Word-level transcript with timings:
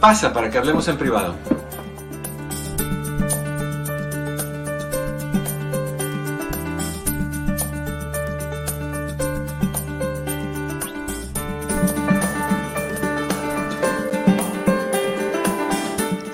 Pasa 0.00 0.32
para 0.32 0.50
que 0.50 0.58
hablemos 0.58 0.86
en 0.88 0.98
privado. 0.98 1.34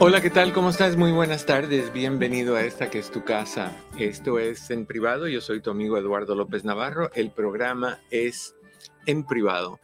Hola, 0.04 0.20
¿qué 0.20 0.30
tal? 0.30 0.52
¿Cómo 0.52 0.70
estás? 0.70 0.96
Muy 0.96 1.12
buenas 1.12 1.46
tardes. 1.46 1.92
Bienvenido 1.92 2.56
a 2.56 2.62
esta 2.62 2.90
que 2.90 2.98
es 2.98 3.12
tu 3.12 3.22
casa. 3.24 3.70
Esto 3.96 4.40
es 4.40 4.68
en 4.72 4.84
privado. 4.84 5.28
Yo 5.28 5.40
soy 5.40 5.60
tu 5.60 5.70
amigo 5.70 5.96
Eduardo 5.96 6.34
López 6.34 6.64
Navarro. 6.64 7.12
El 7.14 7.30
programa 7.30 8.00
es 8.10 8.56
en 9.06 9.24
privado. 9.24 9.78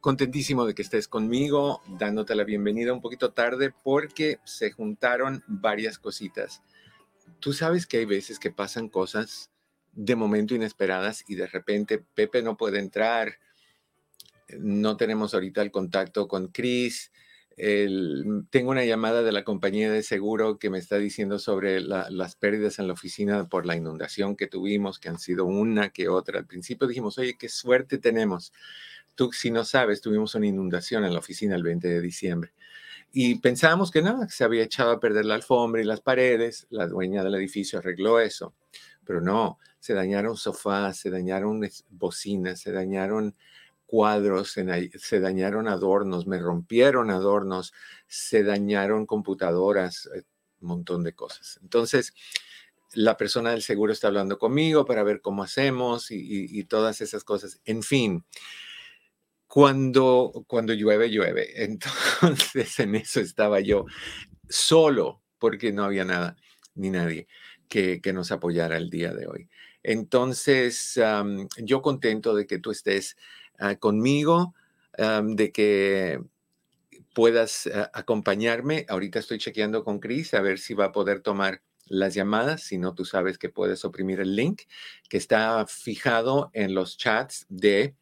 Contentísimo 0.00 0.64
de 0.64 0.74
que 0.74 0.80
estés 0.80 1.08
conmigo, 1.08 1.82
dándote 1.86 2.34
la 2.34 2.44
bienvenida 2.44 2.94
un 2.94 3.02
poquito 3.02 3.32
tarde 3.32 3.70
porque 3.84 4.38
se 4.44 4.70
juntaron 4.70 5.44
varias 5.46 5.98
cositas. 5.98 6.62
Tú 7.38 7.52
sabes 7.52 7.86
que 7.86 7.98
hay 7.98 8.06
veces 8.06 8.38
que 8.38 8.50
pasan 8.50 8.88
cosas 8.88 9.50
de 9.92 10.16
momento 10.16 10.54
inesperadas 10.54 11.22
y 11.28 11.34
de 11.34 11.46
repente 11.46 11.98
Pepe 11.98 12.40
no 12.40 12.56
puede 12.56 12.78
entrar, 12.78 13.40
no 14.58 14.96
tenemos 14.96 15.34
ahorita 15.34 15.60
el 15.60 15.70
contacto 15.70 16.28
con 16.28 16.48
Chris, 16.48 17.12
tengo 17.54 18.70
una 18.70 18.86
llamada 18.86 19.22
de 19.22 19.32
la 19.32 19.44
compañía 19.44 19.92
de 19.92 20.02
seguro 20.02 20.58
que 20.58 20.70
me 20.70 20.78
está 20.78 20.96
diciendo 20.96 21.38
sobre 21.38 21.82
las 21.82 22.36
pérdidas 22.36 22.78
en 22.78 22.86
la 22.86 22.94
oficina 22.94 23.50
por 23.50 23.66
la 23.66 23.76
inundación 23.76 24.34
que 24.34 24.46
tuvimos, 24.46 24.98
que 24.98 25.10
han 25.10 25.18
sido 25.18 25.44
una 25.44 25.90
que 25.90 26.08
otra. 26.08 26.38
Al 26.38 26.46
principio 26.46 26.88
dijimos, 26.88 27.18
oye, 27.18 27.36
qué 27.36 27.50
suerte 27.50 27.98
tenemos 27.98 28.54
Si 29.32 29.50
no 29.50 29.64
sabes, 29.64 30.00
tuvimos 30.00 30.34
una 30.34 30.46
inundación 30.46 31.04
en 31.04 31.12
la 31.12 31.18
oficina 31.18 31.56
el 31.56 31.62
20 31.62 31.88
de 31.88 32.00
diciembre. 32.00 32.52
Y 33.12 33.36
pensábamos 33.40 33.90
que 33.90 34.02
no, 34.02 34.20
que 34.20 34.32
se 34.32 34.44
había 34.44 34.62
echado 34.62 34.92
a 34.92 35.00
perder 35.00 35.24
la 35.24 35.34
alfombra 35.34 35.80
y 35.80 35.84
las 35.84 36.00
paredes. 36.00 36.66
La 36.70 36.86
dueña 36.86 37.24
del 37.24 37.34
edificio 37.34 37.78
arregló 37.78 38.20
eso. 38.20 38.54
Pero 39.04 39.20
no, 39.20 39.58
se 39.80 39.94
dañaron 39.94 40.36
sofás, 40.36 40.98
se 40.98 41.10
dañaron 41.10 41.60
bocinas, 41.88 42.60
se 42.60 42.70
dañaron 42.70 43.34
cuadros, 43.86 44.52
se 44.52 45.20
dañaron 45.20 45.66
adornos, 45.66 46.28
me 46.28 46.38
rompieron 46.38 47.10
adornos, 47.10 47.72
se 48.06 48.44
dañaron 48.44 49.04
computadoras, 49.04 50.08
eh, 50.14 50.22
un 50.60 50.68
montón 50.68 51.02
de 51.02 51.12
cosas. 51.12 51.58
Entonces, 51.62 52.14
la 52.92 53.16
persona 53.16 53.50
del 53.50 53.62
seguro 53.62 53.92
está 53.92 54.06
hablando 54.06 54.38
conmigo 54.38 54.84
para 54.84 55.02
ver 55.02 55.20
cómo 55.20 55.42
hacemos 55.42 56.10
y 56.10 56.64
todas 56.64 57.00
esas 57.00 57.24
cosas. 57.24 57.60
En 57.64 57.82
fin, 57.82 58.24
cuando, 59.50 60.44
cuando 60.46 60.72
llueve, 60.74 61.10
llueve. 61.10 61.64
Entonces 61.64 62.78
en 62.78 62.94
eso 62.94 63.18
estaba 63.20 63.58
yo 63.58 63.84
solo, 64.48 65.22
porque 65.40 65.72
no 65.72 65.82
había 65.82 66.04
nada 66.04 66.36
ni 66.76 66.90
nadie 66.90 67.26
que, 67.68 68.00
nos 68.14 68.30
apoyara 68.30 68.76
el 68.76 68.90
día 68.90 69.12
de 69.12 69.26
hoy. 69.26 69.48
Entonces, 69.82 71.00
yo 71.56 71.82
contento 71.82 72.36
de 72.36 72.46
que 72.46 72.58
tú 72.58 72.70
estés 72.70 73.16
ah, 73.58 73.74
conmigo, 73.74 74.54
de 74.96 75.50
que 75.50 76.20
puedas 77.12 77.68
ah, 77.74 77.90
acompañarme. 77.92 78.86
Ahorita 78.88 79.18
estoy 79.18 79.38
chequeando 79.38 79.82
con 79.82 79.98
Chris 79.98 80.32
a 80.34 80.42
ver 80.42 80.60
si 80.60 80.74
va 80.74 80.86
a 80.86 80.92
poder 80.92 81.22
tomar 81.22 81.62
las 81.86 82.14
llamadas. 82.14 82.62
Si 82.62 82.78
no, 82.78 82.94
tú 82.94 83.04
sabes 83.04 83.36
que 83.36 83.48
puedes 83.48 83.84
oprimir 83.84 84.20
el 84.20 84.36
link 84.36 84.62
que 85.08 85.16
está 85.16 85.66
fijado 85.66 86.50
en 86.52 86.72
los 86.72 86.96
chats 86.96 87.46
de 87.48 87.96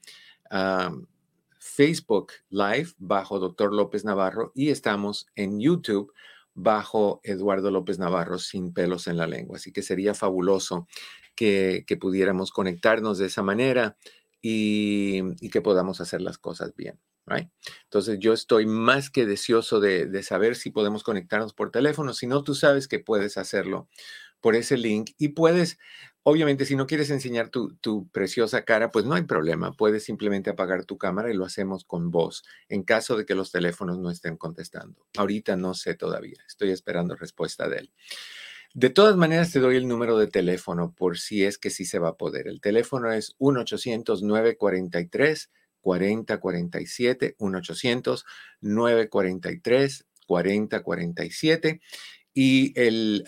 Facebook 1.78 2.32
Live 2.50 2.88
bajo 2.98 3.38
Dr. 3.38 3.72
López 3.72 4.04
Navarro 4.04 4.50
y 4.52 4.70
estamos 4.70 5.28
en 5.36 5.60
YouTube 5.60 6.12
bajo 6.52 7.20
Eduardo 7.22 7.70
López 7.70 8.00
Navarro 8.00 8.40
sin 8.40 8.72
pelos 8.72 9.06
en 9.06 9.16
la 9.16 9.28
lengua. 9.28 9.58
Así 9.58 9.70
que 9.70 9.82
sería 9.82 10.12
fabuloso 10.12 10.88
que, 11.36 11.84
pudiéramos 12.00 12.50
conectarnos 12.50 13.19
de 13.19 13.26
esa 13.26 13.44
manera 13.44 13.96
y, 14.42 15.22
que 15.50 15.60
podamos 15.60 16.00
hacer 16.00 16.20
las 16.20 16.36
cosas 16.36 16.75
bien. 16.75 16.98
Entonces 17.84 18.19
yo 18.19 18.32
estoy 18.32 18.66
más 18.66 19.08
que 19.08 19.24
deseoso 19.24 19.78
de, 19.78 20.06
de 20.06 20.22
saber 20.24 20.56
si 20.56 20.70
podemos 20.70 21.04
conectarnos 21.04 21.54
por 21.54 21.70
teléfono. 21.70 22.12
Si 22.12 22.26
no, 22.26 22.42
tú 22.42 22.56
sabes 22.56 22.88
que 22.88 22.98
puedes 22.98 23.38
hacerlo 23.38 23.88
por 24.40 24.56
ese 24.56 24.76
link 24.76 25.10
y 25.19 25.28
puedes, 25.28 25.78
obviamente, 26.23 26.65
si 26.65 26.76
no 26.76 26.87
quieres 26.87 27.11
enseñar 27.11 27.50
tu, 27.50 28.09
preciosa 28.12 28.65
cara, 28.65 28.91
pues 28.91 29.05
no 29.05 29.15
hay 29.15 29.23
problema. 29.23 29.73
Puedes 29.73 30.05
simplemente 30.05 30.50
apagar 30.50 30.85
tu 30.85 30.99
cámara 30.99 31.31
y 31.31 31.35
lo 31.35 31.44
hacemos 31.44 31.85
con 31.85 32.11
voz 32.11 32.44
en 32.69 32.82
caso 32.82 33.17
de 33.17 33.26
que 33.26 33.35
los 33.35 33.53
teléfonos 33.53 33.99
no 33.99 34.11
estén 34.11 34.37
contestando. 34.37 35.06
Ahorita 35.17 35.56
no 35.56 35.75
sé 35.75 35.94
todavía. 35.94 36.38
Estoy 36.47 36.70
esperando 36.70 37.17
respuesta 37.17 37.69
de 37.69 37.79
él. 37.79 37.93
De 38.75 38.91
todas 38.91 39.17
maneras, 39.17 39.50
te 39.50 39.61
doy 39.61 39.76
el 39.76 39.88
número 39.88 40.19
de 40.19 40.26
teléfono 40.26 40.94
por 40.94 41.19
si 41.19 41.44
es 41.44 41.59
que 41.59 41.70
sí 41.70 41.85
se 41.85 41.99
va 41.99 42.09
a 42.09 42.17
poder. 42.17 42.49
El 42.49 42.61
teléfono 42.61 43.12
es 43.12 43.37
1-800-943. 43.38 45.49
4047 45.81 47.37
1-800-943 47.38 50.05
4047 50.26 51.81
y 52.40 52.73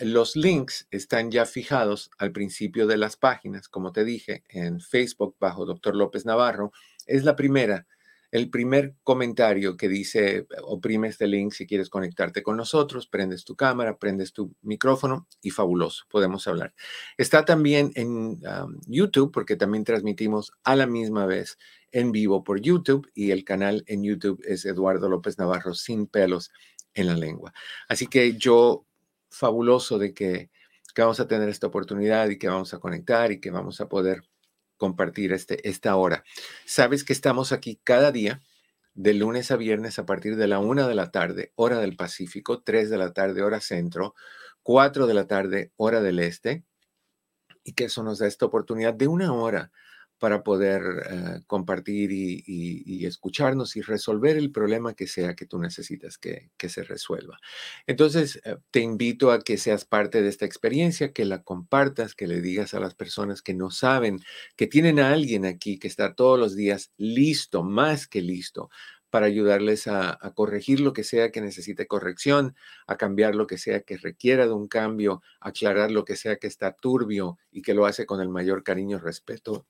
los 0.05 0.37
links 0.37 0.87
están 0.89 1.31
ya 1.31 1.45
fijados 1.45 2.11
al 2.17 2.31
principio 2.31 2.87
de 2.87 2.95
las 2.95 3.17
páginas, 3.17 3.67
como 3.67 3.91
te 3.91 4.05
dije, 4.05 4.45
en 4.47 4.79
Facebook 4.79 5.35
bajo 5.37 5.65
Dr. 5.65 5.97
López 5.97 6.25
Navarro. 6.25 6.71
Es 7.05 7.25
la 7.25 7.35
primera, 7.35 7.87
el 8.31 8.49
primer 8.49 8.95
comentario 9.03 9.75
que 9.75 9.89
dice, 9.89 10.47
oprime 10.63 11.09
este 11.09 11.27
link 11.27 11.51
si 11.51 11.67
quieres 11.67 11.89
conectarte 11.89 12.41
con 12.41 12.55
nosotros, 12.55 13.05
prendes 13.05 13.43
tu 13.43 13.57
cámara, 13.57 13.97
prendes 13.97 14.31
tu 14.31 14.55
micrófono 14.61 15.27
y 15.41 15.49
fabuloso, 15.49 16.05
podemos 16.09 16.47
hablar. 16.47 16.73
Está 17.17 17.43
también 17.43 17.91
en 17.95 18.39
YouTube, 18.87 19.33
porque 19.33 19.57
también 19.57 19.83
transmitimos 19.83 20.53
a 20.63 20.77
la 20.77 20.87
misma 20.87 21.25
vez 21.25 21.57
en 21.91 22.13
vivo 22.13 22.45
por 22.45 22.61
YouTube 22.61 23.11
y 23.13 23.31
el 23.31 23.43
canal 23.43 23.83
en 23.87 24.05
YouTube 24.05 24.41
es 24.45 24.63
Eduardo 24.63 25.09
López 25.09 25.37
Navarro 25.37 25.73
sin 25.73 26.07
pelos 26.07 26.49
en 26.93 27.07
la 27.07 27.15
lengua. 27.15 27.53
Así 27.89 28.07
que 28.07 28.37
yo 28.37 28.85
fabuloso 29.31 29.97
de 29.97 30.13
que, 30.13 30.51
vamos 30.97 31.19
a 31.19 31.27
tener 31.27 31.49
esta 31.49 31.67
oportunidad 31.67 32.29
y 32.29 32.37
que 32.37 32.49
vamos 32.49 32.73
a 32.73 32.79
conectar 32.79 33.31
y 33.31 33.39
que 33.39 33.49
vamos 33.49 33.81
a 33.81 33.87
poder 33.87 34.23
compartir 34.77 35.31
este, 35.31 35.67
esta 35.67 35.95
hora. 35.95 36.23
Sabes 36.65 37.03
que 37.03 37.13
estamos 37.13 37.51
aquí 37.51 37.79
cada 37.83 38.11
día, 38.11 38.41
de 38.93 39.13
lunes 39.13 39.51
a 39.51 39.55
viernes, 39.55 39.99
a 39.99 40.05
partir 40.05 40.35
de 40.35 40.47
la 40.47 40.59
una 40.59 40.87
de 40.87 40.95
la 40.95 41.11
tarde, 41.11 41.53
hora 41.55 41.79
del 41.79 41.95
Pacífico, 41.95 42.61
tres 42.61 42.89
de 42.89 42.97
la 42.97 43.13
tarde, 43.13 43.41
hora 43.41 43.61
centro, 43.61 44.15
cuatro 44.63 45.07
de 45.07 45.13
la 45.13 45.27
tarde, 45.27 45.71
hora 45.77 46.01
del 46.01 46.19
este, 46.19 46.65
y 47.63 47.73
que 47.73 47.85
eso 47.85 48.03
nos 48.03 48.19
da 48.19 48.27
esta 48.27 48.45
oportunidad 48.45 48.93
de 48.93 49.07
una 49.07 49.33
hora 49.33 49.71
para 50.21 50.43
poder 50.43 50.83
eh, 51.09 51.41
compartir 51.47 52.11
y, 52.11 53.07
escucharnos 53.07 53.75
y 53.75 53.81
resolver 53.81 54.37
el 54.37 54.51
problema 54.51 54.93
que 54.93 55.07
sea 55.07 55.33
que 55.33 55.47
tú 55.47 55.57
necesitas 55.57 56.19
que, 56.19 56.51
se 56.69 56.83
resuelva. 56.83 57.39
Entonces, 57.87 58.39
eh, 58.45 58.57
te 58.69 58.81
invito 58.81 59.31
a 59.31 59.41
que 59.41 59.57
seas 59.57 59.83
parte 59.83 60.21
de 60.21 60.29
esta 60.29 60.45
experiencia, 60.45 61.11
que 61.11 61.25
la 61.25 61.41
compartas, 61.41 62.13
que 62.13 62.27
le 62.27 62.39
digas 62.39 62.75
a 62.75 62.79
las 62.79 62.93
personas 62.93 63.41
que 63.41 63.55
no 63.55 63.71
saben, 63.71 64.19
que 64.55 64.67
tienen 64.67 64.99
a 64.99 65.11
alguien 65.11 65.43
aquí 65.43 65.79
que 65.79 65.87
está 65.87 66.13
todos 66.13 66.37
los 66.37 66.55
días 66.55 66.91
listo, 66.97 67.63
más 67.63 68.05
que 68.05 68.21
listo, 68.21 68.69
para 69.09 69.25
ayudarles 69.25 69.87
a, 69.87 70.19
corregir 70.35 70.81
lo 70.81 70.93
que 70.93 71.03
sea 71.03 71.31
que 71.31 71.41
necesite 71.41 71.87
corrección, 71.87 72.55
a 72.85 72.95
cambiar 72.95 73.33
lo 73.33 73.47
que 73.47 73.57
sea 73.57 73.81
que 73.81 73.97
requiera 73.97 74.45
de 74.45 74.53
un 74.53 74.67
cambio, 74.67 75.23
aclarar 75.39 75.89
lo 75.89 76.05
que 76.05 76.15
sea 76.15 76.35
que 76.35 76.45
está 76.45 76.73
turbio 76.73 77.39
y 77.51 77.63
que 77.63 77.73
lo 77.73 77.87
hace 77.87 78.05
con 78.05 78.21
el 78.21 78.29
mayor 78.29 78.63
cariño 78.63 78.97
y 78.97 78.99
respeto 78.99 79.65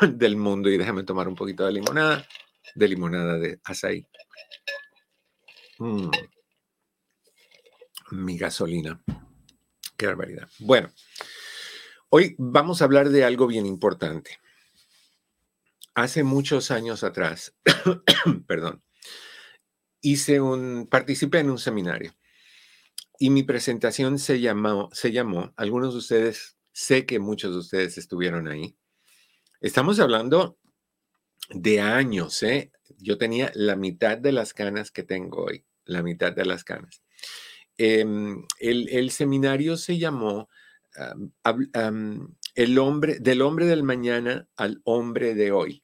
del 0.16 0.36
mundo 0.36 0.70
y 0.70 0.78
déjame 0.78 1.04
tomar 1.04 1.28
un 1.28 1.34
poquito 1.34 1.64
de 1.64 1.72
limonada, 1.72 2.26
de 2.74 2.88
limonada 2.88 3.38
de 3.38 3.60
açaí. 3.64 4.06
Mm. 5.78 6.10
Mi 8.12 8.38
gasolina. 8.38 9.02
Qué 9.96 10.06
barbaridad. 10.06 10.48
Bueno, 10.58 10.90
hoy 12.10 12.34
vamos 12.38 12.80
a 12.80 12.84
hablar 12.84 13.08
de 13.08 13.24
algo 13.24 13.46
bien 13.46 13.66
importante. 13.66 14.38
Hace 15.94 16.24
muchos 16.24 16.70
años 16.70 17.04
atrás, 17.04 17.54
perdón, 18.48 18.82
hice 20.00 20.40
un, 20.40 20.88
participé 20.90 21.38
en 21.38 21.50
un 21.50 21.58
seminario 21.58 22.14
y 23.18 23.30
mi 23.30 23.44
presentación 23.44 24.18
se 24.18 24.40
llamó, 24.40 24.90
se 24.92 25.12
llamó, 25.12 25.52
algunos 25.56 25.94
de 25.94 25.98
ustedes, 25.98 26.56
sé 26.72 27.06
que 27.06 27.20
muchos 27.20 27.52
de 27.52 27.58
ustedes 27.58 27.98
estuvieron 27.98 28.48
ahí. 28.48 28.76
Estamos 29.64 29.98
hablando 29.98 30.58
de 31.48 31.80
años, 31.80 32.42
¿eh? 32.42 32.70
Yo 32.98 33.16
tenía 33.16 33.50
la 33.54 33.76
mitad 33.76 34.18
de 34.18 34.30
las 34.30 34.52
canas 34.52 34.90
que 34.90 35.04
tengo 35.04 35.46
hoy, 35.46 35.64
la 35.86 36.02
mitad 36.02 36.34
de 36.34 36.44
las 36.44 36.64
canas. 36.64 37.02
Em, 37.78 38.44
el, 38.58 39.10
seminario 39.10 39.78
se 39.78 39.96
llamó 39.96 40.50
el 42.54 42.78
hombre, 42.78 43.20
del 43.20 43.40
hombre 43.40 43.64
del 43.64 43.84
mañana 43.84 44.46
al 44.54 44.82
hombre 44.84 45.34
de 45.34 45.52
hoy. 45.52 45.82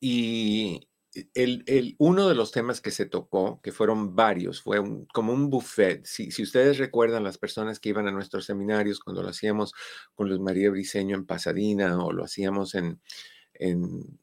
Y 0.00 0.88
el, 1.34 1.96
uno 1.98 2.28
de 2.28 2.34
los 2.34 2.52
temas 2.52 2.80
que 2.80 2.90
se 2.90 3.06
tocó, 3.06 3.60
que 3.62 3.72
fueron 3.72 4.14
varios, 4.14 4.62
fue 4.62 4.80
como 5.12 5.32
un 5.32 5.50
buffet. 5.50 6.04
Si, 6.04 6.30
si, 6.30 6.42
ustedes 6.42 6.78
recuerdan 6.78 7.24
las 7.24 7.38
personas 7.38 7.80
que 7.80 7.88
iban 7.88 8.06
a 8.06 8.12
nuestros 8.12 8.44
seminarios 8.44 9.00
cuando 9.00 9.22
lo 9.22 9.28
hacíamos 9.28 9.72
con 10.14 10.28
Luz 10.28 10.40
María 10.40 10.70
Briceño 10.70 11.16
en 11.16 11.26
Pasadena 11.26 12.02
o 12.04 12.12
lo 12.12 12.24
hacíamos 12.24 12.74
en, 12.74 13.00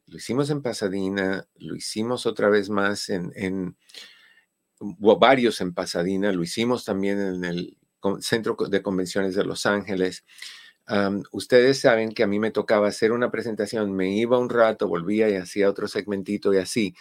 lo 0.06 0.16
hicimos 0.16 0.50
en 0.50 0.62
Pasadena, 0.62 1.46
lo 1.56 1.76
hicimos 1.76 2.26
otra 2.26 2.48
vez 2.48 2.70
más 2.70 3.08
en, 3.08 3.32
en 3.36 3.76
varios 5.18 5.60
en 5.60 5.74
Pasadena, 5.74 6.32
lo 6.32 6.42
hicimos 6.42 6.84
también 6.84 7.20
en 7.20 7.44
el 7.44 7.76
Centro 8.20 8.56
de 8.68 8.82
Convenciones 8.82 9.34
de 9.34 9.44
Los 9.44 9.66
Ángeles 9.66 10.24
ustedes 11.32 11.80
saben 11.80 12.12
que 12.12 12.22
a 12.22 12.26
mí 12.26 12.38
me 12.38 12.50
tocaba 12.50 12.88
hacer 12.88 13.12
una 13.12 13.30
presentación, 13.30 13.94
me 13.94 14.16
iba 14.16 14.38
un 14.38 14.48
rato, 14.48 14.88
volvía 14.88 15.28
y 15.28 15.34
hacía 15.34 15.68
otro 15.68 15.88
segmentito 15.88 16.54
y 16.54 16.58
así, 16.58 16.94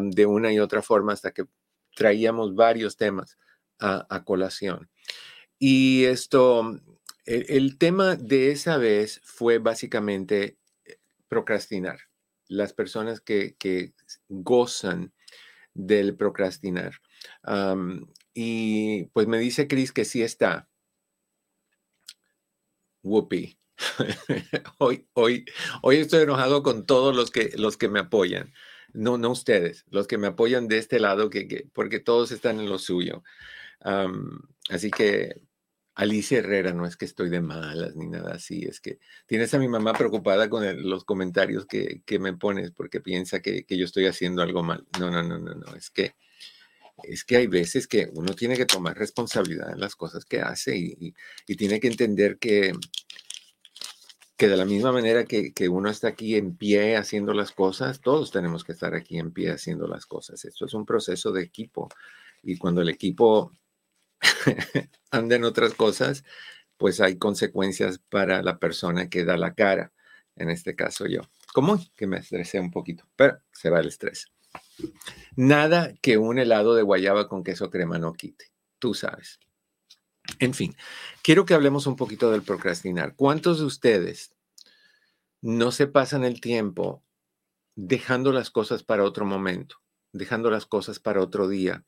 de 0.00 0.26
una 0.26 0.52
y 0.52 0.58
otra 0.58 0.82
forma 0.82 1.12
hasta 1.12 1.32
que 1.32 1.44
traíamos 1.94 2.54
varios 2.54 2.96
temas 2.96 3.38
a, 3.78 4.24
colación. 4.24 4.88
Y 5.58 6.04
esto, 6.04 6.80
el, 7.24 7.78
tema 7.78 8.16
de 8.16 8.52
esa 8.52 8.76
vez 8.76 9.20
fue 9.24 9.58
básicamente 9.58 10.58
eh, 10.84 10.98
procrastinar. 11.28 11.98
Las 12.48 12.72
personas 12.72 13.20
que, 13.20 13.56
gozan 14.28 15.12
del 15.74 16.16
procrastinar. 16.16 16.94
y 18.32 19.04
pues 19.12 19.26
me 19.26 19.38
dice 19.38 19.66
Cris 19.66 19.92
que 19.92 20.04
sí 20.04 20.22
está, 20.22 20.68
whoopee. 23.06 23.58
hoy, 24.78 25.06
hoy, 25.12 25.44
hoy 25.82 25.96
estoy 25.96 26.22
enojado 26.22 26.62
con 26.62 26.86
todos 26.86 27.14
los 27.14 27.30
que, 27.30 27.52
los 27.56 27.76
que 27.76 27.88
me 27.88 28.00
apoyan. 28.00 28.52
No, 28.92 29.18
no 29.18 29.30
ustedes, 29.30 29.84
los 29.90 30.06
que 30.06 30.18
me 30.18 30.28
apoyan 30.28 30.68
de 30.68 30.78
este 30.78 31.00
lado, 31.00 31.28
que, 31.30 31.68
porque 31.72 32.00
todos 32.00 32.32
están 32.32 32.60
en 32.60 32.68
lo 32.68 32.78
suyo. 32.78 33.22
así 34.70 34.90
que 34.90 35.42
Alicia 35.94 36.38
Herrera, 36.38 36.72
no 36.72 36.86
es 36.86 36.96
que 36.96 37.06
estoy 37.06 37.30
de 37.30 37.40
malas 37.40 37.96
ni 37.96 38.06
nada 38.06 38.34
así, 38.34 38.64
es 38.64 38.80
que 38.80 38.98
tienes 39.26 39.54
a 39.54 39.58
mi 39.58 39.68
mamá 39.68 39.94
preocupada 39.94 40.50
con 40.50 40.88
los 40.88 41.04
comentarios 41.04 41.66
que, 41.66 42.02
que, 42.04 42.18
me 42.18 42.34
pones 42.34 42.70
porque 42.70 43.00
piensa 43.00 43.40
que, 43.40 43.64
que, 43.64 43.78
yo 43.78 43.86
estoy 43.86 44.06
haciendo 44.06 44.42
algo 44.42 44.62
mal. 44.62 44.86
No, 45.00 45.10
no, 45.10 45.22
no, 45.22 45.38
no, 45.38 45.54
no, 45.54 45.74
es 45.74 45.90
que 45.90 46.14
es 47.02 47.24
que 47.24 47.36
hay 47.36 47.46
veces 47.46 47.86
que 47.86 48.10
uno 48.14 48.34
tiene 48.34 48.56
que 48.56 48.66
tomar 48.66 48.96
responsabilidad 48.96 49.72
en 49.72 49.80
las 49.80 49.96
cosas 49.96 50.24
que 50.24 50.40
hace 50.40 50.76
y, 50.76 51.14
tiene 51.56 51.80
que 51.80 51.88
entender 51.88 52.38
que, 52.38 52.72
que 54.36 54.48
de 54.48 54.56
la 54.56 54.64
misma 54.64 54.92
manera 54.92 55.24
que, 55.24 55.52
uno 55.68 55.90
está 55.90 56.08
aquí 56.08 56.36
en 56.36 56.56
pie 56.56 56.96
haciendo 56.96 57.32
las 57.34 57.52
cosas, 57.52 58.00
todos 58.00 58.30
tenemos 58.30 58.64
que 58.64 58.72
estar 58.72 58.94
aquí 58.94 59.18
en 59.18 59.32
pie 59.32 59.50
haciendo 59.50 59.86
las 59.86 60.06
cosas. 60.06 60.44
Esto 60.44 60.66
es 60.66 60.74
un 60.74 60.86
proceso 60.86 61.32
de 61.32 61.42
equipo 61.42 61.88
y 62.42 62.56
cuando 62.58 62.82
el 62.82 62.88
equipo 62.88 63.52
anda 65.10 65.36
en 65.36 65.44
otras 65.44 65.74
cosas, 65.74 66.24
pues 66.76 67.00
hay 67.00 67.18
consecuencias 67.18 67.98
para 67.98 68.42
la 68.42 68.58
persona 68.58 69.08
que 69.08 69.24
da 69.24 69.36
la 69.36 69.54
cara, 69.54 69.92
en 70.36 70.50
este 70.50 70.74
caso 70.74 71.06
yo. 71.06 71.22
Como 71.54 71.78
que 71.96 72.06
me 72.06 72.18
estresé 72.18 72.60
un 72.60 72.70
poquito, 72.70 73.08
pero 73.16 73.40
se 73.52 73.70
va 73.70 73.80
el 73.80 73.88
estrés. 73.88 74.30
Nada 75.36 75.94
que 76.00 76.18
un 76.18 76.38
helado 76.38 76.74
de 76.74 76.82
guayaba 76.82 77.28
con 77.28 77.44
queso 77.44 77.70
crema 77.70 77.98
no 77.98 78.14
quite, 78.14 78.52
tú 78.78 78.94
sabes. 78.94 79.38
En 80.38 80.54
fin, 80.54 80.74
quiero 81.22 81.44
que 81.44 81.54
hablemos 81.54 81.86
un 81.86 81.96
poquito 81.96 82.30
del 82.30 82.42
procrastinar. 82.42 83.14
¿Cuántos 83.16 83.58
de 83.58 83.64
ustedes 83.64 84.34
no 85.40 85.70
se 85.70 85.86
pasan 85.86 86.24
el 86.24 86.40
tiempo 86.40 87.04
dejando 87.76 88.32
las 88.32 88.50
cosas 88.50 88.82
para 88.82 89.04
otro 89.04 89.24
momento, 89.24 89.76
dejando 90.12 90.50
las 90.50 90.66
cosas 90.66 90.98
para 90.98 91.20
otro 91.20 91.48
día? 91.48 91.84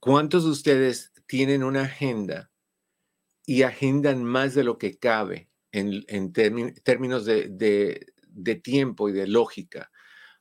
¿Cuántos 0.00 0.44
de 0.44 0.50
ustedes 0.50 1.12
tienen 1.26 1.64
una 1.64 1.82
agenda 1.82 2.50
y 3.44 3.62
agendan 3.62 4.24
más 4.24 4.54
de 4.54 4.64
lo 4.64 4.78
que 4.78 4.98
cabe 4.98 5.48
en, 5.72 6.32
términos 6.32 7.24
de 7.24 8.60
tiempo 8.62 9.08
y 9.08 9.12
de 9.12 9.26
lógica? 9.26 9.90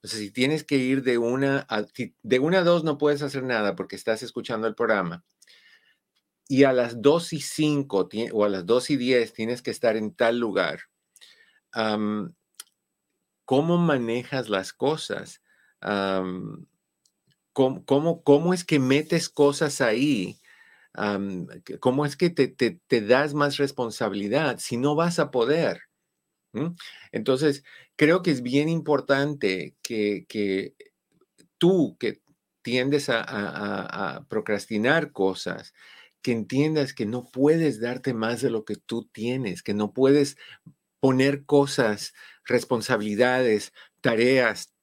O 0.08 0.18
si 0.18 0.32
tienes 0.32 0.64
que 0.64 0.78
ir 0.78 1.04
de 1.04 1.18
una 1.18 1.66
a, 1.70 1.86
de 2.24 2.40
una 2.40 2.60
a 2.60 2.64
dos 2.64 2.86
no 2.86 2.98
puedes 2.98 3.22
hacer 3.22 3.44
nada 3.44 3.76
porque 3.76 3.98
estás 3.98 4.24
escuchando 4.24 4.66
el 4.66 4.74
programa. 4.74 5.26
Y 6.48 6.64
a 6.64 6.72
las 6.72 7.02
dos 7.02 7.34
y 7.34 7.42
cinco 7.42 8.08
o 8.32 8.46
a 8.46 8.50
las 8.50 8.66
dos 8.66 8.90
y 8.90 8.96
diez 8.96 9.34
tienes 9.34 9.62
que 9.62 9.72
estar 9.72 9.98
en 9.98 10.14
tal 10.16 10.40
lugar. 10.40 10.80
¿Cómo 13.44 13.78
manejas 13.78 14.48
las 14.48 14.72
cosas? 14.72 15.42
¿cómo, 17.52 18.24
cómo, 18.24 18.54
es 18.54 18.64
que 18.64 18.80
metes 18.80 19.28
cosas 19.28 19.82
ahí? 19.82 20.40
¿Cómo 21.82 22.06
es 22.06 22.16
que 22.16 22.30
te, 22.30 22.48
te, 22.48 23.02
das 23.02 23.34
más 23.34 23.58
responsabilidad 23.58 24.58
si 24.60 24.78
no 24.78 24.96
vas 24.96 25.20
a 25.20 25.32
poder? 25.32 25.87
Entonces, 27.12 27.64
creo 27.96 28.22
que 28.22 28.32
es 28.32 28.42
bien 28.42 28.70
importante 28.70 29.76
que, 29.82 30.76
tú 31.58 31.98
que 32.00 32.22
tiendes 32.62 33.10
a, 33.10 34.26
procrastinar 34.30 35.12
cosas, 35.12 35.74
que 36.22 36.32
entiendas 36.32 36.94
que 36.94 37.06
no 37.06 37.30
puedes 37.32 37.80
darte 37.80 38.14
más 38.14 38.42
de 38.42 38.50
lo 38.50 38.66
que 38.66 38.76
tú 38.76 39.06
tienes, 39.12 39.64
que 39.64 39.74
no 39.74 39.94
puedes 39.94 40.38
poner 41.00 41.46
cosas, 41.46 42.14
responsabilidades, 42.46 43.74
tareas, 44.02 44.74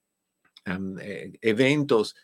eh, 1.01 1.33
eventos, 1.43 2.17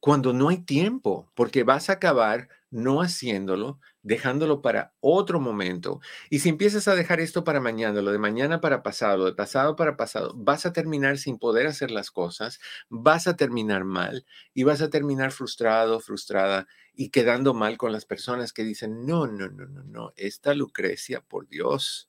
cuando 0.00 0.32
no 0.32 0.48
hay 0.48 0.58
tiempo, 0.58 1.30
porque 1.34 1.62
vas 1.62 1.88
a 1.88 1.94
acabar 1.94 2.48
no 2.70 3.02
haciéndolo, 3.02 3.78
dejándolo 4.02 4.62
para 4.62 4.94
otro 5.00 5.40
momento. 5.40 6.00
Y 6.30 6.40
si 6.40 6.48
empiezas 6.48 6.88
a 6.88 6.94
dejar 6.94 7.20
esto 7.20 7.44
para 7.44 7.60
mañana, 7.60 8.02
lo 8.02 8.12
de 8.12 8.18
mañana 8.18 8.60
para 8.60 8.82
pasado, 8.82 9.18
lo 9.18 9.24
de 9.26 9.34
pasado 9.34 9.76
para 9.76 9.96
pasado, 9.96 10.32
vas 10.36 10.66
a 10.66 10.72
terminar 10.72 11.18
sin 11.18 11.38
poder 11.38 11.66
hacer 11.66 11.90
las 11.90 12.10
cosas, 12.10 12.60
vas 12.88 13.26
a 13.26 13.36
terminar 13.36 13.84
mal 13.84 14.26
y 14.54 14.64
vas 14.64 14.82
a 14.82 14.90
terminar 14.90 15.32
frustrado, 15.32 16.00
frustrada 16.00 16.66
y 16.94 17.10
quedando 17.10 17.54
mal 17.54 17.78
con 17.78 17.92
las 17.92 18.04
personas 18.04 18.52
que 18.52 18.64
dicen, 18.64 19.06
no, 19.06 19.26
no, 19.26 19.48
no, 19.48 19.66
no, 19.66 19.84
no, 19.84 20.12
esta 20.16 20.54
Lucrecia, 20.54 21.20
por 21.22 21.48
Dios, 21.48 22.08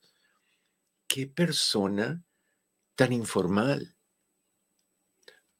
qué 1.07 1.27
persona 1.27 2.23
tan 2.95 3.13
informal. 3.13 3.95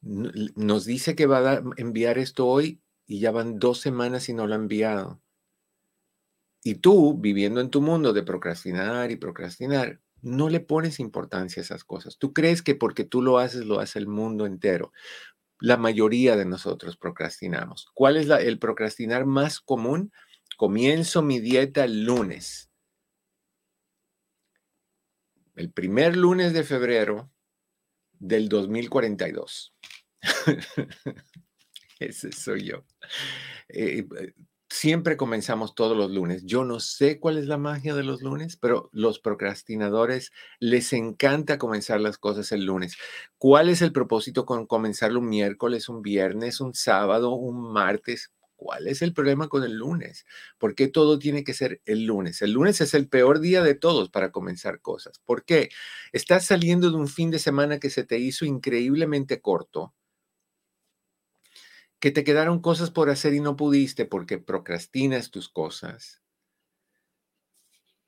Nos 0.02 0.84
dice 0.84 1.14
que 1.16 1.26
va 1.26 1.50
a 1.50 1.62
enviar 1.78 2.18
esto 2.18 2.46
hoy 2.46 2.82
y 3.06 3.20
ya 3.20 3.30
van 3.30 3.58
dos 3.58 3.80
semanas 3.80 4.28
y 4.28 4.34
no 4.34 4.46
lo 4.46 4.54
ha 4.54 4.58
enviado. 4.58 5.23
Y 6.66 6.76
tú, 6.76 7.18
viviendo 7.18 7.60
en 7.60 7.68
tu 7.68 7.82
mundo 7.82 8.14
de 8.14 8.22
procrastinar 8.22 9.10
y 9.10 9.16
procrastinar, 9.16 10.00
no 10.22 10.48
le 10.48 10.60
pones 10.60 10.98
importancia 10.98 11.60
a 11.60 11.64
esas 11.64 11.84
cosas. 11.84 12.16
Tú 12.16 12.32
crees 12.32 12.62
que 12.62 12.74
porque 12.74 13.04
tú 13.04 13.20
lo 13.20 13.38
haces, 13.38 13.66
lo 13.66 13.80
hace 13.80 13.98
el 13.98 14.08
mundo 14.08 14.46
entero. 14.46 14.90
La 15.60 15.76
mayoría 15.76 16.36
de 16.36 16.46
nosotros 16.46 16.96
procrastinamos. 16.96 17.90
¿Cuál 17.92 18.16
es 18.16 18.28
el 18.30 18.58
procrastinar 18.58 19.26
más 19.26 19.60
común? 19.60 20.10
Comienzo 20.56 21.22
mi 21.22 21.38
dieta 21.38 21.84
el 21.84 22.04
lunes. 22.04 22.70
El 25.54 25.70
primer 25.70 26.16
lunes 26.16 26.54
de 26.54 26.64
febrero 26.64 27.30
del 28.12 28.48
2042. 28.48 29.74
Ese 31.98 32.32
soy 32.32 32.64
yo. 32.64 32.84
Eh, 33.68 34.06
eh, 34.18 34.32
siempre 34.74 35.16
comenzamos 35.16 35.74
todos 35.74 35.96
los 35.96 36.10
lunes. 36.10 36.44
Yo 36.44 36.64
no 36.64 36.80
sé 36.80 37.20
cuál 37.20 37.38
es 37.38 37.46
la 37.46 37.58
magia 37.58 37.94
de 37.94 38.02
los 38.02 38.22
lunes, 38.22 38.56
pero 38.56 38.90
los 38.92 39.20
procrastinadores 39.20 40.32
les 40.58 40.92
encanta 40.92 41.58
comenzar 41.58 42.00
las 42.00 42.18
cosas 42.18 42.50
el 42.52 42.64
lunes. 42.64 42.96
¿Cuál 43.38 43.68
es 43.68 43.82
el 43.82 43.92
propósito 43.92 44.44
con 44.44 44.66
comenzarlo 44.66 45.20
un 45.20 45.28
miércoles, 45.28 45.88
un 45.88 46.02
viernes, 46.02 46.60
un 46.60 46.74
sábado, 46.74 47.30
un 47.34 47.72
martes? 47.72 48.32
¿Cuál 48.56 48.88
es 48.88 49.02
el 49.02 49.12
problema 49.14 49.48
con 49.48 49.62
el 49.62 49.74
lunes? 49.74 50.26
¿Por 50.58 50.74
qué 50.74 50.88
todo 50.88 51.18
tiene 51.18 51.44
que 51.44 51.54
ser 51.54 51.80
el 51.84 52.04
lunes? 52.04 52.42
El 52.42 52.52
lunes 52.52 52.80
es 52.80 52.94
el 52.94 53.08
peor 53.08 53.40
día 53.40 53.62
de 53.62 53.74
todos 53.74 54.10
para 54.10 54.32
comenzar 54.32 54.80
cosas. 54.80 55.20
¿Por 55.24 55.44
qué? 55.44 55.68
Estás 56.12 56.46
saliendo 56.46 56.90
de 56.90 56.96
un 56.96 57.08
fin 57.08 57.30
de 57.30 57.38
semana 57.38 57.78
que 57.78 57.90
se 57.90 58.04
te 58.04 58.18
hizo 58.18 58.44
increíblemente 58.44 59.40
corto, 59.40 59.94
que 62.04 62.10
te 62.10 62.22
quedaron 62.22 62.60
cosas 62.60 62.90
por 62.90 63.08
hacer 63.08 63.32
y 63.32 63.40
no 63.40 63.56
pudiste 63.56 64.04
porque 64.04 64.36
procrastinas 64.36 65.30
tus 65.30 65.48
cosas 65.48 66.22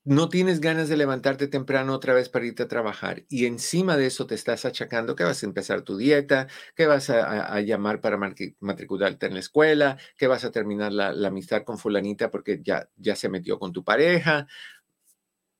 no 0.05 0.29
tienes 0.29 0.61
ganas 0.61 0.91
de 0.91 0.99
levantarte 0.99 1.49
temprano 1.49 1.95
otra 1.95 2.13
vez 2.13 2.29
para 2.29 2.45
irte 2.45 2.65
a 2.65 2.69
trabajar 2.69 3.25
y 3.31 3.47
encima 3.47 3.97
de 3.97 4.05
eso 4.05 4.27
te 4.27 4.35
estás 4.35 4.67
achacando 4.67 5.17
que 5.17 5.25
vas 5.25 5.43
a 5.43 5.47
empezar 5.47 5.81
tu 5.81 5.97
dieta, 5.97 6.47
que 6.75 6.87
vas 6.87 7.09
a, 7.09 7.59
llamar 7.63 8.03
para 8.03 8.19
matricularte 8.61 9.25
en 9.25 9.33
la 9.33 9.41
escuela, 9.41 9.97
que 10.19 10.27
vas 10.27 10.45
a 10.45 10.51
terminar 10.51 10.93
la, 10.93 11.09
amistad 11.27 11.63
con 11.65 11.79
fulanita 11.79 12.31
porque 12.31 12.61
ya, 12.63 12.91
ya 12.97 13.17
se 13.17 13.31
metió 13.31 13.59
con 13.59 13.73
tu 13.73 13.83
pareja. 13.83 14.47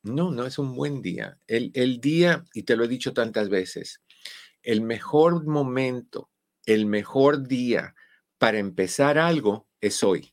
No, 0.03 0.31
no 0.31 0.45
es 0.45 0.59
un 0.59 0.77
buen 0.77 1.01
día. 1.01 1.39
El, 1.47 1.71
el 1.73 2.03
día, 2.03 2.45
y 2.53 2.65
te 2.65 2.77
lo 2.77 2.85
he 2.85 2.89
dicho 2.89 3.15
tantas 3.15 3.49
veces, 3.49 4.03
el 4.63 4.83
mejor 4.83 5.47
momento, 5.47 6.29
el 6.67 6.85
mejor 6.85 7.49
día 7.49 7.95
para 8.39 8.59
empezar 8.59 9.19
algo 9.19 9.67
es 9.81 10.03
hoy, 10.05 10.33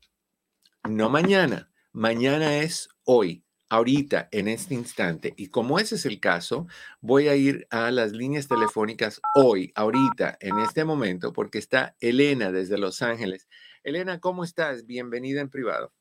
no 0.88 1.10
mañana. 1.10 1.69
Mañana 1.91 2.57
es 2.57 2.89
hoy 3.03 3.43
ahorita, 3.74 4.29
en 4.31 4.48
este 4.48 4.75
instante. 4.75 5.33
Y 5.36 5.48
como 5.48 5.79
ese 5.79 5.95
es 5.95 6.05
el 6.05 6.19
caso, 6.19 6.67
voy 7.01 7.27
a 7.27 7.36
ir 7.36 7.65
a 7.72 7.89
las 7.89 8.12
líneas 8.12 8.48
telefónicas 8.48 9.19
hoy, 9.36 9.72
ahorita, 9.74 10.38
en 10.41 10.60
este 10.60 10.86
momento, 10.86 11.33
porque 11.33 11.57
está 11.57 11.95
Elena 12.00 12.51
desde 12.51 12.77
Los 12.77 13.01
Ángeles. 13.01 13.48
Elena, 13.83 14.19
¿cómo 14.19 14.43
estás? 14.43 14.86
Bienvenida 14.86 15.41
en 15.41 15.50
privado. 15.50 15.91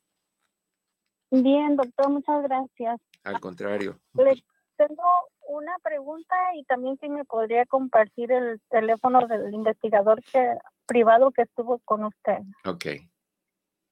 Bien, 1.31 1.77
doctor, 1.77 2.11
muchas 2.11 2.43
gracias. 2.43 3.01
Al 3.25 3.41
contrario. 3.41 3.99
Le 4.13 4.45
tengo 4.77 5.03
una 5.49 5.73
pregunta 5.83 6.35
y 6.55 6.65
también 6.65 6.99
si 6.99 7.09
me 7.09 7.25
podría 7.25 7.65
compartir 7.65 8.33
el 8.33 8.61
teléfono 8.69 9.27
del 9.27 9.53
investigador 9.55 10.23
que, 10.31 10.59
privado 10.93 11.31
que 11.31 11.43
estuvo 11.43 11.79
con 11.87 12.05
usted. 12.05 12.41
Ok. 12.67 12.87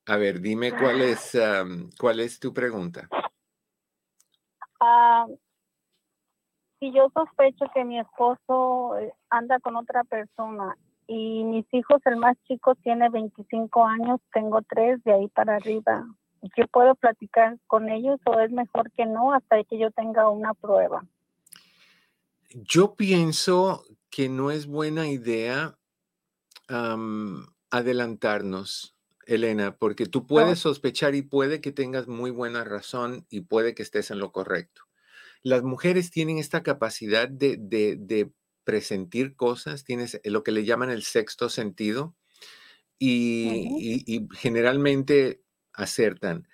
A 0.06 0.16
ver, 0.16 0.40
dime 0.40 0.70
cuál 0.72 1.00
es, 1.00 1.38
cuál 1.98 2.20
es 2.20 2.38
tu 2.38 2.52
pregunta. 2.52 3.08
Ah, 4.80 5.26
si 6.78 6.92
yo 6.92 7.08
sospecho 7.14 7.66
que 7.72 7.84
mi 7.84 7.98
esposo 7.98 8.98
eh, 8.98 9.12
anda 9.30 9.58
con 9.60 9.76
otra 9.76 10.04
persona 10.04 10.76
y 11.06 11.44
mis 11.44 11.66
hijos, 11.72 12.00
el 12.04 12.16
más 12.16 12.36
chico 12.46 12.74
tiene 12.76 13.08
25 13.08 13.86
años, 13.86 14.20
tengo 14.32 14.60
tres 14.62 15.02
de 15.04 15.12
ahí 15.12 15.28
para 15.28 15.56
arriba, 15.56 16.06
¿yo 16.56 16.66
puedo 16.68 16.94
platicar 16.94 17.58
con 17.66 17.88
ellos 17.88 18.20
o 18.26 18.40
es 18.40 18.50
mejor 18.50 18.90
que 18.92 19.06
no 19.06 19.32
hasta 19.32 19.62
que 19.64 19.78
yo 19.78 19.90
tenga 19.90 20.28
una 20.28 20.54
prueba? 20.54 21.04
Yo 22.52 22.94
pienso 22.94 23.84
que 24.10 24.28
no 24.28 24.50
es 24.50 24.66
buena 24.66 25.06
idea 25.06 25.76
adelantarnos. 27.70 28.96
Elena, 29.26 29.76
porque 29.76 30.06
tú 30.06 30.26
puedes 30.26 30.58
sospechar 30.58 31.14
y 31.14 31.22
puede 31.22 31.60
que 31.60 31.70
tengas 31.70 32.08
muy 32.08 32.32
buena 32.32 32.64
razón 32.64 33.26
y 33.30 33.42
puede 33.42 33.74
que 33.74 33.82
estés 33.84 34.10
en 34.10 34.18
lo 34.18 34.32
correcto. 34.32 34.82
Las 35.42 35.62
mujeres 35.62 36.10
tienen 36.10 36.38
esta 36.38 36.62
capacidad 36.64 37.28
de, 37.28 38.30
presentir 38.64 39.36
cosas, 39.36 39.84
tienes 39.84 40.20
lo 40.24 40.42
que 40.42 40.52
le 40.52 40.64
llaman 40.64 40.90
el 40.90 41.02
sexto 41.02 41.48
sentido 41.48 42.14
y, 42.98 44.26
generalmente 44.32 45.42
acertan, 45.72 46.48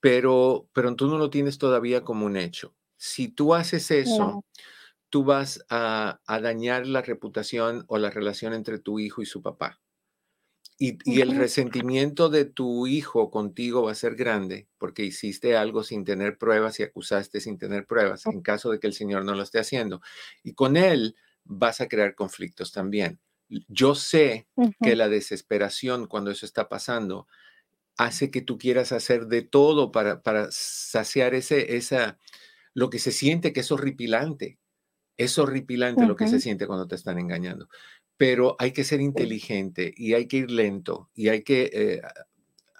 pero, 0.00 0.68
pero 0.72 0.94
tú 0.96 1.08
no 1.08 1.18
lo 1.18 1.30
tienes 1.30 1.58
todavía 1.58 2.02
como 2.02 2.26
un 2.26 2.36
hecho. 2.36 2.74
Si 2.96 3.28
tú 3.28 3.54
haces 3.54 3.90
eso, 3.90 4.44
tú 5.12 5.24
vas 5.24 5.62
a 5.68 6.18
dañar 6.40 6.86
la 6.86 7.02
reputación 7.02 7.84
o 7.86 7.98
la 7.98 8.10
relación 8.10 8.54
entre 8.54 8.78
tu 8.78 8.98
hijo 8.98 9.20
y 9.20 9.26
su 9.26 9.42
papá. 9.42 9.82
Y, 10.84 11.20
el 11.20 11.36
resentimiento 11.36 12.28
de 12.28 12.44
tu 12.44 12.88
hijo 12.88 13.30
contigo 13.30 13.84
va 13.84 13.92
a 13.92 13.94
ser 13.94 14.16
grande 14.16 14.66
porque 14.78 15.04
hiciste 15.04 15.56
algo 15.56 15.84
sin 15.84 16.04
tener 16.04 16.38
pruebas 16.38 16.80
y 16.80 16.82
acusaste 16.82 17.40
sin 17.40 17.56
tener 17.56 17.86
pruebas 17.86 18.26
en 18.26 18.42
caso 18.42 18.68
de 18.72 18.80
que 18.80 18.88
el 18.88 18.92
Señor 18.92 19.24
no 19.24 19.36
lo 19.36 19.44
esté 19.44 19.60
haciendo. 19.60 20.00
Y 20.42 20.54
con 20.54 20.76
él 20.76 21.14
vas 21.44 21.80
a 21.80 21.86
crear 21.86 22.16
conflictos 22.16 22.72
también. 22.72 23.20
Yo 23.68 23.94
sé 23.94 24.48
que 24.80 24.96
la 24.96 25.08
desesperación 25.08 26.08
cuando 26.08 26.32
eso 26.32 26.46
está 26.46 26.68
pasando 26.68 27.28
hace 27.96 28.32
que 28.32 28.40
tú 28.40 28.58
quieras 28.58 28.90
hacer 28.90 29.26
de 29.26 29.42
todo 29.42 29.92
para, 29.92 30.22
para 30.22 30.48
saciar 30.50 31.34
ese, 31.34 31.76
esa, 31.76 32.18
lo 32.74 32.90
que 32.90 32.98
se 32.98 33.12
siente 33.12 33.52
que 33.52 33.60
es 33.60 33.70
horripilante. 33.70 34.58
Es 35.16 35.38
horripilante 35.38 36.06
lo 36.06 36.16
que 36.16 36.26
se 36.26 36.40
siente 36.40 36.66
cuando 36.66 36.86
te 36.86 36.94
están 36.94 37.18
engañando 37.18 37.68
pero 38.22 38.54
hay 38.60 38.70
que 38.70 38.84
ser 38.84 39.00
inteligente 39.00 39.92
y 39.96 40.14
hay 40.14 40.28
que 40.28 40.36
ir 40.36 40.50
lento 40.52 41.10
y 41.12 41.28
hay 41.28 41.42
que 41.42 41.70
eh, 41.72 42.02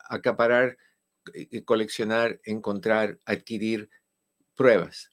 acaparar, 0.09 0.79
eh, 1.35 1.65
coleccionar, 1.65 2.41
encontrar, 2.45 3.19
adquirir 3.25 3.91
pruebas 4.55 5.11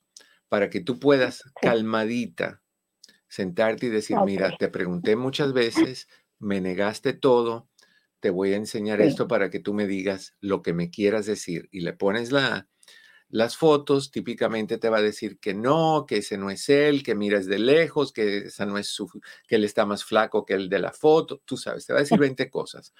para 0.47 0.69
que 0.69 0.81
tú 0.81 0.99
puedas 0.99 1.43
calmadita 1.59 2.61
sentarte 3.27 3.87
y 3.87 3.89
decir, 3.89 4.17
mira, 4.23 4.55
te 4.55 4.69
pregunté 4.69 5.15
muchas 5.15 5.51
veces, 5.51 6.07
me 6.37 6.61
negaste 6.61 7.13
todo, 7.13 7.67
te 8.19 8.29
voy 8.29 8.53
a 8.53 8.57
enseñar 8.57 9.01
esto 9.01 9.27
para 9.27 9.49
que 9.49 9.59
tú 9.59 9.73
me 9.73 9.87
digas 9.87 10.35
lo 10.41 10.61
que 10.61 10.73
me 10.73 10.91
quieras 10.91 11.25
decir 11.25 11.69
y 11.71 11.81
le 11.81 11.93
pones 11.93 12.31
la 12.31 12.67
las 13.29 13.55
fotos, 13.55 14.11
típicamente 14.11 14.77
te 14.77 14.89
va 14.89 14.97
a 14.97 15.03
decir 15.03 15.39
que 15.39 15.53
no, 15.53 16.05
que 16.07 16.17
ese 16.17 16.37
no 16.37 16.49
es 16.49 16.67
él, 16.69 17.03
que 17.03 17.13
miras 17.13 17.45
de 17.45 17.59
lejos, 17.59 18.11
que 18.11 18.39
esa 18.39 18.65
no 18.65 18.77
es 18.77 18.87
su, 18.87 19.07
que 19.47 19.55
él 19.55 19.63
está 19.63 19.85
más 19.85 20.03
flaco 20.03 20.45
que 20.45 20.55
el 20.55 20.67
de 20.67 20.79
la 20.79 20.91
foto, 20.91 21.41
tú 21.45 21.55
sabes, 21.55 21.85
te 21.85 21.93
va 21.93 21.99
a 21.99 22.01
decir 22.01 22.17
20 22.17 22.49
cosas. 22.49 22.93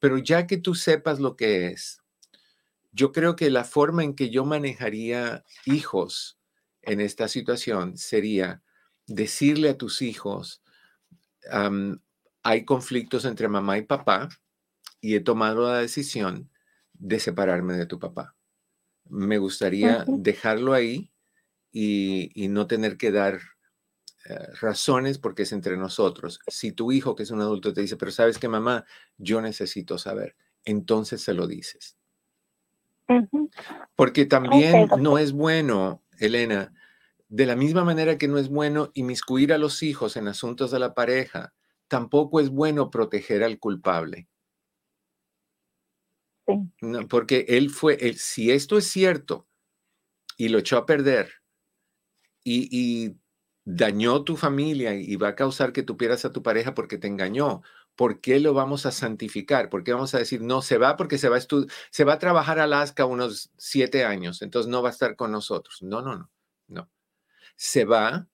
Pero 0.00 0.18
ya 0.18 0.48
que 0.48 0.56
tú 0.56 0.74
sepas 0.74 1.20
lo 1.20 1.36
que 1.36 1.68
es, 1.68 2.02
yo 2.90 3.12
creo 3.12 3.36
que 3.36 3.50
la 3.50 3.64
forma 3.64 4.02
en 4.02 4.14
que 4.14 4.30
yo 4.30 4.44
manejaría 4.44 5.44
hijos 5.64 6.38
en 6.82 7.00
esta 7.00 7.28
situación 7.28 7.96
sería 7.96 8.62
decirle 9.06 9.70
a 9.70 9.78
tus 9.78 10.02
hijos, 10.02 10.62
hay 12.42 12.64
conflictos 12.64 13.24
entre 13.24 13.46
mamá 13.46 13.78
y 13.78 13.82
papá 13.82 14.28
y 15.00 15.14
he 15.14 15.20
tomado 15.20 15.68
la 15.68 15.78
decisión 15.78 16.50
de 16.94 17.20
separarme 17.20 17.74
de 17.74 17.86
tu 17.86 17.98
papá 18.00 18.34
me 19.12 19.36
gustaría 19.36 20.04
dejarlo 20.08 20.72
ahí 20.72 21.10
y, 21.70 22.48
no 22.48 22.66
tener 22.66 22.96
que 22.96 23.12
dar 23.12 23.40
eh, 24.24 24.38
razones 24.60 25.18
porque 25.18 25.42
es 25.42 25.52
entre 25.52 25.76
nosotros. 25.76 26.40
Si 26.46 26.72
tu 26.72 26.92
hijo, 26.92 27.14
que 27.14 27.22
es 27.22 27.30
un 27.30 27.42
adulto, 27.42 27.74
te 27.74 27.82
dice, 27.82 27.96
pero 27.96 28.10
sabes 28.10 28.38
que 28.38 28.48
mamá, 28.48 28.84
yo 29.18 29.42
necesito 29.42 29.98
saber, 29.98 30.34
entonces 30.64 31.20
se 31.20 31.34
lo 31.34 31.46
dices. 31.46 31.96
Porque 33.94 34.24
también 34.24 34.88
no 34.98 35.18
es 35.18 35.32
bueno, 35.32 36.02
Elena, 36.18 36.72
de 37.28 37.44
la 37.44 37.56
misma 37.56 37.84
manera 37.84 38.16
que 38.16 38.28
no 38.28 38.38
es 38.38 38.48
bueno 38.48 38.90
inmiscuir 38.94 39.52
a 39.52 39.58
los 39.58 39.82
hijos 39.82 40.16
en 40.16 40.28
asuntos 40.28 40.70
de 40.70 40.78
la 40.78 40.94
pareja, 40.94 41.52
tampoco 41.88 42.40
es 42.40 42.48
bueno 42.48 42.90
proteger 42.90 43.44
al 43.44 43.58
culpable. 43.58 44.28
Porque 47.08 47.46
él 47.48 47.70
fue, 47.70 48.14
si 48.14 48.50
esto 48.50 48.76
es 48.78 48.86
cierto 48.86 49.46
y 50.36 50.48
lo 50.48 50.58
echó 50.58 50.76
a 50.76 50.86
perder 50.86 51.32
y, 52.44 53.16
dañó 53.64 54.24
tu 54.24 54.36
familia 54.36 54.92
y 54.92 55.14
va 55.14 55.28
a 55.28 55.34
causar 55.36 55.72
que 55.72 55.84
tú 55.84 55.96
pierdas 55.96 56.24
a 56.24 56.32
tu 56.32 56.42
pareja 56.42 56.74
porque 56.74 56.98
te 56.98 57.06
engañó, 57.06 57.62
¿por 57.94 58.20
qué 58.20 58.40
lo 58.40 58.54
vamos 58.54 58.86
a 58.86 58.90
santificar? 58.90 59.70
¿Por 59.70 59.84
qué 59.84 59.92
vamos 59.92 60.16
a 60.16 60.18
decir, 60.18 60.42
no, 60.42 60.62
se 60.62 60.78
va 60.78 60.96
porque 60.96 61.16
se 61.16 61.28
va 61.28 61.38
se 61.38 62.04
va 62.04 62.14
a 62.14 62.18
trabajar 62.18 62.58
a 62.58 62.64
Alaska 62.64 63.04
unos 63.06 63.52
siete 63.56 64.04
años, 64.04 64.42
entonces 64.42 64.68
no 64.68 64.82
va 64.82 64.88
a 64.88 64.92
estar 64.92 65.14
con 65.14 65.30
nosotros? 65.30 65.78
No, 65.80 66.02
no, 66.02 66.16
no, 66.16 66.30
no. 66.66 66.90
Se 67.54 67.84
va 67.84 68.26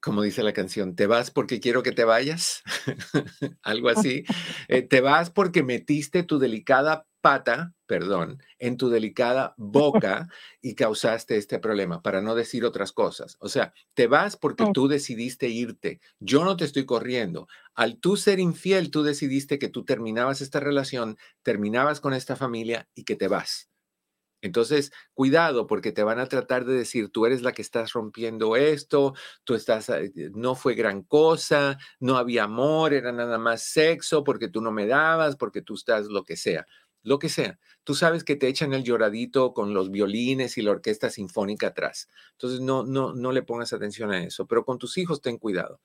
como 0.00 0.22
dice 0.22 0.42
la 0.42 0.52
canción, 0.52 0.94
¿te 0.94 1.06
vas 1.06 1.30
porque 1.30 1.60
quiero 1.60 1.82
que 1.82 1.92
te 1.92 2.04
vayas? 2.04 2.62
Algo 3.62 3.88
así. 3.90 4.24
Eh, 4.68 4.82
te 4.82 5.00
vas 5.00 5.30
porque 5.30 5.62
metiste 5.62 6.22
tu 6.22 6.38
delicada 6.38 7.06
pata, 7.20 7.74
perdón, 7.86 8.40
en 8.60 8.76
tu 8.76 8.88
delicada 8.88 9.54
boca 9.56 10.28
y 10.62 10.76
causaste 10.76 11.36
este 11.36 11.58
problema, 11.58 12.00
para 12.00 12.20
no 12.20 12.36
decir 12.36 12.64
otras 12.64 12.92
cosas. 12.92 13.36
O 13.40 13.48
sea, 13.48 13.74
te 13.94 14.06
vas 14.06 14.36
porque 14.36 14.64
tú 14.72 14.86
decidiste 14.86 15.48
irte. 15.48 16.00
Yo 16.20 16.44
no 16.44 16.56
te 16.56 16.64
estoy 16.64 16.86
corriendo. 16.86 17.48
Al 17.74 17.98
tú 17.98 18.16
ser 18.16 18.38
infiel, 18.38 18.92
tú 18.92 19.02
decidiste 19.02 19.58
que 19.58 19.68
tú 19.68 19.84
terminabas 19.84 20.40
esta 20.40 20.60
relación, 20.60 21.18
terminabas 21.42 22.00
con 22.00 22.14
esta 22.14 22.36
familia 22.36 22.88
y 22.94 23.02
que 23.02 23.16
te 23.16 23.26
vas. 23.26 23.70
Entonces, 24.46 24.92
cuidado 25.14 25.66
porque 25.66 25.92
te 25.92 26.02
van 26.02 26.18
a 26.18 26.26
tratar 26.26 26.64
de 26.64 26.74
decir, 26.74 27.10
tú 27.10 27.26
eres 27.26 27.42
la 27.42 27.52
que 27.52 27.62
estás 27.62 27.92
rompiendo 27.92 28.56
esto, 28.56 29.14
tú 29.44 29.54
estás, 29.54 29.88
eh, 29.90 30.12
no 30.34 30.54
fue 30.54 30.74
gran 30.74 31.02
cosa, 31.02 31.78
no 32.00 32.16
había 32.16 32.44
amor, 32.44 32.94
era 32.94 33.12
nada 33.12 33.38
más 33.38 33.62
sexo 33.62 34.24
porque 34.24 34.48
tú 34.48 34.60
no 34.62 34.72
me 34.72 34.86
dabas, 34.86 35.36
porque 35.36 35.62
tú 35.62 35.74
estás 35.74 36.06
lo 36.06 36.24
que 36.24 36.36
sea. 36.36 36.66
lo 37.02 37.18
que 37.20 37.28
sea. 37.28 37.58
Tú 37.84 37.94
sabes 37.94 38.24
que 38.24 38.34
te 38.34 38.48
echan 38.48 38.72
el 38.74 38.82
lloradito 38.82 39.54
con 39.54 39.72
los 39.74 39.90
violines 39.92 40.58
y 40.58 40.62
la 40.62 40.72
orquesta 40.72 41.08
sinfónica 41.08 41.68
atrás. 41.68 42.08
Entonces 42.32 42.60
no, 42.60 42.84
no, 42.84 43.14
no 43.14 43.30
le 43.32 43.42
pongas 43.42 43.72
atención 43.72 44.10
a 44.10 44.24
eso, 44.24 44.46
pero 44.46 44.64
con 44.64 44.78
tus 44.78 44.98
hijos 44.98 45.20
ten 45.20 45.38
cuidado. 45.38 45.80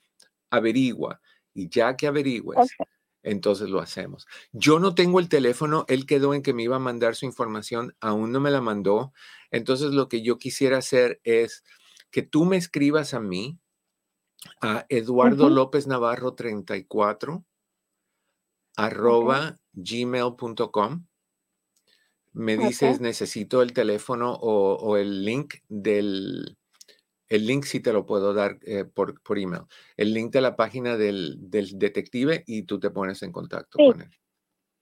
Averigua 0.49 1.21
y 1.53 1.69
ya 1.69 1.95
que 1.95 2.07
averigües, 2.07 2.71
entonces 3.23 3.69
lo 3.69 3.79
hacemos. 3.79 4.27
Yo 4.51 4.79
no 4.79 4.95
tengo 4.95 5.19
el 5.19 5.29
teléfono, 5.29 5.85
él 5.87 6.05
quedó 6.05 6.33
en 6.33 6.41
que 6.41 6.53
me 6.53 6.63
iba 6.63 6.77
a 6.77 6.79
mandar 6.79 7.15
su 7.15 7.25
información, 7.25 7.95
aún 7.99 8.31
no 8.31 8.39
me 8.39 8.51
la 8.51 8.61
mandó. 8.61 9.13
Entonces 9.51 9.91
lo 9.91 10.07
que 10.07 10.21
yo 10.21 10.37
quisiera 10.37 10.77
hacer 10.77 11.19
es 11.23 11.63
que 12.09 12.21
tú 12.21 12.45
me 12.45 12.57
escribas 12.57 13.13
a 13.13 13.19
mí, 13.19 13.59
a 14.59 14.85
Eduardo 14.89 15.49
López 15.49 15.87
Navarro 15.87 16.33
34, 16.33 17.45
arroba 18.75 19.59
gmail.com. 19.73 21.05
Me 22.33 22.57
dices, 22.57 23.01
necesito 23.01 23.61
el 23.61 23.73
teléfono 23.73 24.33
o 24.33 24.97
el 24.97 25.25
link 25.25 25.55
del, 25.67 26.57
el 27.31 27.47
link 27.47 27.63
sí 27.63 27.79
te 27.79 27.93
lo 27.93 28.05
puedo 28.05 28.33
dar 28.33 28.57
eh, 28.63 28.83
por, 28.83 29.21
por, 29.23 29.39
email. 29.39 29.63
El 29.95 30.13
link 30.13 30.33
de 30.33 30.41
la 30.41 30.57
página 30.57 30.97
del, 30.97 31.37
detective 31.49 32.43
y 32.45 32.63
tú 32.63 32.77
te 32.77 32.89
pones 32.89 33.23
en 33.23 33.31
contacto 33.31 33.77
con 33.77 34.01
él. 34.01 34.11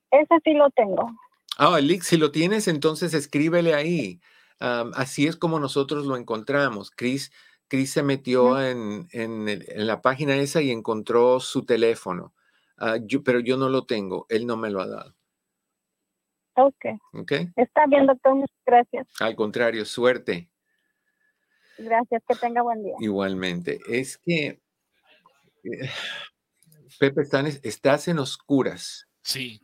Ese 0.10 0.36
sí 0.44 0.54
lo 0.54 0.72
tengo. 0.72 1.12
Ah, 1.60 1.78
el 1.78 1.88
link, 1.88 2.02
si 2.02 2.18
lo 2.18 2.32
tienes, 2.32 2.68
entonces 2.68 3.14
escríbele 3.14 3.76
ahí. 3.76 4.20
así 4.60 5.28
es 5.28 5.36
como 5.36 5.60
nosotros 5.60 6.08
lo 6.08 6.18
encontramos. 6.18 6.90
Chris, 6.90 7.32
Chris 7.68 7.92
se 7.92 8.02
metió 8.02 8.60
en, 8.60 9.08
la 9.76 10.02
página 10.02 10.36
esa 10.36 10.64
y 10.64 10.72
encontró 10.72 11.40
su 11.40 11.66
teléfono. 11.66 12.34
Ah, 12.80 12.96
pero 13.24 13.42
yo 13.42 13.58
no 13.58 13.70
lo 13.70 13.86
tengo. 13.86 14.26
Él 14.28 14.48
no 14.48 14.58
me 14.58 14.72
lo 14.72 14.82
ha 14.82 14.88
dado. 14.88 15.16
Ok. 16.56 16.86
Ok. 17.14 17.32
Está 17.56 17.86
bien, 17.86 18.08
doctor. 18.08 18.34
Muchas 18.34 18.58
gracias. 18.66 19.08
Al 19.20 19.36
contrario, 19.36 19.86
suerte. 19.86 20.50
Gracias, 21.80 22.22
que 22.28 22.36
tenga 22.36 22.62
buen 22.62 22.84
día. 22.84 22.96
Igualmente. 23.00 23.80
Es 23.88 24.18
que, 24.18 24.62
eh, 25.64 25.90
Pepe, 27.00 27.24
estás 27.64 28.08
en 28.08 28.20
oscuras. 28.20 29.08
Sí, 29.22 29.62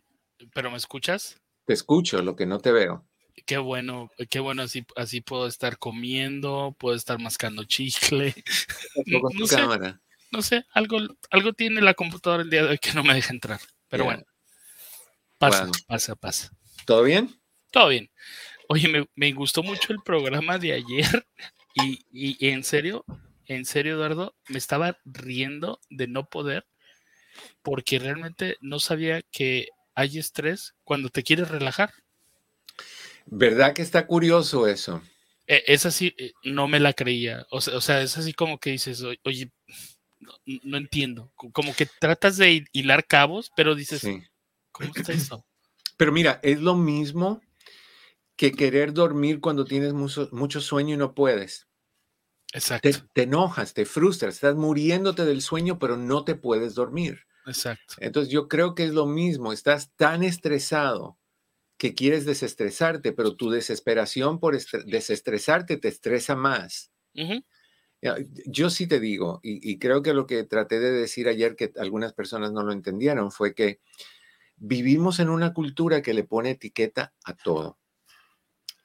pero 0.53 0.71
¿me 0.71 0.77
escuchas? 0.77 1.41
Te 1.65 1.73
escucho, 1.73 2.21
lo 2.21 2.35
que 2.35 2.45
no 2.45 2.59
te 2.59 2.71
veo. 2.71 3.05
Qué 3.45 3.57
bueno, 3.57 4.09
qué 4.29 4.39
bueno, 4.39 4.63
así, 4.63 4.85
así 4.95 5.19
puedo 5.19 5.47
estar 5.47 5.77
comiendo, 5.77 6.75
puedo 6.79 6.95
estar 6.95 7.19
mascando 7.19 7.63
chicle. 7.65 8.33
No, 9.37 9.45
sé, 9.45 9.55
cámara? 9.57 10.01
no 10.31 10.41
sé, 10.41 10.65
algo, 10.73 10.97
algo 11.29 11.53
tiene 11.53 11.81
la 11.81 11.93
computadora 11.93 12.43
el 12.43 12.49
día 12.49 12.63
de 12.63 12.69
hoy 12.69 12.77
que 12.77 12.93
no 12.93 13.03
me 13.03 13.13
deja 13.13 13.33
entrar. 13.33 13.59
Pero 13.89 14.05
bueno, 14.05 14.23
pasa, 15.37 15.69
pasa, 15.85 16.15
pasa. 16.15 16.51
¿Todo 16.85 17.03
bien? 17.03 17.29
Todo 17.71 17.89
bien. 17.89 18.09
Oye, 18.69 18.87
me, 18.87 19.05
me, 19.15 19.31
gustó 19.33 19.63
mucho 19.63 19.91
el 19.91 20.01
programa 20.01 20.57
de 20.57 20.73
ayer 20.73 21.27
y, 21.75 22.47
en 22.47 22.63
serio, 22.63 23.05
en 23.47 23.65
serio, 23.65 23.95
Eduardo, 23.95 24.35
me 24.49 24.57
estaba 24.57 24.97
riendo 25.05 25.79
de 25.89 26.07
no 26.07 26.29
poder 26.29 26.65
porque 27.61 27.99
realmente 27.99 28.57
no 28.61 28.79
sabía 28.79 29.21
que 29.23 29.67
hay 29.93 30.17
estrés 30.17 30.75
cuando 30.83 31.09
te 31.09 31.23
quieres 31.23 31.49
relajar. 31.49 31.93
¿Verdad 33.25 33.73
que 33.73 33.81
está 33.81 34.07
curioso 34.07 34.67
eso? 34.67 35.01
E, 35.47 35.63
es 35.67 35.85
así, 35.85 36.13
eh, 36.17 36.31
no 36.43 36.67
me 36.67 36.79
la 36.79 36.93
creía. 36.93 37.45
O 37.49 37.61
sea, 37.61 38.01
es 38.01 38.17
así 38.17 38.33
como 38.33 38.59
que 38.59 38.71
dices, 38.71 39.03
oye, 39.23 39.51
no, 40.63 40.77
entiendo. 40.77 41.31
Como 41.35 41.73
que 41.73 41.85
tratas 41.85 42.37
de 42.37 42.65
hilar 42.71 43.05
cabos, 43.05 43.51
pero 43.55 43.75
dices, 43.75 44.03
¿cómo 44.71 44.91
está 44.95 45.13
eso? 45.13 45.45
Pero 45.97 46.11
mira, 46.11 46.39
es 46.43 46.59
lo 46.59 46.75
mismo 46.75 47.41
que 48.35 48.51
querer 48.51 48.93
dormir 48.93 49.39
cuando 49.39 49.65
tienes 49.65 49.93
mucho, 49.93 50.29
mucho 50.31 50.61
sueño 50.61 50.95
y 50.95 50.97
no 50.97 51.13
puedes. 51.13 51.67
Exacto. 52.53 52.89
Te, 53.13 53.23
enojas, 53.23 53.73
te 53.73 53.85
frustras, 53.85 54.35
estás 54.35 54.55
muriéndote 54.55 55.25
del 55.25 55.41
sueño, 55.41 55.77
pero 55.77 55.97
no 55.97 56.23
te 56.23 56.35
puedes 56.35 56.73
dormir. 56.73 57.25
Exacto. 57.45 57.95
Entonces 57.99 58.31
yo 58.31 58.47
creo 58.47 58.75
que 58.75 58.85
es 58.85 58.91
lo 58.91 59.05
mismo, 59.05 59.51
estás 59.51 59.91
tan 59.95 60.23
estresado 60.23 61.17
que 61.77 61.93
quieres 61.93 62.25
desestresarte, 62.25 63.11
pero 63.11 63.35
tu 63.35 63.49
desesperación 63.49 64.39
por 64.39 64.57
desestresarte 64.85 65.77
te 65.77 65.89
estresa 65.89 66.35
más. 66.35 66.91
Yo 68.45 68.69
sí 68.69 68.87
te 68.87 68.99
digo, 68.99 69.39
y, 69.43 69.69
y, 69.69 69.79
creo 69.79 70.01
que 70.01 70.13
lo 70.13 70.27
que 70.27 70.43
traté 70.43 70.79
de 70.79 70.91
decir 70.91 71.27
ayer 71.27 71.55
que 71.55 71.73
algunas 71.77 72.13
personas 72.13 72.51
no 72.51 72.63
lo 72.63 72.71
entendieron 72.71 73.31
fue 73.31 73.53
que 73.53 73.79
vivimos 74.57 75.19
en 75.19 75.29
una 75.29 75.53
cultura 75.53 76.01
que 76.01 76.13
le 76.13 76.23
pone 76.23 76.51
etiqueta 76.51 77.13
a 77.25 77.35
todo. 77.35 77.79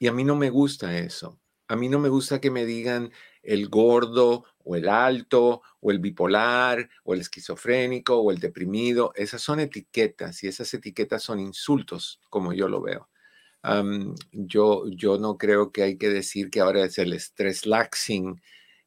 Y 0.01 0.09
a 0.09 0.13
mí 0.13 0.25
no 0.25 0.35
me 0.35 0.49
gusta 0.49 0.99
eso. 0.99 1.39
A 1.69 1.77
mí 1.77 1.91
no 1.91 2.01
me 2.01 2.09
gusta 2.09 2.41
que 2.41 2.51
me 2.51 2.65
digan 2.65 3.13
el 3.43 3.69
gordo 3.69 4.47
o 4.65 4.75
el 4.75 4.89
alto 4.89 5.61
o 5.79 5.91
el 5.91 5.99
bipolar 5.99 6.89
o 7.05 7.13
el 7.13 7.21
esquizofrénico 7.21 8.17
o 8.17 8.33
el 8.33 8.39
deprimido. 8.39 9.13
Esas 9.15 9.43
son 9.43 9.61
etiquetas 9.61 10.43
y 10.43 10.49
esas 10.49 10.73
etiquetas 10.73 11.23
son 11.23 11.39
insultos, 11.39 12.19
como 12.31 12.55
yo 12.55 12.67
lo 12.67 12.81
veo. 12.81 13.11
yo, 14.33 14.85
yo 14.89 15.19
no 15.19 15.37
creo 15.37 15.71
que 15.71 15.83
hay 15.83 15.99
que 15.99 16.09
decir 16.09 16.49
que 16.49 16.61
ahora 16.61 16.87
es 16.87 16.97
el 16.97 17.13
stress 17.13 17.67
laxing, 17.67 18.41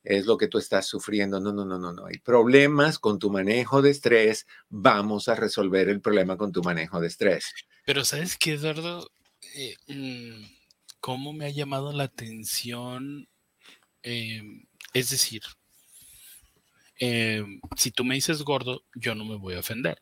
es 0.03 0.25
lo 0.25 0.37
que 0.37 0.47
tú 0.47 0.57
estás 0.57 0.87
sufriendo. 0.87 1.39
No, 1.39 1.53
no, 1.53 1.63
no, 1.63 1.77
no, 1.77 1.93
no. 1.93 2.07
Hay 2.07 2.17
problemas 2.17 2.97
con 2.97 3.19
tu 3.19 3.29
manejo 3.29 3.83
de 3.83 3.91
estrés. 3.91 4.47
Vamos 4.67 5.27
a 5.27 5.35
resolver 5.35 5.89
el 5.89 6.01
problema 6.01 6.37
con 6.37 6.51
tu 6.51 6.63
manejo 6.63 6.99
de 6.99 7.07
estrés. 7.07 7.53
Pero 7.85 8.03
sabes 8.03 8.35
qué, 8.35 8.53
Eduardo, 8.53 9.09
eh, 9.55 9.75
mm, 9.87 10.62
cómo 11.03 11.33
me 11.33 11.47
ha 11.47 11.49
llamado 11.49 11.91
la 11.91 12.05
atención, 12.05 13.27
em, 14.03 14.65
es 14.93 15.09
decir, 15.09 15.41
em, 16.97 17.59
si 17.75 17.91
tú 17.91 18.05
me 18.05 18.15
dices 18.15 18.41
gordo, 18.43 18.85
yo 18.95 19.13
no 19.13 19.25
me 19.25 19.35
voy 19.35 19.55
a 19.55 19.59
ofender. 19.59 20.01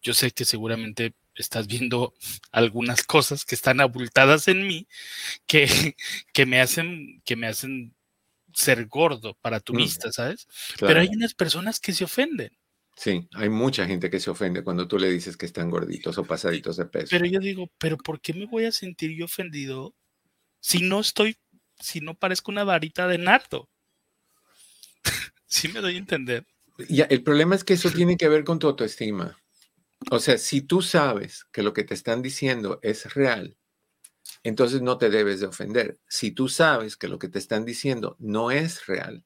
Yo 0.00 0.14
sé 0.14 0.30
que 0.30 0.44
seguramente 0.44 1.16
estás 1.34 1.66
viendo 1.66 2.14
algunas 2.52 3.02
cosas 3.02 3.44
que 3.44 3.56
están 3.56 3.80
abultadas 3.80 4.46
en 4.46 4.68
mí 4.68 4.86
que, 5.48 5.66
que 6.32 6.46
me 6.46 6.60
hacen 6.60 7.20
que 7.24 7.34
me 7.34 7.48
hacen 7.48 7.96
ser 8.54 8.86
gordo 8.86 9.36
para 9.42 9.58
tu 9.58 9.74
mm, 9.74 9.76
vista, 9.78 10.12
¿sabes? 10.12 10.46
Pero 10.78 11.00
hay 11.00 11.08
unas 11.08 11.34
personas 11.34 11.80
que 11.80 11.92
se 11.92 12.04
ofenden. 12.04 12.56
Sí, 12.94 13.26
hay 13.34 13.48
mucha 13.48 13.84
gente 13.84 14.10
que 14.10 14.20
se 14.20 14.30
ofende 14.30 14.62
cuando 14.62 14.86
tú 14.86 14.96
le 14.96 15.10
dices 15.10 15.36
que 15.36 15.46
están 15.46 15.70
gorditos 15.70 16.18
o 16.18 16.24
pasaditos 16.24 16.76
de 16.76 16.86
peso. 16.86 17.08
Pero 17.10 17.26
yo 17.26 17.40
digo, 17.40 17.68
¿pero 17.78 17.96
por 17.96 18.20
qué 18.20 18.32
me 18.32 18.46
voy 18.46 18.66
a 18.66 18.72
sentir 18.72 19.16
yo 19.16 19.24
ofendido 19.24 19.96
si 20.60 20.82
no 20.82 21.00
estoy, 21.00 21.36
si 21.78 22.00
no 22.00 22.14
parezco 22.14 22.50
una 22.50 22.64
varita 22.64 23.08
de 23.08 23.18
nardo. 23.18 23.68
sí 25.46 25.68
me 25.68 25.80
doy 25.80 25.96
a 25.96 25.98
entender. 25.98 26.46
Ya, 26.88 27.04
el 27.04 27.22
problema 27.22 27.54
es 27.54 27.64
que 27.64 27.74
eso 27.74 27.90
tiene 27.90 28.16
que 28.16 28.28
ver 28.28 28.44
con 28.44 28.58
tu 28.58 28.66
autoestima. 28.68 29.36
O 30.10 30.18
sea, 30.18 30.38
si 30.38 30.62
tú 30.62 30.80
sabes 30.80 31.44
que 31.52 31.62
lo 31.62 31.74
que 31.74 31.84
te 31.84 31.94
están 31.94 32.22
diciendo 32.22 32.78
es 32.82 33.12
real, 33.14 33.56
entonces 34.42 34.80
no 34.80 34.96
te 34.96 35.10
debes 35.10 35.40
de 35.40 35.46
ofender. 35.46 35.98
Si 36.08 36.30
tú 36.30 36.48
sabes 36.48 36.96
que 36.96 37.08
lo 37.08 37.18
que 37.18 37.28
te 37.28 37.38
están 37.38 37.64
diciendo 37.64 38.16
no 38.18 38.50
es 38.50 38.86
real, 38.86 39.24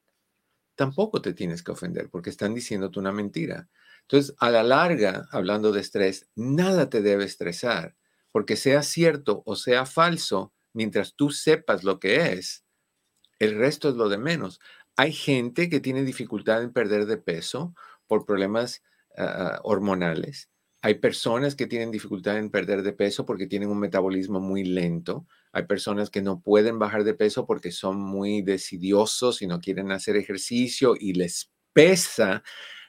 tampoco 0.75 1.21
te 1.21 1.33
tienes 1.33 1.63
que 1.63 1.71
ofender 1.71 2.09
porque 2.09 2.29
están 2.29 2.53
diciéndote 2.53 2.99
una 2.99 3.13
mentira. 3.13 3.69
Entonces, 4.01 4.35
a 4.39 4.49
la 4.49 4.63
larga, 4.63 5.27
hablando 5.31 5.71
de 5.71 5.81
estrés, 5.81 6.27
nada 6.35 6.89
te 6.89 7.01
debe 7.01 7.23
estresar, 7.23 7.95
porque 8.31 8.55
sea 8.57 8.83
cierto 8.83 9.41
o 9.45 9.55
sea 9.55 9.85
falso, 9.85 10.53
mientras 10.75 11.15
tú 11.15 11.31
sepas 11.31 11.83
lo 11.83 11.99
que 11.99 12.33
es, 12.33 12.65
el 13.39 13.57
resto 13.57 13.89
es 13.89 13.95
lo 13.95 14.09
de 14.09 14.17
menos. 14.17 14.59
Hay 14.95 15.11
gente 15.11 15.69
que 15.69 15.79
tiene 15.79 16.03
dificultad 16.03 16.63
en 16.63 16.71
perder 16.71 17.05
de 17.05 17.17
peso 17.17 17.73
por 18.07 18.25
problemas 18.25 18.83
ah, 19.17 19.59
hormonales. 19.63 20.49
Hay 20.81 20.95
personas 20.95 21.55
que 21.55 21.65
tienen 21.65 21.89
dificultad 21.89 22.37
en 22.37 22.51
perder 22.51 22.83
de 22.83 22.93
peso 22.93 23.25
porque 23.25 23.47
tienen 23.47 23.69
un 23.69 23.79
metabolismo 23.79 24.39
muy 24.39 24.63
lento. 24.63 25.25
Hay 25.51 25.63
personas 25.63 26.11
que 26.11 26.21
no 26.21 26.41
pueden 26.41 26.77
bajar 26.77 27.03
de 27.03 27.15
peso 27.15 27.47
porque 27.47 27.71
son 27.71 27.99
muy 27.99 28.43
decidiosos 28.43 29.41
y 29.41 29.47
no 29.47 29.59
quieren 29.59 29.91
hacer 29.91 30.15
ejercicio 30.15 30.93
y 30.99 31.13
les 31.13 31.51
pesa 31.73 32.43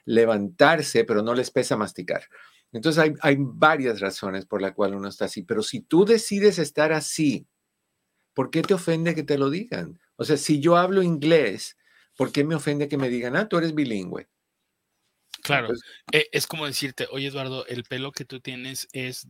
levantarse, 0.05 1.05
pero 1.05 1.23
no 1.23 1.35
les 1.35 1.51
pesa 1.51 1.77
masticar. 1.77 2.25
Entonces 2.71 3.03
hay, 3.03 3.15
hay 3.23 3.37
varias 3.39 4.01
razones 4.01 4.45
por 4.45 4.61
las 4.61 4.73
cuales 4.73 4.99
uno 4.99 5.09
está 5.09 5.25
así. 5.25 5.43
Pero 5.43 5.63
si 5.63 5.81
tú 5.81 6.05
decides 6.05 6.59
estar 6.59 6.93
así 6.93 7.49
¿por 8.37 8.51
qué 8.51 8.61
te 8.61 8.75
ofende 8.75 9.15
que 9.15 9.23
te 9.23 9.39
lo 9.39 9.49
digan? 9.49 9.99
O 10.17 10.25
sea, 10.27 10.37
si 10.37 10.61
yo 10.61 10.77
hablo 10.77 11.03
inglés, 11.03 11.79
¿por 12.17 12.31
qué 12.33 12.45
me 12.45 12.55
ofende 12.55 12.87
que 12.87 12.99
me 12.99 13.09
digan, 13.09 13.35
ah, 13.35 13.49
tú 13.49 13.57
eres 13.57 13.75
bilingüe? 13.75 14.29
Claro, 15.43 15.69
e, 16.13 16.29
es 16.33 16.47
como 16.47 16.67
decirte, 16.67 17.09
oye 17.11 17.29
Eduardo, 17.29 17.67
el 17.67 17.85
pelo 17.85 18.13
que 18.13 18.27
tú 18.27 18.41
tienes 18.41 18.89
es, 18.93 19.27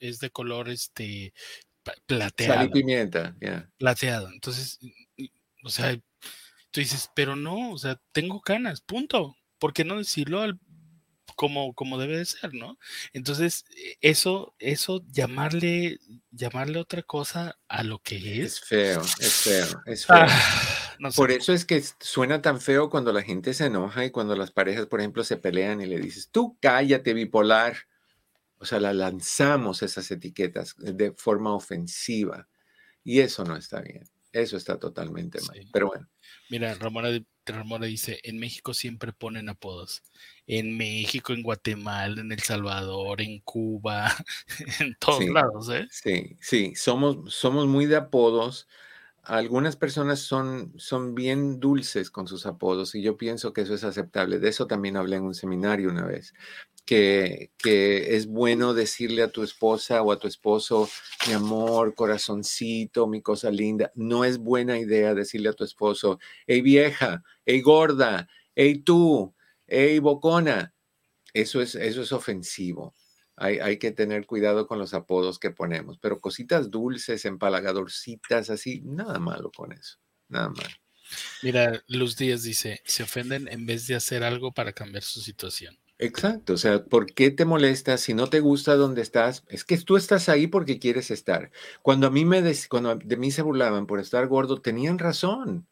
es 0.00 0.20
de 0.20 0.30
color 0.30 0.70
este 0.70 1.34
plateado. 2.06 2.54
Sal 2.54 2.66
y 2.66 2.70
pimienta, 2.70 3.36
ya. 3.42 3.70
Plateado. 3.76 4.30
Entonces, 4.30 4.78
o 5.62 5.68
sea, 5.68 5.94
tú 6.70 6.80
dices, 6.80 7.10
pero 7.14 7.36
no, 7.36 7.72
o 7.72 7.78
sea, 7.78 8.00
tengo 8.12 8.40
canas, 8.40 8.80
punto. 8.80 9.36
¿Por 9.58 9.74
qué 9.74 9.84
no 9.84 9.98
decirlo 9.98 10.40
al 10.40 10.58
como, 11.36 11.74
como 11.74 11.98
debe 11.98 12.18
de 12.18 12.24
ser, 12.24 12.54
¿no? 12.54 12.78
Entonces, 13.12 13.64
e, 13.76 13.96
eso, 14.00 14.54
eso, 14.58 15.04
llamarle, 15.12 16.00
llamarle 16.32 16.78
otra 16.78 17.02
cosa 17.02 17.58
a 17.68 17.84
lo 17.84 18.00
que 18.00 18.42
es. 18.42 18.54
Es 18.54 18.60
feo, 18.60 19.02
es 19.20 19.32
feo, 19.34 19.82
es 19.86 20.06
feo. 20.06 20.16
Ah, 20.16 21.10
por 21.14 21.30
eso 21.30 21.52
es 21.52 21.64
que 21.64 21.82
suena 22.00 22.42
tan 22.42 22.60
feo 22.60 22.90
cuando 22.90 23.12
la 23.12 23.22
gente 23.22 23.54
se 23.54 23.66
enoja 23.66 24.04
y 24.04 24.10
cuando 24.10 24.34
las 24.34 24.50
parejas, 24.50 24.86
por 24.86 25.00
ejemplo, 25.00 25.22
se 25.22 25.36
pelean 25.36 25.80
y 25.80 25.86
le 25.86 26.00
dices, 26.00 26.30
tú 26.32 26.58
cállate 26.60 27.14
bipolar. 27.14 27.76
O 28.58 28.64
sea, 28.64 28.80
la 28.80 28.94
lanzamos 28.94 29.82
esas 29.82 30.10
etiquetas 30.10 30.74
de 30.78 31.12
forma 31.12 31.54
ofensiva. 31.54 32.48
Y 33.04 33.20
eso 33.20 33.44
no 33.44 33.54
está 33.54 33.82
bien. 33.82 34.08
Eso 34.32 34.56
está 34.56 34.78
totalmente 34.78 35.38
mal. 35.46 35.60
Pero 35.70 35.88
bueno. 35.88 36.08
Mira, 36.48 36.74
Ramona, 36.74 37.10
Ramona 37.52 37.86
dice, 37.86 38.20
en 38.22 38.38
México 38.38 38.74
siempre 38.74 39.12
ponen 39.12 39.48
apodos. 39.48 40.02
En 40.46 40.76
México, 40.76 41.32
en 41.32 41.42
Guatemala, 41.42 42.20
en 42.20 42.32
El 42.32 42.40
Salvador, 42.40 43.20
en 43.20 43.40
Cuba, 43.40 44.12
en 44.80 44.96
todos 44.98 45.24
lados, 45.26 45.68
¿eh? 45.70 45.86
Sí, 45.90 46.36
sí, 46.40 46.74
somos, 46.74 47.34
somos 47.34 47.66
muy 47.66 47.86
de 47.86 47.96
apodos. 47.96 48.68
Algunas 49.22 49.76
personas 49.76 50.20
son, 50.20 50.72
son 50.76 51.14
bien 51.14 51.58
dulces 51.58 52.10
con 52.10 52.28
sus 52.28 52.46
apodos 52.46 52.94
y 52.94 53.02
yo 53.02 53.16
pienso 53.16 53.52
que 53.52 53.62
eso 53.62 53.74
es 53.74 53.82
aceptable. 53.82 54.38
De 54.38 54.48
eso 54.48 54.66
también 54.66 54.96
hablé 54.96 55.16
en 55.16 55.24
un 55.24 55.34
seminario 55.34 55.90
una 55.90 56.06
vez 56.06 56.32
que, 56.86 57.50
es 58.16 58.26
bueno 58.26 58.72
decirle 58.72 59.22
a 59.22 59.32
tu 59.32 59.42
esposa 59.42 60.02
o 60.02 60.12
a 60.12 60.18
tu 60.18 60.28
esposo, 60.28 60.88
mi 61.26 61.34
amor, 61.34 61.94
corazoncito, 61.94 63.08
mi 63.08 63.20
cosa 63.20 63.50
linda. 63.50 63.90
No 63.94 64.24
es 64.24 64.38
buena 64.38 64.78
idea 64.78 65.12
decirle 65.12 65.50
a 65.50 65.52
tu 65.52 65.64
esposo, 65.64 66.18
hey 66.46 66.62
vieja, 66.62 67.22
hey 67.44 67.60
gorda, 67.60 68.28
hey 68.54 68.78
tú, 68.78 69.34
hey 69.66 69.98
bocona. 69.98 70.72
Eso 71.34 71.60
es, 71.60 71.74
eso 71.74 72.02
es 72.02 72.12
ofensivo. 72.12 72.94
Hay, 73.38 73.58
hay, 73.58 73.78
que 73.78 73.90
tener 73.90 74.24
cuidado 74.24 74.66
con 74.66 74.78
los 74.78 74.94
apodos 74.94 75.38
que 75.38 75.50
ponemos, 75.50 75.98
pero 75.98 76.20
cositas 76.20 76.70
dulces, 76.70 77.26
empalagadorcitas, 77.26 78.48
así, 78.48 78.80
nada 78.82 79.18
malo 79.18 79.50
con 79.54 79.72
eso, 79.72 79.98
nada 80.28 80.48
malo. 80.48 80.74
Mira, 81.42 81.84
Luz 81.88 82.16
Díaz 82.16 82.44
dice, 82.44 82.80
se 82.86 83.02
ofenden 83.02 83.46
en 83.48 83.66
vez 83.66 83.86
de 83.86 83.94
hacer 83.94 84.24
algo 84.24 84.52
para 84.52 84.72
cambiar 84.72 85.02
su 85.02 85.20
situación. 85.20 85.78
Exacto, 85.98 86.52
o 86.52 86.56
sea, 86.58 86.84
¿por 86.84 87.06
qué 87.06 87.30
te 87.30 87.46
molesta 87.46 87.96
si 87.96 88.12
no 88.12 88.28
te 88.28 88.40
gusta 88.40 88.76
donde 88.76 89.00
estás? 89.00 89.44
Es 89.48 89.64
que 89.64 89.78
tú 89.78 89.96
estás 89.96 90.28
ahí 90.28 90.46
porque 90.46 90.78
quieres 90.78 91.10
estar. 91.10 91.50
Cuando 91.80 92.06
a 92.06 92.10
mí 92.10 92.26
me 92.26 92.42
cuando 92.68 92.96
de 92.96 93.16
mí 93.16 93.30
se 93.30 93.40
burlaban 93.40 93.86
por 93.86 93.98
estar 93.98 94.26
gordo, 94.26 94.60
tenían 94.60 94.98
razón. 94.98 95.66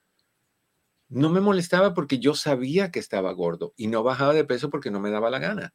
No 1.09 1.29
me 1.29 1.41
molestaba 1.41 1.93
porque 1.93 2.19
yo 2.19 2.35
sabía 2.35 2.91
que 2.91 3.01
estaba 3.01 3.33
gordo 3.33 3.75
y 3.77 3.89
no 3.89 4.03
bajaba 4.03 4.33
de 4.33 4.45
peso 4.45 4.71
porque 4.71 4.91
no 4.91 4.99
me 4.99 5.11
daba 5.11 5.29
la 5.29 5.39
gana, 5.39 5.75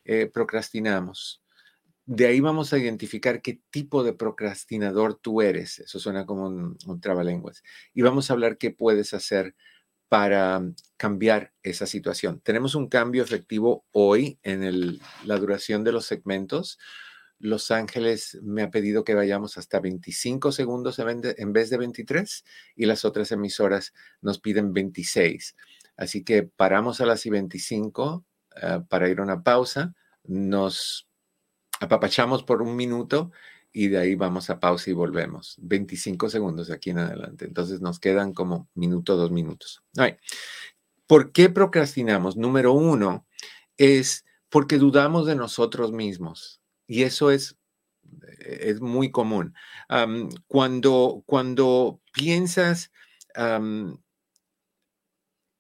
eh, 0.07 0.31
procrastinamos 0.33 1.44
de 2.07 2.27
ahí 2.27 2.41
vamos 2.41 2.73
a 2.73 2.79
identificar 2.79 3.41
qué 3.41 3.61
tipo 3.71 4.05
de 4.05 4.13
procrastinador 4.13 5.15
tú 5.15 5.41
eres. 5.41 5.79
Eso 5.79 5.99
suena 5.99 6.27
como 6.27 6.47
un, 6.47 7.01
trabalenguas. 7.01 7.63
Y 7.95 8.03
vamos 8.03 8.31
a 8.31 8.35
hablar 8.35 8.59
qué 8.59 8.71
puedes 8.71 9.15
hacer 9.15 9.55
para 10.09 10.63
cambiar 10.97 11.53
esa 11.63 11.87
situación. 11.87 12.41
Tenemos 12.41 12.75
un 12.75 12.89
cambio 12.89 13.23
efectivo 13.23 13.87
hoy 13.91 14.39
en 14.43 15.01
la 15.25 15.37
duración 15.39 15.83
de 15.83 15.93
los 15.93 16.05
segmentos. 16.05 16.79
Los 17.39 17.71
Ángeles 17.71 18.39
me 18.43 18.63
ha 18.63 18.71
pedido 18.71 19.03
que 19.03 19.15
vayamos 19.15 19.57
hasta 19.57 19.81
25 19.81 20.53
segundos 20.53 20.99
en 20.99 21.53
vez 21.53 21.71
de 21.71 21.77
23 21.79 22.45
y 22.77 22.87
las 22.87 23.05
otras 23.05 23.33
emisoras 23.33 23.93
nos 24.21 24.39
piden 24.39 24.73
26. 24.73 25.57
Así 25.97 26.23
que 26.23 26.43
paramos 26.43 27.01
a 27.01 27.07
las 27.07 27.25
y 27.27 27.31
25 27.31 28.25
eh, 28.63 28.81
para 28.89 29.09
ir 29.09 29.21
a 29.21 29.23
una 29.23 29.43
pausa. 29.43 29.95
Nos 30.25 31.09
apapachamos 31.81 32.43
por 32.43 32.63
un 32.63 32.77
minuto 32.77 33.31
y 33.73 33.89
de 33.89 33.99
ahí 33.99 34.15
vamos 34.15 34.51
a 34.51 34.61
pausa 34.61 34.89
y 34.91 34.93
volvemos. 34.93 35.57
25 35.61 36.31
segundos 36.31 36.69
de 36.69 36.75
aquí 36.75 36.91
en 36.91 36.99
adelante. 37.01 37.45
Entonces 37.45 37.81
nos 37.81 37.99
quedan 37.99 38.33
como 38.33 38.69
minuto, 38.75 39.17
dos 39.17 39.33
minutos. 39.33 39.83
¿Por 41.09 41.33
qué 41.33 41.51
procrastinamos? 41.51 42.37
Número 42.37 42.73
uno 42.73 43.27
es 43.77 44.25
porque 44.49 44.79
dudamos 44.79 45.27
de 45.27 45.35
nosotros 45.35 45.91
mismos. 45.91 46.63
Y 46.87 47.03
eso 47.03 47.33
es, 47.33 47.59
es 48.39 48.81
muy 48.81 49.11
común. 49.11 49.55
cuando, 50.47 51.25
cuando 51.27 52.01
piensas 52.13 52.93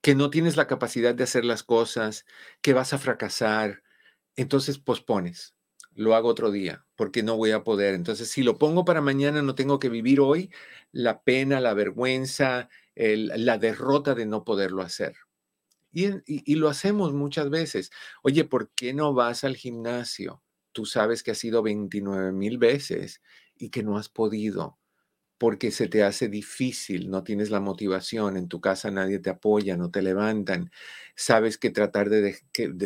que 0.02 0.14
no 0.14 0.30
tienes 0.30 0.56
la 0.56 0.68
capacidad 0.68 1.16
de 1.16 1.24
hacer 1.24 1.44
las 1.44 1.64
cosas, 1.64 2.26
que 2.60 2.74
vas 2.74 2.92
a 2.92 2.98
fracasar, 2.98 3.82
entonces 4.36 4.78
pospones 4.78 5.54
lo 5.94 6.14
hago 6.14 6.28
otro 6.28 6.50
día, 6.50 6.84
porque 6.96 7.22
no 7.22 7.36
voy 7.36 7.52
a 7.52 7.64
poder. 7.64 7.94
Entonces, 7.94 8.28
si 8.28 8.42
lo 8.42 8.58
pongo 8.58 8.84
para 8.84 9.00
mañana, 9.00 9.42
no 9.42 9.54
tengo 9.54 9.78
que 9.78 9.88
vivir 9.88 10.20
hoy 10.20 10.50
la 10.92 11.22
pena, 11.22 11.60
la 11.60 11.74
vergüenza, 11.74 12.68
la 12.94 13.58
derrota 13.58 14.14
de 14.14 14.26
no 14.26 14.44
poderlo 14.44 14.82
hacer. 14.82 15.14
Y, 15.92 16.10
y, 16.26 16.56
lo 16.56 16.68
hacemos 16.68 17.12
muchas 17.12 17.50
veces. 17.50 17.90
Oye, 18.22 18.44
¿por 18.44 18.70
qué 18.70 18.92
no 18.92 19.14
vas 19.14 19.44
al 19.44 19.56
gimnasio? 19.56 20.42
Tú 20.72 20.86
sabes 20.86 21.22
que 21.22 21.30
has 21.30 21.44
ido 21.44 21.62
29 21.62 22.32
mil 22.32 22.58
veces 22.58 23.22
y 23.56 23.70
que 23.70 23.84
no 23.84 23.96
has 23.96 24.08
podido 24.08 24.78
porque 25.44 25.70
se 25.72 25.88
te 25.88 26.02
hace 26.02 26.30
difícil, 26.30 27.10
no 27.10 27.22
tienes 27.22 27.50
la 27.50 27.60
motivación, 27.60 28.38
en 28.38 28.48
tu 28.48 28.62
casa 28.62 28.90
nadie 28.90 29.18
te 29.18 29.28
apoya, 29.28 29.76
no 29.76 29.90
te 29.90 30.00
levantan, 30.00 30.70
sabes 31.14 31.58
que 31.58 31.68
tratar 31.68 32.08
de, 32.08 32.38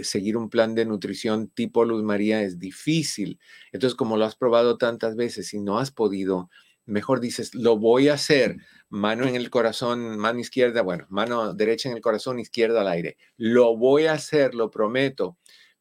seguir 0.02 0.36
un 0.36 0.50
plan 0.50 0.74
de 0.74 0.84
nutrición 0.84 1.50
tipo 1.50 1.84
Luz 1.84 2.02
María 2.02 2.42
es 2.42 2.58
difícil. 2.58 3.38
Entonces, 3.70 3.94
como 3.94 4.16
lo 4.16 4.24
has 4.24 4.34
probado 4.34 4.76
tantas 4.76 5.14
veces 5.14 5.54
y 5.54 5.60
no 5.60 5.78
has 5.78 5.92
podido, 5.92 6.50
mejor 6.84 7.20
dices, 7.20 7.54
lo 7.54 7.78
voy 7.78 8.08
a 8.08 8.14
hacer, 8.14 8.56
mano 8.88 9.24
en 9.24 9.36
el 9.36 9.50
corazón, 9.50 10.18
mano 10.18 10.40
izquierda, 10.40 10.82
bueno, 10.82 11.06
mano 11.10 11.54
derecha 11.54 11.88
en 11.88 11.94
el 11.94 12.02
corazón, 12.02 12.40
izquierda 12.40 12.80
al 12.80 12.88
aire. 12.88 13.18
Lo 13.36 13.76
voy 13.76 14.06
a 14.06 14.14
hacer, 14.14 14.56
lo 14.56 14.68
prometo 14.68 15.38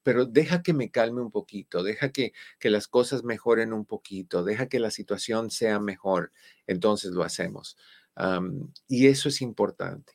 pero 0.08 0.26
deja 0.26 0.64
que 0.64 0.72
me 0.72 0.90
calme 0.90 1.20
un 1.20 1.32
poquito, 1.32 1.84
deja 1.84 2.14
que, 2.14 2.32
que 2.60 2.70
las 2.70 2.88
cosas 2.88 3.26
mejoren 3.26 3.74
un 3.74 3.84
poquito, 3.84 4.46
deja 4.46 4.70
que 4.70 4.80
la 4.80 4.90
situación 4.90 5.52
sea 5.52 5.82
mejor, 5.82 6.32
entonces 6.66 7.12
lo 7.12 7.24
hacemos. 7.24 7.76
y 8.88 9.08
eso 9.08 9.28
es 9.28 9.42
importante, 9.42 10.14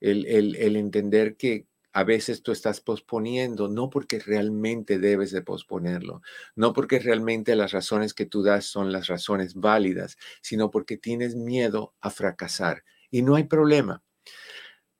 el, 0.00 0.24
el, 0.24 0.76
entender 0.76 1.36
que 1.36 1.66
a 1.92 2.04
veces 2.04 2.42
tú 2.42 2.52
estás 2.52 2.80
posponiendo, 2.80 3.68
no 3.68 3.90
porque 3.90 4.18
realmente 4.18 4.98
debes 4.98 5.30
de 5.30 5.42
posponerlo, 5.42 6.22
no 6.56 6.72
porque 6.72 6.98
realmente 6.98 7.54
las 7.54 7.72
razones 7.72 8.14
que 8.14 8.24
tú 8.24 8.42
das 8.42 8.64
son 8.64 8.92
las 8.92 9.08
razones 9.08 9.56
válidas, 9.56 10.16
sino 10.40 10.70
porque 10.70 10.96
tienes 10.96 11.36
miedo 11.36 11.94
a 12.00 12.08
fracasar. 12.08 12.82
Y 13.10 13.20
no 13.20 13.34
hay 13.34 13.44
problema. 13.44 14.02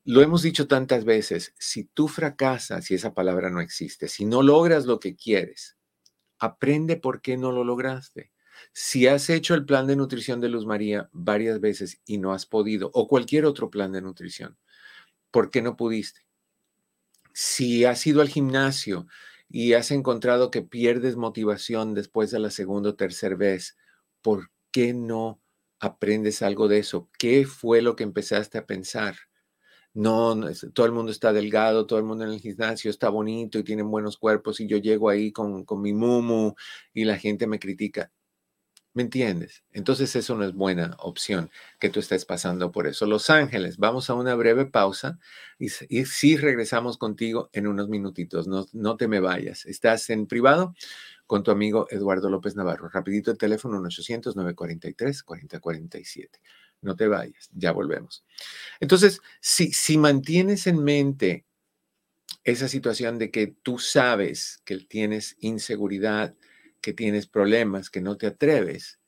Lo 0.07 0.21
hemos 0.21 0.43
dicho 0.43 0.69
tantas 0.69 1.07
veces, 1.07 1.55
si 1.59 1.85
tú 1.85 2.09
fracasas, 2.09 2.85
si 2.85 2.95
esa 2.95 3.15
palabra 3.15 3.49
no 3.49 3.61
existe, 3.63 4.07
si 4.07 4.27
no 4.27 4.43
logras 4.43 4.85
lo 4.85 5.01
que 5.01 5.17
quieres, 5.17 5.79
aprende 6.39 6.97
por 6.97 7.23
qué 7.23 7.39
no 7.39 7.53
lo 7.53 7.65
lograste. 7.65 8.33
Si 8.73 9.07
has 9.07 9.31
hecho 9.31 9.55
el 9.55 9.65
plan 9.65 9.87
de 9.87 9.97
nutrición 9.97 10.41
de 10.41 10.51
Luz 10.51 10.67
María 10.67 11.09
varias 11.13 11.61
veces 11.61 12.03
y 12.05 12.19
no 12.19 12.35
has 12.35 12.47
podido, 12.47 12.91
o 12.93 13.09
cualquier 13.09 13.47
otro 13.47 13.71
plan 13.71 13.93
de 13.93 14.03
nutrición, 14.03 14.59
¿por 15.31 15.51
qué 15.51 15.63
no 15.63 15.77
pudiste? 15.77 16.23
Si 17.33 17.85
has 17.85 18.07
ido 18.07 18.21
al 18.21 18.29
gimnasio 18.29 19.07
y 19.49 19.73
has 19.75 19.91
encontrado 19.91 20.51
que 20.51 20.63
pierdes 20.63 21.17
motivación 21.17 21.95
después 21.95 22.31
de 22.31 22.39
la 22.41 22.51
segunda 22.51 22.91
o 22.91 22.95
tercera 22.95 23.37
vez, 23.37 23.77
¿por 24.23 24.51
qué 24.71 24.95
no 24.95 25.41
aprendes 25.81 26.43
algo 26.43 26.69
de 26.69 26.79
eso? 26.79 27.11
¿Qué 27.19 27.47
fue 27.47 27.83
lo 27.83 27.97
que 27.97 28.05
empezaste 28.05 28.59
a 28.59 28.67
pensar? 28.67 29.17
No, 29.95 30.37
todo 30.75 30.87
el 30.87 30.93
mundo 30.93 31.13
está 31.13 31.33
delgado, 31.33 31.87
todo 31.87 31.99
el 32.01 32.05
mundo 32.05 32.25
en 32.25 32.33
el 32.33 32.41
gimnasio 32.41 32.91
está 32.91 33.09
bonito 33.09 33.59
y 33.59 33.65
tienen 33.65 33.91
buenos 33.91 34.19
cuerpos 34.19 34.61
y 34.61 34.67
yo 34.67 34.77
llego 34.79 35.09
ahí 35.09 35.31
con, 35.33 35.65
mi 35.81 35.93
mumu 35.93 36.55
y 36.93 37.05
la 37.05 37.17
gente 37.17 37.47
me 37.47 37.61
critica. 37.61 38.11
¿Me 38.93 39.03
entiendes? 39.03 39.65
Entonces 39.73 40.15
eso 40.17 40.37
no 40.37 40.45
es 40.45 40.53
buena 40.53 40.97
opción 41.01 41.51
que 41.81 41.91
tú 41.91 42.01
estés 42.01 42.25
pasando 42.25 42.71
por 42.71 42.87
eso. 42.87 43.07
Los 43.07 43.31
Ángeles, 43.31 43.77
vamos 43.79 44.11
a 44.11 44.15
una 44.15 44.35
breve 44.37 44.67
pausa 44.67 45.19
y, 45.59 45.67
y 45.89 46.05
sí 46.07 46.37
regresamos 46.37 46.99
contigo 46.99 47.51
en 47.53 47.67
unos 47.67 47.89
minutitos. 47.89 48.47
No, 48.47 48.67
no 48.73 48.97
te 48.97 49.09
me 49.09 49.21
vayas. 49.21 49.67
Estás 49.67 50.11
en 50.11 50.27
privado 50.27 50.75
con 51.27 51.43
tu 51.43 51.51
amigo 51.51 51.87
Eduardo 51.91 52.31
López 52.31 52.57
Navarro. 52.57 52.89
Rapidito 52.89 53.31
el 53.31 53.39
teléfono 53.39 53.79
1-800-943-4047. 53.81 56.41
No 56.85 56.97
te 56.97 57.09
vayas, 57.09 57.49
ya 57.55 57.73
volvemos. 57.73 58.27
Entonces, 58.79 59.23
si, 59.41 59.73
si 59.73 59.97
mantienes 59.97 60.67
en 60.67 60.85
mente 60.85 61.47
esa 62.45 62.69
situación 62.69 63.19
de 63.19 63.31
que 63.31 63.47
tú 63.47 63.79
sabes 63.79 64.61
que 64.67 64.77
tienes 64.81 65.37
inseguridad, 65.41 66.35
que 66.83 66.93
tienes 66.93 67.27
problemas, 67.27 67.89
que 67.89 68.03
no 68.03 68.19
te 68.19 68.27
atreves, 68.27 69.01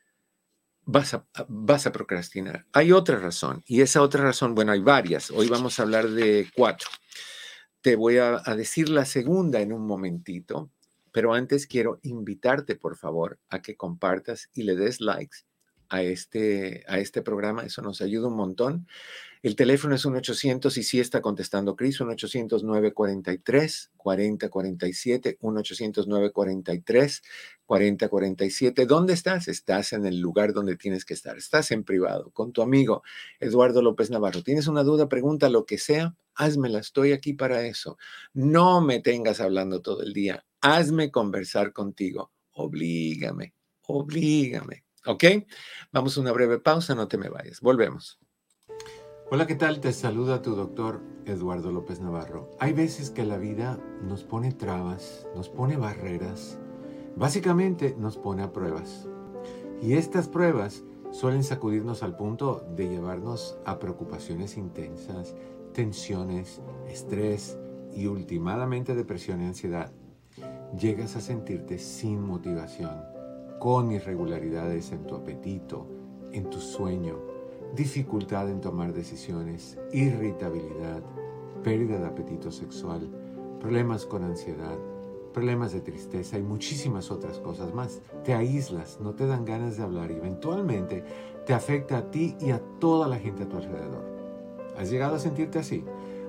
vas 0.86 1.12
a, 1.12 1.26
vas 1.48 1.86
a 1.86 1.92
procrastinar. 1.92 2.64
Hay 2.72 2.92
otra 2.92 3.18
razón, 3.18 3.62
y 3.66 3.82
esa 3.82 4.00
otra 4.00 4.22
razón, 4.22 4.54
bueno, 4.54 4.72
hay 4.72 4.80
varias. 4.80 5.30
Hoy 5.30 5.48
vamos 5.48 5.78
a 5.78 5.82
hablar 5.82 6.08
de 6.08 6.50
cuatro. 6.56 6.88
Te 7.82 7.94
voy 7.94 8.16
a, 8.16 8.40
a 8.42 8.56
decir 8.56 8.88
la 8.88 9.04
segunda 9.04 9.60
en 9.60 9.70
un 9.70 9.86
momentito, 9.86 10.70
pero 11.12 11.34
antes 11.34 11.66
quiero 11.66 12.00
invitarte, 12.04 12.74
por 12.74 12.96
favor, 12.96 13.38
a 13.50 13.60
que 13.60 13.76
compartas 13.76 14.48
y 14.54 14.62
le 14.62 14.76
des 14.76 15.02
likes 15.02 15.44
a 15.88 16.02
este, 16.02 16.84
a 16.88 16.98
este 16.98 17.22
programa. 17.22 17.64
Eso 17.64 17.82
nos 17.82 18.00
ayuda 18.00 18.28
un 18.28 18.36
montón. 18.36 18.86
El 19.42 19.54
teléfono 19.54 19.94
es 19.94 20.04
un 20.04 20.16
800 20.16 20.76
y 20.76 20.82
sí 20.82 20.98
está 20.98 21.20
contestando 21.20 21.76
Cris, 21.76 22.00
un 22.00 22.10
800 22.10 22.64
943 22.64 23.92
4047, 23.96 25.38
un 25.40 25.58
800 25.58 26.08
943 26.08 27.22
4047. 27.64 28.86
¿Dónde 28.86 29.12
estás? 29.12 29.46
Estás 29.46 29.92
en 29.92 30.06
el 30.06 30.18
lugar 30.18 30.52
donde 30.52 30.76
tienes 30.76 31.04
que 31.04 31.14
estar. 31.14 31.36
Estás 31.36 31.70
en 31.70 31.84
privado 31.84 32.30
con 32.30 32.52
tu 32.52 32.62
amigo 32.62 33.02
Eduardo 33.38 33.82
López 33.82 34.10
Navarro. 34.10 34.42
¿Tienes 34.42 34.66
una 34.66 34.82
duda, 34.82 35.08
pregunta, 35.08 35.48
lo 35.48 35.64
que 35.64 35.78
sea? 35.78 36.16
Házmela, 36.34 36.80
estoy 36.80 37.12
aquí 37.12 37.32
para 37.32 37.64
eso. 37.66 37.98
No 38.34 38.80
me 38.80 39.00
tengas 39.00 39.40
hablando 39.40 39.80
todo 39.80 40.02
el 40.02 40.12
día. 40.12 40.44
Hazme 40.60 41.10
conversar 41.10 41.72
contigo. 41.72 42.32
Oblígame, 42.50 43.54
oblígame. 43.82 44.85
¿Ok? 45.06 45.24
Vamos 45.92 46.16
a 46.16 46.20
una 46.20 46.32
breve 46.32 46.58
pausa, 46.58 46.94
no 46.94 47.06
te 47.06 47.16
me 47.16 47.28
vayas. 47.28 47.60
Volvemos. 47.60 48.18
Hola, 49.30 49.46
¿qué 49.46 49.54
tal? 49.54 49.80
Te 49.80 49.92
saluda 49.92 50.42
tu 50.42 50.54
doctor 50.54 51.00
Eduardo 51.26 51.70
López 51.70 52.00
Navarro. 52.00 52.50
Hay 52.58 52.72
veces 52.72 53.10
que 53.10 53.24
la 53.24 53.38
vida 53.38 53.78
nos 54.02 54.24
pone 54.24 54.52
trabas, 54.52 55.26
nos 55.34 55.48
pone 55.48 55.76
barreras, 55.76 56.58
básicamente 57.16 57.94
nos 57.98 58.16
pone 58.16 58.42
a 58.42 58.52
pruebas. 58.52 59.08
Y 59.80 59.94
estas 59.94 60.28
pruebas 60.28 60.82
suelen 61.12 61.44
sacudirnos 61.44 62.02
al 62.02 62.16
punto 62.16 62.66
de 62.76 62.88
llevarnos 62.88 63.58
a 63.64 63.78
preocupaciones 63.78 64.56
intensas, 64.56 65.34
tensiones, 65.72 66.60
estrés 66.88 67.58
y 67.94 68.06
últimamente 68.06 68.94
depresión 68.94 69.42
y 69.42 69.46
ansiedad. 69.46 69.92
Llegas 70.78 71.14
a 71.16 71.20
sentirte 71.20 71.78
sin 71.78 72.20
motivación 72.20 73.15
con 73.58 73.90
irregularidades 73.92 74.92
en 74.92 75.04
tu 75.06 75.14
apetito, 75.14 75.86
en 76.32 76.48
tu 76.50 76.60
sueño, 76.60 77.18
dificultad 77.74 78.50
en 78.50 78.60
tomar 78.60 78.92
decisiones, 78.92 79.78
irritabilidad, 79.92 81.02
pérdida 81.62 81.98
de 81.98 82.06
apetito 82.06 82.50
sexual, 82.50 83.08
problemas 83.60 84.06
con 84.06 84.24
ansiedad, 84.24 84.78
problemas 85.32 85.72
de 85.72 85.80
tristeza 85.80 86.38
y 86.38 86.42
muchísimas 86.42 87.10
otras 87.10 87.38
cosas 87.40 87.74
más. 87.74 88.00
Te 88.24 88.34
aíslas, 88.34 88.98
no 89.00 89.14
te 89.14 89.26
dan 89.26 89.44
ganas 89.44 89.76
de 89.76 89.82
hablar 89.82 90.10
y 90.10 90.14
eventualmente 90.14 91.04
te 91.44 91.54
afecta 91.54 91.98
a 91.98 92.10
ti 92.10 92.36
y 92.40 92.50
a 92.50 92.60
toda 92.78 93.08
la 93.08 93.18
gente 93.18 93.44
a 93.44 93.48
tu 93.48 93.56
alrededor. 93.56 94.04
¿Has 94.78 94.90
llegado 94.90 95.16
a 95.16 95.18
sentirte 95.18 95.58
así? 95.58 95.84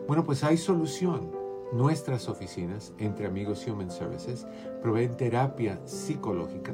Bueno, 0.08 0.24
pues 0.24 0.44
hay 0.44 0.58
solución. 0.58 1.32
Nuestras 1.74 2.30
oficinas, 2.30 2.94
entre 2.98 3.28
amigos 3.28 3.68
Human 3.68 3.92
Services, 3.92 4.48
proveen 4.82 5.18
terapia 5.18 5.82
psicológica 5.86 6.74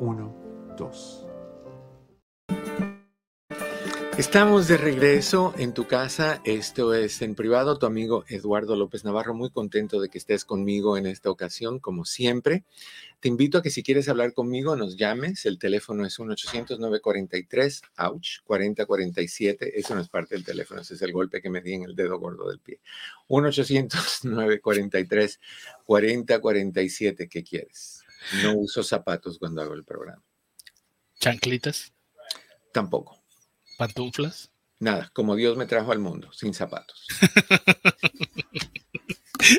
1, 0.00 0.74
2. 0.76 1.26
Estamos 4.18 4.68
de 4.68 4.76
regreso 4.76 5.54
en 5.58 5.74
tu 5.74 5.88
casa. 5.88 6.40
Esto 6.44 6.94
es 6.94 7.20
en 7.22 7.34
privado. 7.34 7.78
Tu 7.78 7.86
amigo 7.86 8.24
Eduardo 8.28 8.76
López 8.76 9.04
Navarro, 9.04 9.34
muy 9.34 9.50
contento 9.50 10.00
de 10.00 10.08
que 10.08 10.18
estés 10.18 10.44
conmigo 10.44 10.96
en 10.96 11.06
esta 11.06 11.30
ocasión, 11.30 11.80
como 11.80 12.04
siempre. 12.04 12.62
Te 13.18 13.28
invito 13.28 13.58
a 13.58 13.62
que 13.62 13.70
si 13.70 13.82
quieres 13.82 14.08
hablar 14.08 14.32
conmigo, 14.32 14.76
nos 14.76 14.96
llames. 14.96 15.46
El 15.46 15.58
teléfono 15.58 16.06
es 16.06 16.18
1-800-943, 16.18 17.82
ouch, 17.98 18.40
4047. 18.44 19.78
Eso 19.78 19.94
no 19.94 20.00
es 20.00 20.08
parte 20.08 20.34
del 20.34 20.44
teléfono, 20.44 20.80
ese 20.80 20.94
es 20.94 21.02
el 21.02 21.12
golpe 21.12 21.40
que 21.40 21.50
me 21.50 21.60
di 21.60 21.74
en 21.74 21.84
el 21.84 21.96
dedo 21.96 22.18
gordo 22.18 22.48
del 22.48 22.60
pie. 22.60 22.80
1-800-943, 23.28 25.38
4047. 25.84 27.28
¿Qué 27.28 27.42
quieres? 27.42 27.93
No 28.42 28.54
uso 28.54 28.82
zapatos 28.82 29.38
cuando 29.38 29.62
hago 29.62 29.74
el 29.74 29.84
programa. 29.84 30.22
¿Chanclitas? 31.20 31.92
Tampoco. 32.72 33.22
¿Pantuflas? 33.78 34.50
Nada, 34.80 35.10
como 35.14 35.36
Dios 35.36 35.56
me 35.56 35.66
trajo 35.66 35.92
al 35.92 35.98
mundo, 35.98 36.32
sin 36.32 36.52
zapatos. 36.52 37.06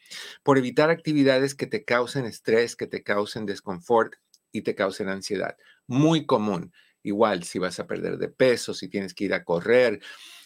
por 0.43 0.59
evitar 0.59 0.91
actividades 0.91 1.55
que 1.55 1.67
te 1.67 1.85
causen 1.85 2.25
estrés, 2.25 2.77
que 2.77 2.87
te 2.87 3.03
causen 3.03 3.47
desconfort 3.47 4.15
y 4.53 4.63
te 4.63 4.75
causen 4.75 5.09
ansiedad. 5.09 5.57
Muy 5.87 6.27
común. 6.27 6.73
Igual 7.03 7.45
si 7.45 7.59
vas 7.59 7.79
a 7.81 7.87
perder 7.87 8.19
de 8.19 8.29
peso, 8.29 8.75
si 8.75 8.89
tienes 8.89 9.15
que 9.15 9.25
ir 9.25 9.35
a 9.35 9.45
correr, 9.45 10.01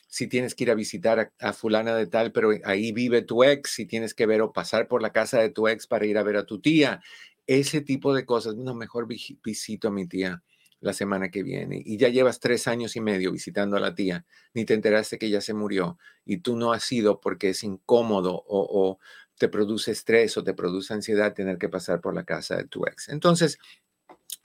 si 0.07 0.27
tienes 0.27 0.55
que 0.55 0.65
ir 0.65 0.71
a 0.71 0.75
visitar 0.75 1.33
a, 1.39 1.53
fulana 1.53 1.97
de 1.97 2.07
tal, 2.07 2.33
pero 2.33 2.51
ahí 2.65 2.93
vive 2.93 3.23
tu 3.23 3.45
ex, 3.45 3.71
si 3.71 3.87
tienes 3.87 4.13
que 4.13 4.27
ver 4.27 4.43
o 4.43 4.53
pasar 4.53 4.87
por 4.87 5.01
la 5.01 5.11
casa 5.11 5.41
de 5.41 5.49
tu 5.49 5.69
ex 5.69 5.87
para 5.87 6.05
ir 6.05 6.19
a 6.19 6.23
ver 6.23 6.37
a 6.37 6.45
tu 6.45 6.61
tía, 6.61 7.01
ese 7.47 7.81
tipo 7.81 8.15
de 8.15 8.27
cosas. 8.27 8.57
No, 8.57 8.75
mejor 8.75 9.07
visito 9.07 9.89
a 9.89 9.91
mi 9.91 10.07
tía 10.07 10.43
la 10.83 10.93
semana 10.93 11.31
que 11.31 11.43
viene 11.43 11.81
y 11.83 11.97
ya 11.97 12.09
llevas 12.09 12.41
tres 12.41 12.67
años 12.67 12.97
y 12.97 13.01
medio 13.01 13.33
visitando 13.33 13.77
a 13.77 13.81
la 13.81 13.95
tía, 13.95 14.27
ni 14.53 14.65
te 14.65 14.75
enteraste 14.75 15.17
que 15.17 15.31
ya 15.31 15.41
se 15.41 15.55
murió 15.55 15.97
y 16.25 16.39
tú 16.39 16.57
no 16.57 16.73
has 16.73 16.91
ido 16.91 17.21
porque 17.21 17.51
es 17.51 17.63
incómodo 17.63 18.43
o, 18.47 18.99
te 19.39 19.49
produce 19.49 19.93
estrés 19.93 20.37
o 20.37 20.45
te 20.45 20.55
produce 20.55 20.93
ansiedad 20.93 21.35
tener 21.35 21.57
que 21.59 21.69
pasar 21.69 22.01
por 22.01 22.15
la 22.15 22.25
casa 22.25 22.57
de 22.57 22.65
tu 22.65 22.85
ex. 22.87 23.09
Entonces, 23.09 23.59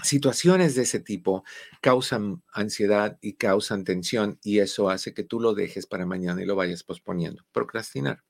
situaciones 0.04 0.76
de 0.76 0.84
ese 0.84 1.00
tipo 1.00 1.44
causan 1.82 2.44
ansiedad 2.54 3.18
y 3.22 3.34
causan 3.34 3.84
tensión 3.84 4.40
y 4.44 4.60
eso 4.60 4.90
hace 4.90 5.14
que 5.14 5.24
tú 5.24 5.40
lo 5.40 5.54
dejes 5.54 5.88
para 5.88 6.06
mañana 6.06 6.42
y 6.42 6.46
lo 6.46 6.56
vayas 6.56 6.84
posponiendo. 6.84 7.44
Procrastinar. 7.52 8.24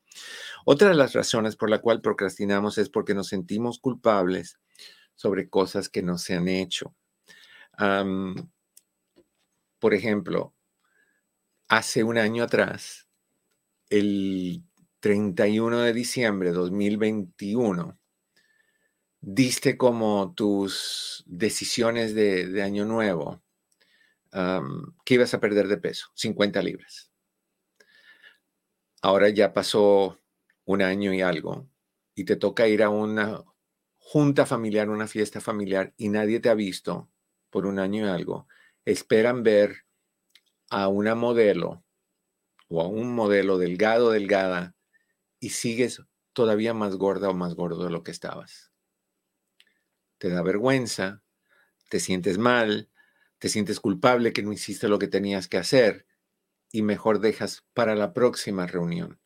Otra 0.66 0.90
de 0.90 0.96
las 0.96 1.14
razones 1.14 1.56
por 1.56 1.70
la 1.70 1.80
cual 1.80 2.02
procrastinamos 2.02 2.78
es 2.78 2.90
porque 2.90 3.14
nos 3.14 3.28
sentimos 3.28 3.80
culpables 3.80 4.60
sobre 5.16 5.50
cosas 5.50 5.90
que 5.90 6.04
no 6.04 6.18
se 6.18 6.36
han 6.36 6.48
hecho 6.48 6.96
por 9.80 9.94
ejemplo, 9.94 10.56
hace 11.68 12.04
un 12.04 12.18
año 12.18 12.44
atrás, 12.44 13.08
el 13.90 14.64
31 15.00 15.80
de 15.80 15.94
diciembre 15.94 16.50
de 16.50 16.56
2021, 16.56 18.00
diste 19.22 19.78
como 19.78 20.34
tus 20.36 21.24
decisiones 21.28 22.14
de, 22.16 22.62
año 22.62 22.86
nuevo 22.86 23.42
que 25.06 25.14
ibas 25.14 25.34
a 25.34 25.40
perder 25.40 25.68
de 25.68 25.78
peso, 25.78 26.08
50 26.14 26.62
libras. 26.62 27.12
Ahora 29.02 29.30
ya 29.30 29.54
pasó 29.54 30.20
un 30.66 30.82
año 30.82 31.14
y 31.14 31.22
algo 31.22 31.68
y 32.14 32.26
te 32.26 32.36
toca 32.36 32.68
ir 32.68 32.84
a 32.84 32.90
una 32.90 33.44
junta 33.98 34.46
familiar, 34.46 34.90
una 34.90 35.08
fiesta 35.08 35.42
familiar 35.42 35.94
y 35.98 36.10
nadie 36.10 36.40
te 36.40 36.50
ha 36.50 36.54
visto 36.54 37.10
por 37.50 37.66
un 37.66 37.80
año 37.80 38.06
y 38.06 38.10
algo, 38.10 38.48
esperan 38.86 39.44
ver 39.44 39.86
a 40.70 40.88
una 40.88 41.16
modelo 41.16 41.84
o 42.68 42.82
a 42.82 42.88
un 42.88 43.16
modelo 43.16 43.58
delgado, 43.58 44.12
delgada, 44.12 44.76
y 45.40 45.50
sigues 45.50 46.02
todavía 46.34 46.74
más 46.74 46.96
gorda 46.96 47.30
o 47.30 47.34
más 47.34 47.56
gordo 47.56 47.86
de 47.86 47.92
lo 47.92 48.04
que 48.04 48.12
estabas. 48.12 48.72
Te 50.18 50.30
da 50.30 50.42
vergüenza, 50.42 51.24
te 51.90 52.00
sientes 52.00 52.38
mal, 52.38 52.90
te 53.40 53.50
sientes 53.50 53.80
culpable 53.80 54.34
que 54.34 54.44
no 54.44 54.52
hiciste 54.52 54.88
lo 54.88 55.00
que 55.00 55.08
tenías 55.08 55.48
que 55.48 55.58
hacer 55.58 56.06
y 56.72 56.82
mejor 56.82 57.20
dejas 57.20 57.66
para 57.74 57.96
la 57.96 58.14
próxima 58.14 58.68
reunión. 58.68 59.20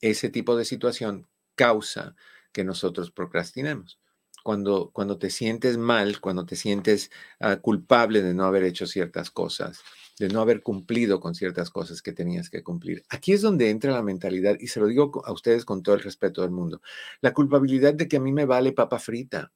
Ese 0.00 0.30
tipo 0.30 0.56
de 0.56 0.64
situación 0.64 1.28
causa 1.54 2.16
que 2.52 2.64
nosotros 2.64 3.10
procrastinemos 3.10 4.00
cuando, 4.42 4.90
cuando 4.92 5.18
te 5.18 5.30
sientes 5.30 5.78
mal, 5.78 6.20
cuando 6.20 6.46
te 6.46 6.56
sientes 6.56 7.10
ah, 7.40 7.56
culpable 7.56 8.22
de 8.22 8.34
no 8.34 8.44
haber 8.44 8.64
hecho 8.64 8.86
ciertas 8.86 9.30
cosas, 9.30 9.80
de 10.18 10.28
no 10.28 10.40
haber 10.40 10.62
cumplido 10.62 11.20
con 11.20 11.34
ciertas 11.34 11.70
cosas 11.70 12.02
que 12.02 12.12
tenías 12.12 12.50
que 12.50 12.62
cumplir. 12.62 13.04
Aquí 13.08 13.32
es 13.32 13.42
donde 13.42 13.70
entra 13.70 13.92
la 13.92 14.02
mentalidad, 14.02 14.56
y 14.58 14.68
se 14.68 14.80
lo 14.80 14.86
digo 14.86 15.22
a 15.24 15.32
ustedes 15.32 15.64
con 15.64 15.82
todo 15.82 15.94
el 15.94 16.02
respeto 16.02 16.42
del 16.42 16.50
mundo, 16.50 16.80
la 17.20 17.32
culpabilidad 17.34 17.94
de 17.94 18.08
que 18.08 18.16
a 18.16 18.20
mí 18.20 18.32
me 18.32 18.46
vale 18.46 18.72
papa 18.72 18.98
frita. 18.98 19.52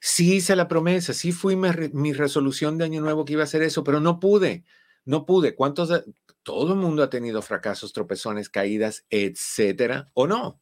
Sí 0.00 0.36
hice 0.36 0.56
la 0.56 0.68
promesa, 0.68 1.12
sí 1.12 1.32
fui 1.32 1.56
mi, 1.56 2.12
resolución 2.12 2.78
de 2.78 2.84
año 2.84 3.00
nuevo 3.00 3.24
que 3.24 3.34
iba 3.34 3.42
a 3.42 3.44
hacer 3.44 3.62
eso, 3.62 3.84
pero 3.84 4.00
no 4.00 4.20
pude, 4.20 4.64
no 5.04 5.26
pude. 5.26 5.54
¿Cuántos? 5.54 6.04
Todo 6.42 6.72
el 6.72 6.78
mundo 6.78 7.02
ha 7.02 7.10
tenido 7.10 7.42
fracasos, 7.42 7.92
tropezones, 7.92 8.48
caídas, 8.48 9.04
etcétera, 9.10 10.10
¿o 10.14 10.26
no? 10.26 10.60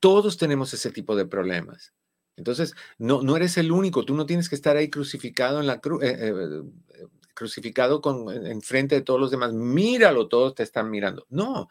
Todos 0.00 0.36
tenemos 0.36 0.74
ese 0.74 0.90
tipo 0.90 1.16
de 1.16 1.26
problemas. 1.26 1.94
Entonces, 2.36 2.74
no, 2.98 3.22
no 3.22 3.36
eres 3.36 3.56
el 3.56 3.72
único, 3.72 4.04
tú 4.04 4.14
no 4.14 4.26
tienes 4.26 4.48
que 4.48 4.54
estar 4.54 4.76
ahí 4.76 4.90
crucificado 4.90 5.60
en 5.60 5.66
la 5.66 5.80
cruz, 5.80 6.02
eh, 6.02 6.16
eh, 6.18 6.62
eh, 6.94 7.06
crucificado 7.34 8.00
con, 8.00 8.30
en 8.46 8.60
frente 8.62 8.94
de 8.94 9.00
todos 9.02 9.20
los 9.20 9.30
demás. 9.30 9.52
Míralo, 9.52 10.28
todos 10.28 10.54
te 10.54 10.62
están 10.62 10.90
mirando. 10.90 11.26
No, 11.30 11.68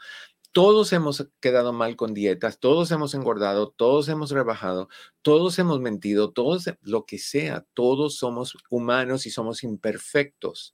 todos 0.56 0.94
hemos 0.94 1.28
quedado 1.42 1.74
mal 1.74 1.98
con 1.98 2.14
dietas, 2.14 2.62
todos 2.62 2.90
hemos 2.92 3.14
engordado, 3.14 3.72
todos 3.72 4.08
hemos 4.08 4.32
rebajado, 4.32 4.88
todos 5.22 5.60
hemos 5.60 5.82
mentido, 5.82 6.32
todos, 6.32 6.70
lo 6.82 7.06
que 7.06 7.20
sea, 7.20 7.66
todos 7.74 8.16
somos 8.16 8.56
humanos 8.70 9.26
y 9.26 9.32
somos 9.32 9.66
imperfectos. 9.66 10.74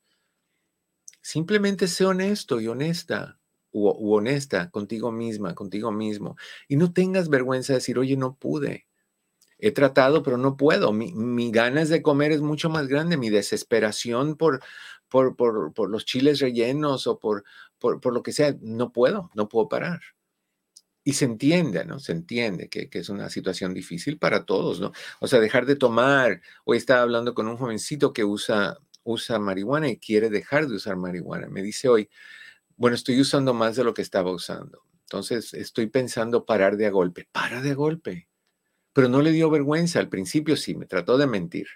Simplemente 1.19 1.87
sé 1.87 2.05
honesto 2.05 2.61
y 2.61 2.67
honesta 2.67 3.39
u, 3.71 4.13
honesta 4.13 4.69
contigo 4.69 5.11
misma, 5.11 5.55
contigo 5.55 5.91
mismo. 5.91 6.35
Y 6.67 6.75
no 6.75 6.93
tengas 6.93 7.27
vergüenza 7.27 7.73
de 7.73 7.79
decir, 7.79 7.97
oye, 7.97 8.15
no 8.15 8.35
pude. 8.35 8.85
He 9.57 9.71
tratado, 9.71 10.21
pero 10.21 10.37
no 10.37 10.57
puedo. 10.57 10.93
Mi, 10.93 11.51
ganas 11.51 11.89
de 11.89 12.03
comer 12.03 12.31
es 12.31 12.41
mucho 12.41 12.69
más 12.69 12.87
grande. 12.87 13.17
Mi 13.17 13.31
desesperación 13.31 14.35
por, 14.37 14.61
por, 15.09 15.35
por, 15.35 15.89
los 15.89 16.05
chiles 16.05 16.39
rellenos 16.39 17.07
o 17.07 17.17
por, 17.17 17.45
por, 17.81 18.13
lo 18.13 18.23
que 18.23 18.31
sea, 18.31 18.55
no 18.61 18.93
puedo, 18.93 19.29
no 19.33 19.49
puedo 19.49 19.67
parar. 19.67 19.99
Y 21.03 21.13
se 21.13 21.25
entiende, 21.25 21.83
¿no? 21.83 21.99
Se 21.99 22.11
entiende 22.11 22.69
que, 22.69 22.87
que, 22.89 22.99
es 22.99 23.09
una 23.09 23.29
situación 23.29 23.73
difícil 23.73 24.19
para 24.19 24.45
todos, 24.45 24.79
¿no? 24.79 24.91
O 25.19 25.27
sea, 25.27 25.39
dejar 25.39 25.65
de 25.65 25.75
tomar. 25.75 26.41
Hoy 26.63 26.77
estaba 26.77 27.01
hablando 27.01 27.33
con 27.33 27.47
un 27.47 27.57
jovencito 27.57 28.13
que 28.13 28.23
usa, 28.23 28.77
usa 29.03 29.39
marihuana 29.39 29.89
y 29.89 29.97
quiere 29.97 30.29
dejar 30.29 30.67
de 30.67 30.75
usar 30.75 30.95
marihuana. 30.97 31.47
Me 31.47 31.63
dice 31.63 31.89
hoy, 31.89 32.09
bueno, 32.77 32.95
estoy 32.95 33.19
usando 33.19 33.53
más 33.53 33.75
de 33.75 33.83
lo 33.83 33.95
que 33.95 34.03
estaba 34.03 34.31
usando. 34.31 34.83
Entonces, 35.03 35.53
estoy 35.55 35.87
pensando 35.87 36.45
parar 36.45 36.77
de 36.77 36.85
a 36.85 36.91
golpe. 36.91 37.27
Para 37.31 37.61
de 37.61 37.73
golpe. 37.73 38.29
Pero 38.93 39.09
no 39.09 39.21
le 39.21 39.31
dio 39.31 39.49
vergüenza. 39.49 39.99
Al 39.99 40.09
principio 40.09 40.55
sí, 40.55 40.75
me 40.75 40.85
trató 40.85 41.17
de 41.17 41.27
mentir. 41.27 41.67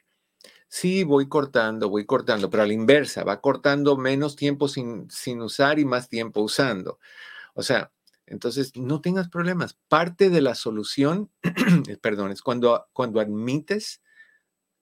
Sí, 0.67 1.03
voy 1.03 1.27
cortando, 1.27 1.89
voy 1.89 2.05
cortando, 2.05 2.49
pero 2.49 2.63
a 2.63 2.65
la 2.65 2.73
inversa, 2.73 3.23
va 3.23 3.39
cortando 3.39 3.97
menos 3.97 4.35
tiempo 4.35 4.67
sin, 4.67 5.09
sin 5.09 5.41
usar 5.41 5.79
y 5.79 5.85
más 5.85 6.09
tiempo 6.09 6.41
usando. 6.41 6.99
O 7.53 7.63
sea, 7.63 7.91
entonces 8.25 8.75
no 8.75 9.01
tengas 9.01 9.29
problemas. 9.29 9.77
Parte 9.87 10.29
de 10.29 10.41
la 10.41 10.55
solución, 10.55 11.31
perdón, 12.01 12.31
es 12.31 12.41
cuando, 12.41 12.87
cuando 12.93 13.19
admites 13.19 14.01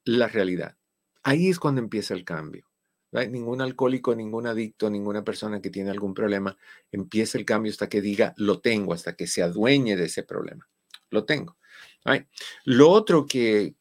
la 0.06 0.28
realidad. 0.28 0.78
Ahí 1.24 1.50
es 1.50 1.60
cuando 1.60 1.82
empieza 1.82 2.14
el 2.14 2.26
cambio. 2.26 2.68
Ningún 3.12 3.62
alcohólico, 3.62 4.16
ningún 4.16 4.48
adicto, 4.48 4.90
ninguna 4.90 5.24
persona 5.24 5.62
que 5.62 5.70
tiene 5.70 5.92
algún 5.92 6.16
problema 6.16 6.58
empieza 6.92 7.38
el 7.38 7.46
cambio 7.46 7.72
hasta 7.72 7.88
que 7.88 8.02
diga 8.02 8.34
lo 8.38 8.60
tengo, 8.60 8.92
hasta 8.92 9.16
que 9.16 9.28
se 9.28 9.44
adueñe 9.44 9.96
de 9.96 10.06
ese 10.06 10.24
problema. 10.24 10.68
Lo 11.12 11.24
tengo. 11.24 11.58
Lo 12.66 12.90
otro 12.90 13.28
que, 13.28 13.76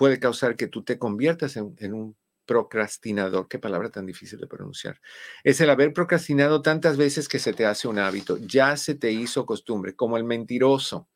puede 0.00 0.18
causar 0.18 0.56
que 0.56 0.66
tú 0.66 0.82
te 0.82 0.98
conviertas 0.98 1.58
en, 1.58 1.92
un 1.92 2.16
procrastinador, 2.46 3.48
qué 3.48 3.58
palabra 3.58 3.90
tan 3.90 4.06
difícil 4.06 4.40
de 4.40 4.46
pronunciar, 4.46 4.98
es 5.44 5.60
el 5.60 5.68
haber 5.68 5.92
procrastinado 5.92 6.62
tantas 6.62 6.96
veces 6.96 7.28
que 7.28 7.38
se 7.38 7.52
te 7.52 7.66
hace 7.66 7.86
un 7.86 7.98
hábito, 7.98 8.38
ya 8.38 8.78
se 8.78 8.94
te 8.94 9.12
hizo 9.12 9.44
costumbre, 9.44 9.94
como 9.94 10.16
el 10.16 10.24
mentiroso. 10.24 11.10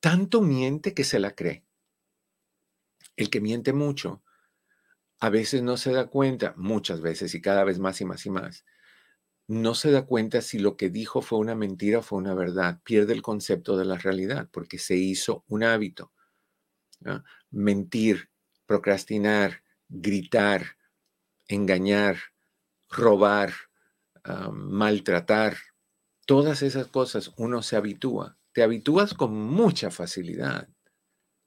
Tanto 0.00 0.42
miente 0.42 0.94
que 0.94 1.04
se 1.04 1.20
la 1.20 1.36
cree. 1.36 1.64
El 3.14 3.30
que 3.30 3.40
miente 3.40 3.72
mucho 3.72 4.24
a 5.20 5.30
veces 5.30 5.62
no 5.62 5.76
se 5.76 5.92
da 5.92 6.08
cuenta, 6.08 6.54
muchas 6.56 7.00
veces 7.00 7.36
y 7.36 7.40
cada 7.40 7.62
vez 7.62 7.78
más 7.78 8.00
y 8.00 8.04
más 8.04 8.26
y 8.26 8.30
más, 8.30 8.64
no 9.46 9.76
se 9.76 9.92
da 9.92 10.06
cuenta 10.06 10.42
si 10.42 10.58
lo 10.58 10.76
que 10.76 10.90
dijo 10.90 11.22
fue 11.22 11.38
una 11.38 11.54
mentira 11.54 12.00
o 12.00 12.02
fue 12.02 12.18
una 12.18 12.34
verdad. 12.34 12.80
Pierde 12.82 13.12
el 13.12 13.22
concepto 13.22 13.76
de 13.76 13.84
la 13.84 13.96
realidad 13.96 14.48
porque 14.50 14.80
se 14.80 14.96
hizo 14.96 15.44
un 15.46 15.62
hábito. 15.62 16.10
Mentir, 17.50 18.30
procrastinar, 18.66 19.62
gritar, 19.88 20.76
engañar, 21.48 22.16
robar, 22.88 23.52
ah, 24.24 24.50
maltratar, 24.52 25.56
todas 26.26 26.62
esas 26.62 26.88
cosas 26.88 27.32
uno 27.36 27.62
se 27.62 27.76
habitúa. 27.76 28.36
Te 28.52 28.62
habitúas 28.62 29.14
con 29.14 29.34
mucha 29.34 29.90
facilidad 29.90 30.68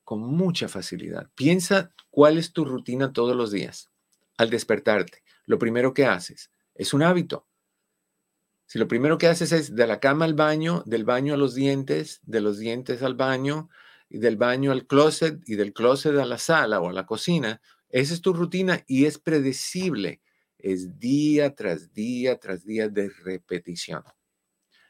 con 0.09 0.21
mucha 0.21 0.67
facilidad. 0.67 1.29
Piensa 1.35 1.93
cuál 2.09 2.39
es 2.39 2.51
tu 2.51 2.65
rutina 2.65 3.13
todos 3.13 3.35
los 3.35 3.51
días. 3.51 3.91
Al 4.39 4.49
despertarte, 4.49 5.21
lo 5.45 5.59
primero 5.59 5.93
que 5.93 6.07
haces 6.07 6.49
es 6.73 6.95
un 6.95 7.03
hábito. 7.03 7.47
Si 8.65 8.79
lo 8.79 8.87
primero 8.87 9.19
que 9.19 9.27
haces 9.27 9.51
es 9.51 9.75
de 9.75 9.85
la 9.85 9.99
cama 9.99 10.25
al 10.25 10.33
baño, 10.33 10.81
del 10.87 11.05
baño 11.05 11.35
a 11.35 11.37
los 11.37 11.53
dientes, 11.53 12.21
de 12.23 12.41
los 12.41 12.57
dientes 12.57 13.03
al 13.03 13.13
baño, 13.13 13.69
y 14.09 14.19
del 14.19 14.37
baño 14.37 14.71
al 14.71 14.87
closet, 14.87 15.41
y 15.47 15.55
del 15.55 15.73
closet 15.73 16.15
a 16.17 16.25
la 16.25 16.37
sala 16.37 16.81
o 16.81 16.89
a 16.89 16.93
la 16.93 17.05
cocina, 17.05 17.61
esa 17.89 18.13
es 18.13 18.21
tu 18.21 18.33
rutina 18.33 18.83
y 18.87 19.05
es 19.05 19.17
predecible. 19.19 20.21
Es 20.57 20.99
día 20.99 21.55
tras 21.55 21.93
día 21.93 22.37
tras 22.39 22.65
día 22.65 22.89
de 22.89 23.09
repetición. 23.09 24.03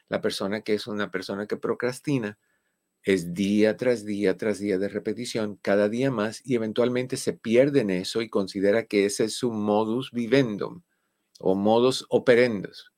La 0.08 0.20
persona 0.20 0.62
que 0.62 0.74
es 0.74 0.86
una 0.86 1.10
persona 1.10 1.46
que 1.46 1.56
procrastina 1.56 2.38
es 3.02 3.32
día 3.34 3.76
tras 3.76 4.04
día 4.04 4.36
tras 4.36 4.58
día 4.58 4.78
de 4.78 4.88
repetición, 4.88 5.56
cada 5.62 5.88
día 5.88 6.10
más, 6.10 6.42
y 6.44 6.54
eventualmente 6.54 7.16
se 7.16 7.32
pierde 7.32 7.80
en 7.80 7.90
eso 7.90 8.20
y 8.22 8.28
considera 8.28 8.86
que 8.86 9.06
ese 9.06 9.24
es 9.24 9.34
su 9.34 9.52
modus 9.52 10.10
vivendum 10.12 10.82
o 11.38 11.54
modus 11.54 12.06
operandus, 12.10 12.92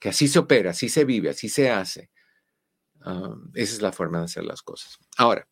que 0.00 0.08
así 0.10 0.28
se 0.28 0.38
opera, 0.38 0.70
así 0.70 0.88
se 0.88 1.04
vive, 1.04 1.30
así 1.30 1.48
se 1.48 1.70
hace. 1.70 2.10
Ah, 3.02 3.36
esa 3.54 3.74
es 3.74 3.82
la 3.82 3.92
forma 3.92 4.18
de 4.18 4.24
hacer 4.24 4.44
las 4.44 4.62
cosas. 4.62 4.98
Ahora, 5.16 5.48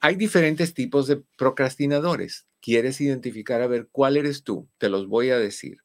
hay 0.00 0.16
diferentes 0.16 0.74
tipos 0.74 1.06
de 1.06 1.22
procrastinadores. 1.36 2.46
¿Quieres 2.60 3.00
identificar 3.00 3.62
a 3.62 3.66
ver 3.66 3.88
cuál 3.90 4.16
eres 4.16 4.44
tú? 4.44 4.68
Te 4.78 4.88
los 4.88 5.08
voy 5.08 5.30
a 5.30 5.38
decir. 5.38 5.78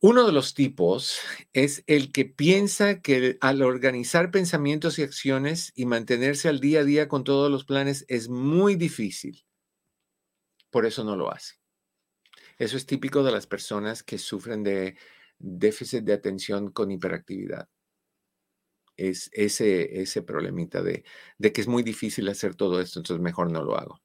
Uno 0.00 0.26
de 0.26 0.32
los 0.32 0.52
tipos 0.52 1.18
es 1.54 1.82
el 1.86 2.12
que 2.12 2.26
piensa 2.26 3.00
que 3.00 3.38
al 3.40 3.62
organizar 3.62 4.30
pensamientos 4.30 4.98
y 4.98 5.02
acciones 5.02 5.72
y 5.74 5.86
mantenerse 5.86 6.48
al 6.50 6.60
día 6.60 6.80
a 6.80 6.84
día 6.84 7.08
con 7.08 7.24
todos 7.24 7.50
los 7.50 7.64
planes 7.64 8.04
es 8.08 8.28
muy 8.28 8.76
difícil. 8.76 9.46
Por 10.70 10.84
eso 10.84 11.04
no 11.04 11.16
lo 11.16 11.32
hace. 11.32 11.54
Eso 12.58 12.76
es 12.76 12.84
típico 12.86 13.22
de 13.22 13.32
las 13.32 13.46
personas 13.46 14.02
que 14.02 14.18
sufren 14.18 14.62
de 14.62 14.96
déficit 15.38 16.04
de 16.04 16.12
atención 16.12 16.70
con 16.70 16.90
hiperactividad. 16.90 17.68
Es 18.96 19.30
ese, 19.32 20.00
ese 20.00 20.22
problemita 20.22 20.82
de, 20.82 21.04
de 21.38 21.52
que 21.52 21.60
es 21.60 21.68
muy 21.68 21.82
difícil 21.82 22.28
hacer 22.28 22.54
todo 22.54 22.80
esto, 22.80 23.00
entonces 23.00 23.22
mejor 23.22 23.50
no 23.50 23.62
lo 23.62 23.76
hago. 23.76 24.00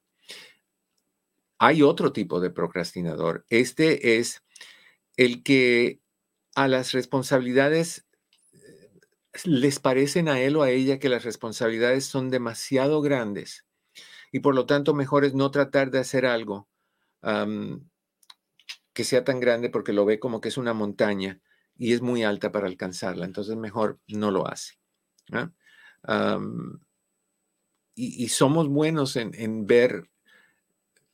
Hay 1.58 1.82
otro 1.82 2.14
tipo 2.14 2.40
de 2.40 2.50
procrastinador. 2.50 3.46
Este 3.50 4.18
es 4.18 4.44
el 5.18 5.44
que 5.44 6.00
a 6.56 6.68
las 6.68 6.94
responsabilidades 6.94 8.08
eh, 8.54 8.90
les 9.46 9.80
parecen 9.80 10.30
a 10.30 10.40
él 10.42 10.56
o 10.56 10.64
a 10.64 10.72
ella 10.72 11.00
que 11.00 11.10
las 11.10 11.24
responsabilidades 11.24 12.06
son 12.06 12.30
demasiado 12.30 13.02
grandes 13.02 13.66
y 14.32 14.40
por 14.40 14.56
lo 14.56 14.66
tanto 14.66 14.94
mejor 14.94 15.26
es 15.26 15.34
no 15.34 15.52
tratar 15.52 15.92
de 15.92 16.00
hacer 16.00 16.26
algo 16.26 16.68
que 18.94 19.04
sea 19.04 19.24
tan 19.26 19.40
grande 19.40 19.70
porque 19.70 19.94
lo 19.94 20.06
ve 20.06 20.20
como 20.20 20.40
que 20.40 20.50
es 20.50 20.58
una 20.58 20.74
montaña 20.74 21.42
y 21.80 21.94
es 21.94 22.02
muy 22.02 22.24
alta 22.24 22.52
para 22.52 22.68
alcanzarla, 22.68 23.26
entonces 23.26 23.56
mejor 23.56 24.00
no 24.08 24.30
lo 24.30 24.48
hace. 24.48 24.76
y, 27.96 28.28
somos 28.28 28.68
buenos 28.68 29.16
en, 29.16 29.32
en 29.34 29.66
ver, 29.66 30.10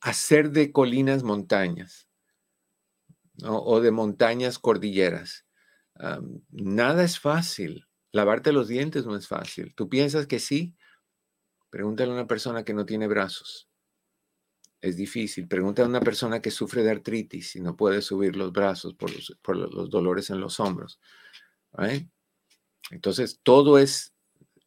hacer 0.00 0.50
de 0.50 0.72
colinas 0.72 1.22
montañas 1.22 2.08
o 3.44 3.80
de 3.80 3.90
montañas 3.92 4.58
cordilleras. 4.58 5.46
nada 6.50 7.04
es 7.04 7.18
fácil. 7.18 7.86
Lavarte 8.12 8.52
los 8.52 8.68
dientes 8.68 9.06
no 9.06 9.14
es 9.16 9.28
fácil. 9.28 9.74
¿Tú 9.74 9.88
piensas 9.88 10.26
que 10.26 10.40
sí? 10.40 10.74
Pregúntale 11.70 12.10
a 12.10 12.14
una 12.14 12.26
persona 12.26 12.64
que 12.64 12.74
no 12.74 12.86
tiene 12.86 13.06
brazos. 13.06 13.68
Es 14.86 14.96
difícil. 14.96 15.48
Pregúntale 15.48 15.86
a 15.86 15.88
una 15.88 16.00
persona 16.00 16.40
que 16.40 16.52
sufre 16.52 16.84
de 16.84 16.92
artritis 16.92 17.56
y 17.56 17.60
no 17.60 17.76
puede 17.76 18.00
subir 18.02 18.36
los 18.36 18.52
brazos 18.52 18.94
por 18.94 19.10
los, 19.56 19.90
dolores 19.90 20.30
en 20.30 20.40
los 20.40 20.60
hombros. 20.60 21.00
Entonces, 22.92 23.40
todo 23.42 23.78
es 23.78 24.14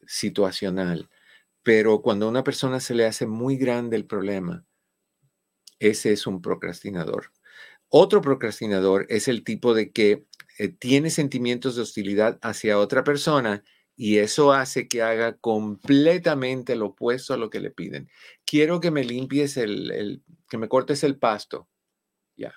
situacional. 0.05 1.09
Pero 1.63 2.01
cuando 2.01 2.25
a 2.25 2.29
una 2.29 2.43
persona 2.43 2.81
se 2.81 2.95
le 2.95 3.05
hace 3.05 3.27
muy 3.27 3.55
grande 3.55 3.95
el 3.95 4.05
problema, 4.05 4.65
ese 5.79 6.11
es 6.11 6.27
un 6.27 6.41
procrastinador. 6.41 7.31
Otro 7.87 8.19
procrastinador 8.19 9.05
es 9.07 9.29
el 9.29 9.45
tipo 9.45 9.73
de 9.73 9.93
que 9.93 10.25
eh, 10.57 10.67
tiene 10.67 11.11
sentimientos 11.11 11.77
de 11.77 11.83
hostilidad 11.83 12.39
hacia 12.41 12.77
otra 12.77 13.05
persona 13.05 13.63
y 14.01 14.19
eso 14.19 14.53
hace 14.53 14.87
que 14.87 15.01
haga 15.01 15.33
completamente 15.33 16.77
lo 16.77 16.85
opuesto 16.87 17.33
a 17.33 17.37
lo 17.37 17.49
que 17.49 17.59
le 17.59 17.69
piden. 17.69 18.09
Quiero 18.45 18.79
que 18.79 18.91
me 18.91 19.03
limpies 19.03 19.57
el, 19.57 20.23
que 20.47 20.57
me 20.57 20.69
cortes 20.69 21.03
el 21.03 21.19
pasto. 21.19 21.67
Ya. 22.37 22.53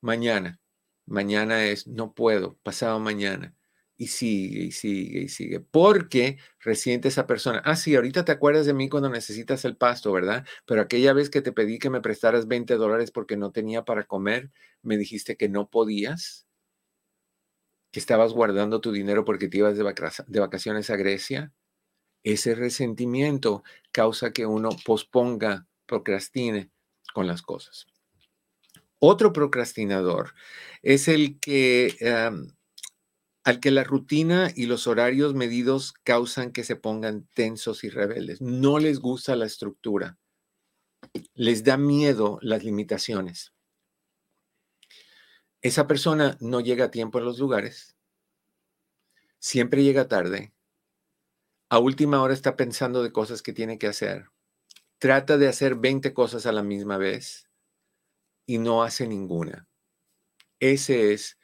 Mañana. 0.00 0.60
Mañana 1.04 1.64
es, 1.64 1.88
no 1.88 2.14
puedo, 2.14 2.56
pasado 2.62 3.00
mañana 3.00 3.56
y 3.96 4.06
sigue 4.06 4.60
y 4.66 4.70
sigue 4.70 5.22
y 5.22 5.28
sigue, 5.28 5.58
porque 5.58 6.38
resiente 6.60 7.08
esa 7.08 7.26
persona. 7.26 7.60
Ah, 7.64 7.74
sí, 7.74 7.96
ahorita 7.96 8.24
te 8.24 8.30
acuerdas 8.30 8.66
de 8.66 8.74
mí 8.74 8.88
cuando 8.88 9.08
necesitas 9.10 9.64
el 9.64 9.76
pasto, 9.76 10.12
¿verdad? 10.12 10.46
Pero 10.64 10.80
aquella 10.80 11.12
vez 11.12 11.28
que 11.28 11.42
te 11.42 11.50
pedí 11.50 11.80
que 11.80 11.90
me 11.90 12.00
prestaras 12.00 12.46
20 12.46 12.76
dólares 12.76 13.10
porque 13.10 13.36
no 13.36 13.50
tenía 13.50 13.84
para 13.84 14.04
comer, 14.04 14.52
me 14.82 14.96
dijiste 14.96 15.36
que 15.36 15.48
no 15.48 15.68
podías, 15.68 16.46
que 17.90 18.00
estabas 18.00 18.32
guardando 18.32 18.80
tu 18.80 18.92
dinero 18.92 19.24
porque 19.24 19.48
te 19.48 19.58
ibas 19.58 19.76
de, 19.76 20.40
vacaciones 20.40 20.90
a 20.90 20.96
Grecia. 20.96 21.52
Ese 22.22 22.54
resentimiento 22.54 23.62
causa 23.92 24.32
que 24.32 24.46
uno 24.46 24.70
posponga, 24.84 25.66
procrastine 25.86 26.70
con 27.14 27.26
las 27.26 27.42
cosas. 27.42 27.86
Otro 28.98 29.32
procrastinador 29.32 30.34
es 30.82 31.08
el 31.08 31.40
que 31.40 31.96
al 33.42 33.58
que 33.58 33.70
la 33.70 33.84
rutina 33.84 34.52
y 34.54 34.66
los 34.66 34.86
horarios 34.86 35.34
medidos 35.34 35.94
causan 36.04 36.52
que 36.52 36.62
se 36.62 36.76
pongan 36.76 37.26
tensos 37.34 37.84
y 37.84 37.88
rebeldes. 37.88 38.40
No 38.40 38.78
les 38.78 39.00
gusta 39.00 39.34
la 39.34 39.46
estructura. 39.46 40.18
Les 41.34 41.64
da 41.64 41.76
miedo 41.78 42.38
las 42.42 42.62
limitaciones. 42.64 43.54
Esa 45.62 45.86
persona 45.86 46.38
no 46.40 46.60
llega 46.60 46.86
a 46.86 46.90
tiempo 46.90 47.18
en 47.18 47.26
los 47.26 47.38
lugares. 47.38 47.94
Siempre 49.38 49.82
llega 49.84 50.08
tarde. 50.08 50.54
A 51.68 51.78
última 51.78 52.22
hora 52.22 52.32
está 52.32 52.56
pensando 52.56 53.02
de 53.02 53.12
cosas 53.12 53.42
que 53.42 53.52
tiene 53.52 53.78
que 53.78 53.86
hacer. 53.86 54.30
Trata 54.98 55.36
de 55.36 55.48
hacer 55.48 55.74
20 55.74 56.14
cosas 56.14 56.46
a 56.46 56.52
la 56.52 56.62
misma 56.62 56.96
vez 56.96 57.50
y 58.46 58.58
no 58.58 58.82
hace 58.82 59.06
ninguna. 59.06 59.68
Ese 60.60 61.12
es 61.12 61.38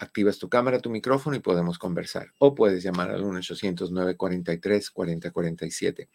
activas 0.00 0.38
tu 0.38 0.48
cámara, 0.48 0.80
tu 0.80 0.90
micrófono 0.90 1.36
y 1.36 1.40
podemos 1.40 1.78
conversar. 1.78 2.32
O 2.38 2.54
puedes 2.54 2.82
llamar 2.82 3.10
al 3.10 3.22
1-800-943-4047. 3.22 6.08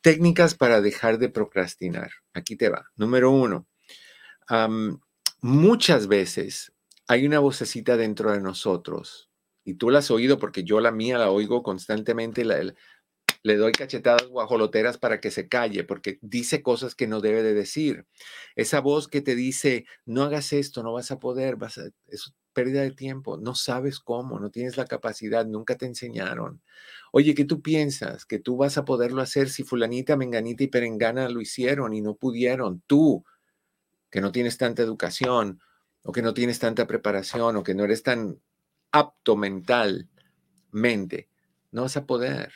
Técnicas 0.00 0.56
para 0.56 0.80
dejar 0.80 1.18
de 1.18 1.28
procrastinar. 1.30 2.10
Aquí 2.34 2.56
te 2.56 2.68
va. 2.68 2.90
Número 2.96 3.30
uno, 3.30 3.68
muchas 5.40 6.08
veces 6.08 6.72
hay 7.06 7.24
una 7.26 7.38
vocecita 7.38 7.96
dentro 7.96 8.32
de 8.32 8.40
nosotros 8.40 9.30
y 9.64 9.74
tú 9.74 9.90
la 9.90 10.00
has 10.00 10.10
oído 10.10 10.38
porque 10.38 10.64
yo 10.64 10.80
la 10.80 10.92
mía 10.92 11.18
la 11.18 11.30
oigo 11.30 11.62
constantemente. 11.62 12.44
le 12.44 13.56
doy 13.56 13.72
cachetadas 13.72 14.28
guajoloteras 14.28 14.98
para 14.98 15.20
que 15.20 15.30
se 15.30 15.48
calle, 15.48 15.84
porque 15.84 16.18
dice 16.22 16.62
cosas 16.62 16.94
que 16.94 17.06
no 17.06 17.20
debe 17.20 17.42
de 17.42 17.54
decir. 17.54 18.06
Esa 18.56 18.80
voz 18.80 19.08
que 19.08 19.20
te 19.20 19.34
dice, 19.34 19.86
no 20.06 20.22
hagas 20.22 20.52
esto, 20.52 20.82
no 20.82 20.92
vas 20.92 21.10
a 21.10 21.18
poder, 21.18 21.56
vas 21.56 21.78
a, 21.78 21.84
eso 22.08 22.32
pérdida 22.54 22.82
de 22.82 22.92
tiempo, 22.92 23.36
no 23.36 23.54
sabes 23.54 24.00
cómo, 24.00 24.40
no 24.40 24.50
tienes 24.50 24.78
la 24.78 24.86
capacidad, 24.86 25.44
nunca 25.44 25.76
te 25.76 25.86
enseñaron. 25.86 26.62
Oye, 27.12 27.34
¿qué 27.34 27.44
tú 27.44 27.60
piensas? 27.60 28.24
Que 28.24 28.38
tú 28.38 28.56
vas 28.56 28.78
a 28.78 28.84
poderlo 28.86 29.20
hacer 29.20 29.50
si 29.50 29.64
fulanita, 29.64 30.16
menganita 30.16 30.64
y 30.64 30.68
perengana 30.68 31.28
lo 31.28 31.42
hicieron 31.42 31.92
y 31.92 32.00
no 32.00 32.14
pudieron. 32.14 32.82
Tú, 32.86 33.24
que 34.10 34.22
no 34.22 34.32
tienes 34.32 34.56
tanta 34.56 34.82
educación 34.82 35.60
o 36.02 36.12
que 36.12 36.22
no 36.22 36.32
tienes 36.32 36.58
tanta 36.60 36.86
preparación 36.86 37.56
o 37.56 37.62
que 37.62 37.74
no 37.74 37.84
eres 37.84 38.02
tan 38.02 38.40
apto 38.94 39.34
mentalmente, 39.34 41.28
no 41.72 41.82
vas 41.82 41.96
a 41.96 42.06
poder, 42.06 42.52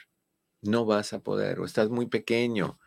no 0.63 0.85
vas 0.85 1.13
a 1.13 1.19
poder 1.19 1.59
o 1.59 1.65
estás 1.65 1.91
muy 1.91 2.07
pequeño. 2.07 2.79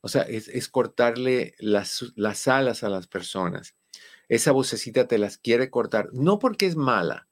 O 0.00 0.08
sea, 0.08 0.22
es, 0.22 0.68
cortarle 0.68 1.54
las, 1.58 2.12
las 2.16 2.48
alas 2.48 2.82
a 2.82 2.88
las 2.88 3.06
personas. 3.06 3.76
esa 4.28 4.52
vocecita 4.52 5.06
te 5.06 5.18
las 5.18 5.36
quiere 5.36 5.68
cortar, 5.68 6.08
no 6.14 6.38
porque 6.38 6.64
es 6.64 6.76
mala, 6.76 7.28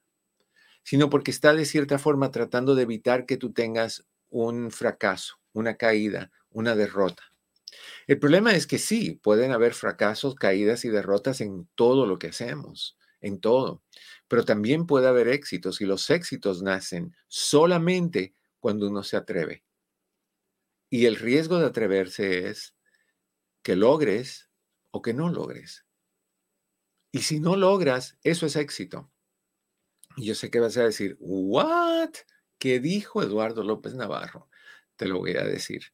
sino 0.83 1.09
porque 1.09 1.31
está 1.31 1.55
de 1.55 1.65
cierta 1.65 1.99
forma 1.99 2.31
tratando 2.31 2.75
de 2.75 2.83
evitar 2.83 3.25
que 3.25 3.39
tú 3.39 3.53
tengas 3.53 4.05
un 4.29 4.71
fracaso, 4.71 5.37
una 5.55 5.77
caída, 5.77 6.31
una 6.51 6.77
derrota. 6.77 7.23
El 8.07 8.19
problema 8.19 8.55
es 8.55 8.67
que 8.67 8.79
sí, 8.79 9.19
pueden 9.23 9.53
haber 9.53 9.73
fracasos, 9.73 10.35
caídas 10.35 10.85
y 10.85 10.91
derrotas 10.91 11.41
en 11.41 11.67
todo 11.75 12.05
lo 12.05 12.19
que 12.19 12.29
hacemos, 12.29 12.99
en 13.23 13.41
todo, 13.41 13.83
pero 14.33 14.47
también 14.47 14.87
puede 14.87 15.09
haber 15.09 15.29
éxitos 15.29 15.83
y 15.83 15.85
los 15.85 16.09
éxitos 16.09 16.63
nacen 16.63 17.15
solamente 17.29 18.35
cuando 18.61 18.89
uno 18.89 19.03
se 19.03 19.19
atreve. 19.19 19.63
Y 20.89 21.05
el 21.05 21.17
riesgo 21.17 21.59
de 21.59 21.67
atreverse 21.67 22.49
es 22.49 22.75
que 23.63 23.77
logres 23.77 24.49
o 24.91 25.03
que 25.03 25.13
no 25.13 25.29
logres. 25.29 25.85
Y 27.11 27.19
si 27.19 27.41
no 27.41 27.57
logras, 27.57 28.17
eso 28.23 28.47
es 28.47 28.57
éxito. 28.57 29.13
Y 30.17 30.25
yo 30.25 30.35
sé 30.35 30.51
que 30.51 30.61
vas 30.61 30.79
a 30.79 30.85
decir, 30.85 31.19
¿what? 31.21 32.15
¿Qué 32.57 32.81
dijo 32.81 33.23
Eduardo 33.23 33.63
López 33.63 33.93
Navarro? 33.93 34.49
Te 34.97 35.09
lo 35.09 35.19
voy 35.19 35.37
a 35.37 35.45
decir. 35.45 35.93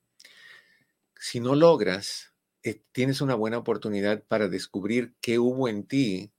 Si 1.17 1.41
no 1.41 1.57
logras, 1.57 2.35
eh, 2.63 2.85
tienes 2.93 3.21
una 3.21 3.35
buena 3.35 3.59
oportunidad 3.59 4.23
para 4.29 4.47
descubrir 4.47 5.17
qué 5.21 5.41
hubo 5.41 5.69
en 5.69 5.89
ti 5.89 6.33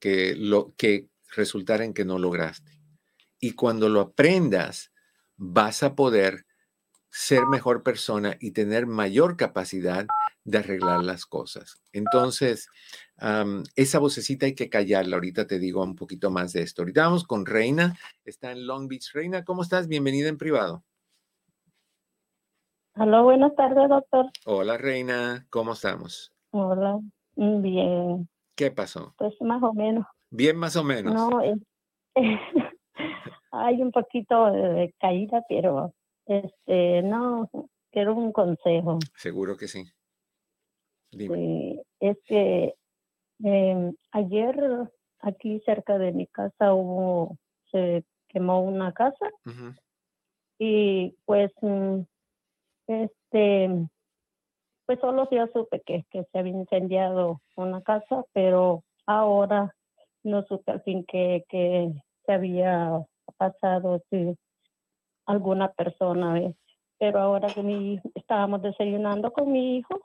que, 0.00 0.34
lo, 0.36 0.74
que 0.78 1.10
resultara 1.36 1.84
en 1.84 1.94
que 1.94 2.04
no 2.04 2.18
lograste. 2.18 2.72
Y 3.40 3.52
cuando 3.52 3.88
lo 3.88 4.00
aprendas, 4.00 4.92
vas 5.36 5.82
a 5.82 5.94
poder 5.94 6.46
ser 7.10 7.46
mejor 7.46 7.82
persona 7.82 8.36
y 8.40 8.50
tener 8.50 8.86
mayor 8.86 9.36
capacidad 9.36 10.06
de 10.44 10.58
arreglar 10.58 11.02
las 11.04 11.26
cosas. 11.26 11.80
Entonces, 11.92 12.68
esa 13.76 13.98
vocecita 13.98 14.46
hay 14.46 14.54
que 14.54 14.68
callarla. 14.68 15.16
Ahorita 15.16 15.46
te 15.46 15.58
digo 15.58 15.82
un 15.82 15.94
poquito 15.94 16.30
más 16.30 16.52
de 16.52 16.62
esto. 16.62 16.82
Ahorita 16.82 17.02
vamos 17.02 17.24
con 17.24 17.46
Reina. 17.46 17.96
Está 18.24 18.52
en 18.52 18.66
Long 18.66 18.88
Beach. 18.88 19.12
Reina, 19.12 19.44
¿cómo 19.44 19.62
estás? 19.62 19.88
Bienvenida 19.88 20.28
en 20.28 20.38
privado. 20.38 20.84
Hola, 22.96 23.22
buenas 23.22 23.54
tardes, 23.56 23.88
doctor. 23.88 24.26
Hola, 24.44 24.76
Reina. 24.76 25.46
¿Cómo 25.50 25.72
estamos? 25.72 26.32
Hola, 26.50 27.00
bien. 27.36 28.28
¿Qué 28.54 28.70
pasó? 28.70 29.14
Pues 29.18 29.34
más 29.40 29.62
o 29.62 29.72
menos. 29.72 30.06
Bien, 30.36 30.56
más 30.56 30.74
o 30.74 30.82
menos. 30.82 31.14
No, 31.14 31.40
hay 33.52 33.80
un 33.80 33.92
poquito 33.92 34.50
de 34.50 34.92
caída, 34.98 35.44
pero 35.48 35.94
este, 36.26 37.02
no, 37.02 37.48
quiero 37.92 38.16
un 38.16 38.32
consejo. 38.32 38.98
Seguro 39.16 39.56
que 39.56 39.68
sí. 39.68 39.84
Dime. 41.12 41.80
es 42.00 42.18
que 42.24 42.74
em, 43.44 43.94
ayer 44.10 44.56
aquí 45.20 45.62
cerca 45.64 45.98
de 45.98 46.10
mi 46.10 46.26
casa 46.26 46.74
hubo, 46.74 47.38
se 47.70 48.04
quemó 48.26 48.60
una 48.60 48.92
casa 48.92 49.30
y 50.58 51.16
pues, 51.24 51.52
mm, 51.60 52.00
este, 52.88 53.88
pues 54.84 54.98
solo 54.98 55.28
yo 55.30 55.46
supe 55.52 55.80
que, 55.86 56.04
que 56.10 56.24
se 56.24 56.38
había 56.40 56.54
incendiado 56.54 57.40
una 57.54 57.80
casa, 57.82 58.24
pero 58.32 58.82
ahora 59.06 59.72
no 60.24 60.42
supe 60.44 60.72
al 60.72 60.82
fin 60.82 61.04
que, 61.04 61.44
que 61.48 61.92
se 62.26 62.32
había 62.32 62.90
pasado 63.36 64.02
si 64.10 64.36
alguna 65.26 65.72
persona, 65.72 66.52
pero 66.98 67.20
ahora 67.20 67.48
que 67.48 67.62
mi, 67.62 68.00
estábamos 68.14 68.62
desayunando 68.62 69.32
con 69.32 69.52
mi 69.52 69.76
hijo, 69.76 70.00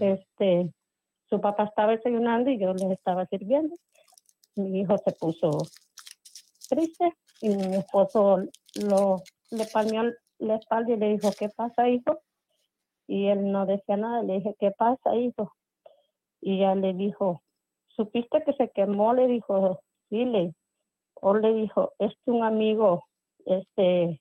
este, 0.00 0.72
su 1.28 1.40
papá 1.40 1.64
estaba 1.64 1.92
desayunando 1.92 2.50
y 2.50 2.58
yo 2.58 2.72
le 2.74 2.92
estaba 2.92 3.26
sirviendo. 3.26 3.74
Mi 4.56 4.80
hijo 4.80 4.96
se 4.98 5.12
puso 5.12 5.50
triste 6.68 7.14
y 7.40 7.50
mi 7.50 7.76
esposo 7.76 8.42
lo, 8.74 9.22
le 9.50 9.66
palmeó 9.72 10.12
la 10.38 10.56
espalda 10.56 10.92
y 10.92 10.96
le 10.96 11.08
dijo, 11.10 11.30
¿qué 11.38 11.48
pasa, 11.48 11.88
hijo? 11.88 12.20
Y 13.06 13.28
él 13.28 13.50
no 13.50 13.66
decía 13.66 13.96
nada, 13.96 14.22
le 14.22 14.34
dije, 14.34 14.54
¿qué 14.58 14.70
pasa, 14.70 15.16
hijo? 15.16 15.52
Y 16.40 16.58
ya 16.60 16.74
le 16.74 16.92
dijo, 16.94 17.42
¿supiste 17.98 18.42
que 18.44 18.52
se 18.54 18.70
quemó? 18.70 19.12
Le 19.12 19.26
dijo, 19.26 19.80
sí, 20.08 20.24
le, 20.24 20.54
o 21.14 21.34
le 21.34 21.52
dijo, 21.52 21.92
es 21.98 22.14
que 22.24 22.30
un 22.30 22.44
amigo, 22.44 23.04
este, 23.44 24.20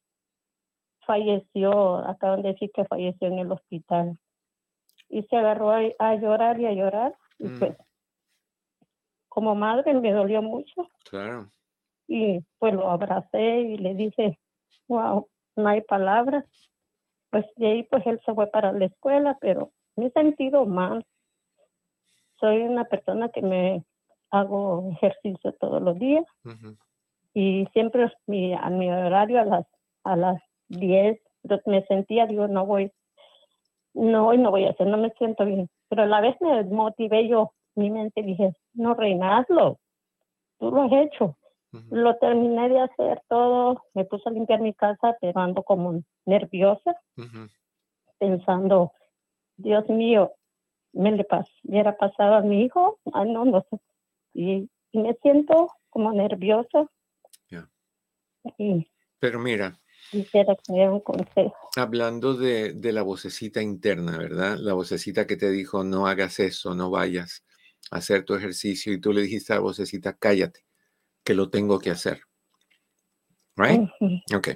falleció, 1.06 1.98
acaban 1.98 2.42
de 2.42 2.50
decir 2.54 2.72
que 2.74 2.86
falleció 2.86 3.28
en 3.28 3.40
el 3.40 3.52
hospital 3.52 4.18
y 5.10 5.24
se 5.24 5.38
agarró 5.38 5.72
a, 5.72 6.16
llorar 6.16 6.60
y 6.60 6.66
a 6.66 6.74
llorar. 6.74 7.16
Y 7.40 7.48
mm. 7.48 7.60
pues, 7.60 7.78
como 9.30 9.56
madre 9.56 9.94
me 9.94 10.12
dolió 10.12 10.42
mucho. 10.42 10.90
Claro. 11.10 11.50
Y 12.08 12.40
pues 12.58 12.74
lo 12.74 12.90
abracé 12.90 13.62
y 13.62 13.78
le 13.78 13.94
dije, 13.94 14.40
wow, 14.88 15.28
no 15.56 15.68
hay 15.70 15.82
palabras. 15.82 16.46
Pues 17.30 17.46
de 17.56 17.68
ahí 17.68 17.84
pues 17.84 18.06
él 18.08 18.20
se 18.26 18.34
fue 18.34 18.48
para 18.48 18.72
la 18.72 18.86
escuela, 18.86 19.38
pero 19.40 19.72
me 19.96 20.08
he 20.08 20.12
sentido 20.12 20.66
mal. 20.66 21.06
Soy 22.40 22.62
una 22.62 22.86
persona 22.86 23.30
que 23.30 23.42
me 23.42 23.84
hago 24.30 24.90
ejercicio 24.92 25.54
todos 25.54 25.82
los 25.82 25.98
días. 26.00 26.26
Y 27.34 27.68
siempre 27.74 28.12
mi, 28.26 28.54
a 28.54 28.70
mi 28.70 28.90
horario 28.90 29.42
a 29.42 29.46
las 29.46 29.66
a 30.04 30.16
las 30.16 30.42
10 30.70 31.20
me 31.66 31.86
sentía, 31.86 32.26
digo, 32.26 32.48
no 32.48 32.66
voy 32.66 32.92
no, 33.94 34.28
hoy 34.28 34.38
no 34.38 34.52
voy 34.52 34.66
a 34.66 34.72
hacer, 34.72 34.88
no 34.88 34.98
me 34.98 35.10
siento 35.12 35.44
bien. 35.44 35.70
Pero 35.90 36.04
a 36.04 36.06
la 36.06 36.22
vez 36.22 36.36
me 36.40 36.64
motivé 36.66 37.28
yo, 37.28 37.52
mi 37.76 37.90
mente 37.90 38.22
dije, 38.22 38.54
no, 38.74 38.94
reinazlo, 38.94 39.80
tú 40.60 40.72
lo 40.72 40.84
has 40.84 40.92
hecho. 40.92 41.36
Lo 41.92 42.16
terminé 42.18 42.70
de 42.70 42.80
hacer 42.80 43.22
todo, 43.28 43.84
me 43.94 44.06
puse 44.06 44.30
a 44.30 44.32
limpiar 44.32 44.62
mi 44.62 44.74
casa, 44.74 45.16
pero 45.20 45.40
ando 45.40 45.64
como 45.64 46.02
nerviosa, 46.26 46.96
pensando, 48.18 48.94
Dios 49.58 49.88
mío, 49.90 50.32
me 50.98 51.12
le 51.12 51.24
pas 51.24 51.48
era 51.70 51.96
pasado 51.98 52.36
a 52.36 52.42
mi 52.42 52.64
hijo, 52.64 53.00
ay 53.14 53.32
no, 53.32 53.46
no 53.46 53.66
sé. 53.70 53.80
Y, 54.34 54.70
me 54.94 55.14
siento 55.22 55.70
como 55.90 56.12
nerviosa. 56.12 56.90
pero 59.20 59.40
mira, 59.40 59.78
quisiera 60.10 60.56
tener 60.56 60.90
un 60.90 61.02
consejo. 61.02 61.56
Hablando 61.76 62.34
de, 62.34 62.74
la 62.82 63.04
vocecita 63.04 63.62
interna, 63.62 64.18
¿verdad? 64.18 64.58
La 64.58 64.74
vocecita 64.74 65.28
que 65.28 65.36
te 65.36 65.52
dijo, 65.52 65.84
no 65.84 66.08
hagas 66.08 66.40
eso, 66.40 66.74
no 66.74 66.90
vayas 66.90 67.44
a 67.92 67.98
hacer 67.98 68.24
tu 68.24 68.34
ejercicio 68.36 68.94
y 68.94 69.00
tú 69.00 69.14
le 69.14 69.22
dijiste 69.22 69.54
a 69.54 69.58
la 69.58 69.62
vocecita, 69.62 70.14
cállate, 70.14 70.66
que 71.24 71.34
lo 71.34 71.50
tengo 71.50 71.80
que 71.80 71.92
hacer. 71.92 72.22
¿Right? 73.56 73.90
Ok. 74.36 74.50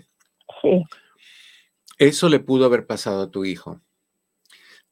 Sí. 0.61 0.83
Eso 1.97 2.29
le 2.29 2.39
pudo 2.39 2.65
haber 2.65 2.87
pasado 2.87 3.23
a 3.23 3.31
tu 3.31 3.45
hijo. 3.45 3.81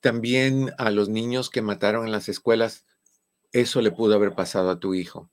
También 0.02 0.72
a 0.78 0.92
los 0.92 1.10
niños 1.10 1.50
que 1.50 1.62
mataron 1.62 2.06
en 2.06 2.12
las 2.12 2.30
escuelas, 2.30 2.86
eso 3.52 3.82
le 3.82 3.92
pudo 3.92 4.16
haber 4.16 4.34
pasado 4.34 4.70
a 4.70 4.80
tu 4.80 4.94
hijo. 4.94 5.30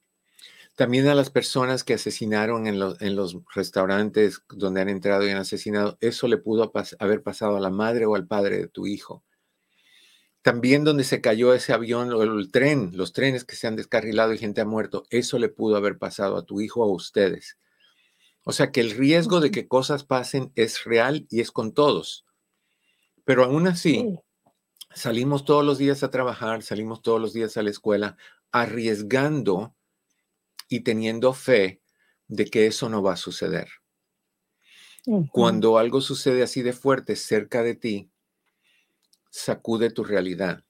También 0.74 1.06
a 1.06 1.14
las 1.14 1.30
personas 1.30 1.84
que 1.84 1.94
asesinaron 1.94 2.66
en, 2.66 2.78
los 2.78 3.38
restaurantes 3.54 4.42
donde 4.48 4.82
han 4.82 4.90
entrado 4.90 5.26
y 5.26 5.30
han 5.30 5.38
asesinado, 5.38 5.96
eso 6.00 6.28
le 6.28 6.36
pudo 6.36 6.70
haber 6.98 7.22
pasado 7.22 7.56
a 7.56 7.60
la 7.60 7.70
madre 7.70 8.04
o 8.04 8.14
al 8.14 8.26
padre 8.26 8.58
de 8.58 8.68
tu 8.68 8.86
hijo. 8.86 9.24
También 10.42 10.84
donde 10.84 11.04
se 11.04 11.20
cayó 11.20 11.54
ese 11.54 11.72
avión 11.72 12.12
o 12.12 12.22
el 12.22 12.50
tren, 12.50 12.90
los 12.92 13.12
trenes 13.12 13.44
que 13.44 13.56
se 13.56 13.66
han 13.66 13.76
descarrilado 13.76 14.34
y 14.34 14.38
gente 14.38 14.60
ha 14.60 14.66
muerto, 14.66 15.04
eso 15.10 15.38
le 15.38 15.48
pudo 15.48 15.76
haber 15.76 15.96
pasado 15.98 16.36
a 16.36 16.44
tu 16.44 16.60
hijo 16.60 16.82
o 16.82 16.84
a 16.84 16.94
ustedes. 16.94 17.58
O 18.44 18.52
sea 18.52 18.70
que 18.70 18.80
el 18.80 18.90
riesgo 18.90 19.40
de 19.40 19.50
que 19.50 19.66
cosas 19.66 20.04
pasen 20.04 20.52
es 20.56 20.84
real 20.84 21.26
y 21.30 21.40
es 21.40 21.50
con 21.50 21.72
todos. 21.72 22.26
Pero 23.24 23.44
aún 23.44 23.66
así, 23.66 24.20
salimos 24.96 25.44
todos 25.44 25.64
los 25.64 25.76
días 25.76 26.02
a 26.02 26.10
trabajar, 26.10 26.62
salimos 26.62 27.02
todos 27.02 27.20
los 27.20 27.34
días 27.34 27.56
a 27.58 27.62
la 27.62 27.68
escuela, 27.68 28.16
arriesgando 28.50 29.76
y 30.68 30.80
teniendo 30.80 31.34
fe 31.34 31.82
de 32.28 32.46
que 32.46 32.66
eso 32.66 32.88
no 32.88 33.02
va 33.02 33.12
a 33.12 33.16
suceder. 33.16 33.68
Cuando 35.30 35.78
algo 35.78 36.00
sucede 36.00 36.42
así 36.42 36.62
de 36.62 36.72
fuerte 36.72 37.14
cerca 37.14 37.62
de 37.62 37.76
ti, 37.76 38.10
sacude 39.30 39.90
tu 39.90 40.02
realidad. 40.02 40.64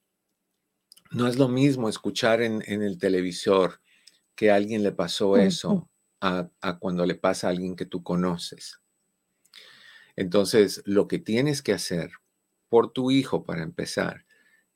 No 1.09 1.27
es 1.27 1.37
lo 1.37 1.47
mismo 1.47 1.89
escuchar 1.89 2.41
en, 2.41 2.61
el 2.67 2.99
televisor 2.99 3.81
que 4.35 4.51
a 4.51 4.55
alguien 4.55 4.83
le 4.83 4.91
pasó 4.91 5.37
eso 5.37 5.89
a, 6.19 6.49
a 6.61 6.77
cuando 6.77 7.05
le 7.05 7.15
pasa 7.15 7.47
a 7.47 7.49
alguien 7.51 7.75
que 7.75 7.85
tú 7.85 8.03
conoces. 8.03 8.79
Entonces, 10.15 10.83
lo 10.85 11.07
que 11.07 11.17
tienes 11.17 11.63
que 11.63 11.73
hacer 11.73 12.11
por 12.69 12.91
tu 12.91 13.11
hijo 13.11 13.43
para 13.43 13.63
empezar 13.63 14.25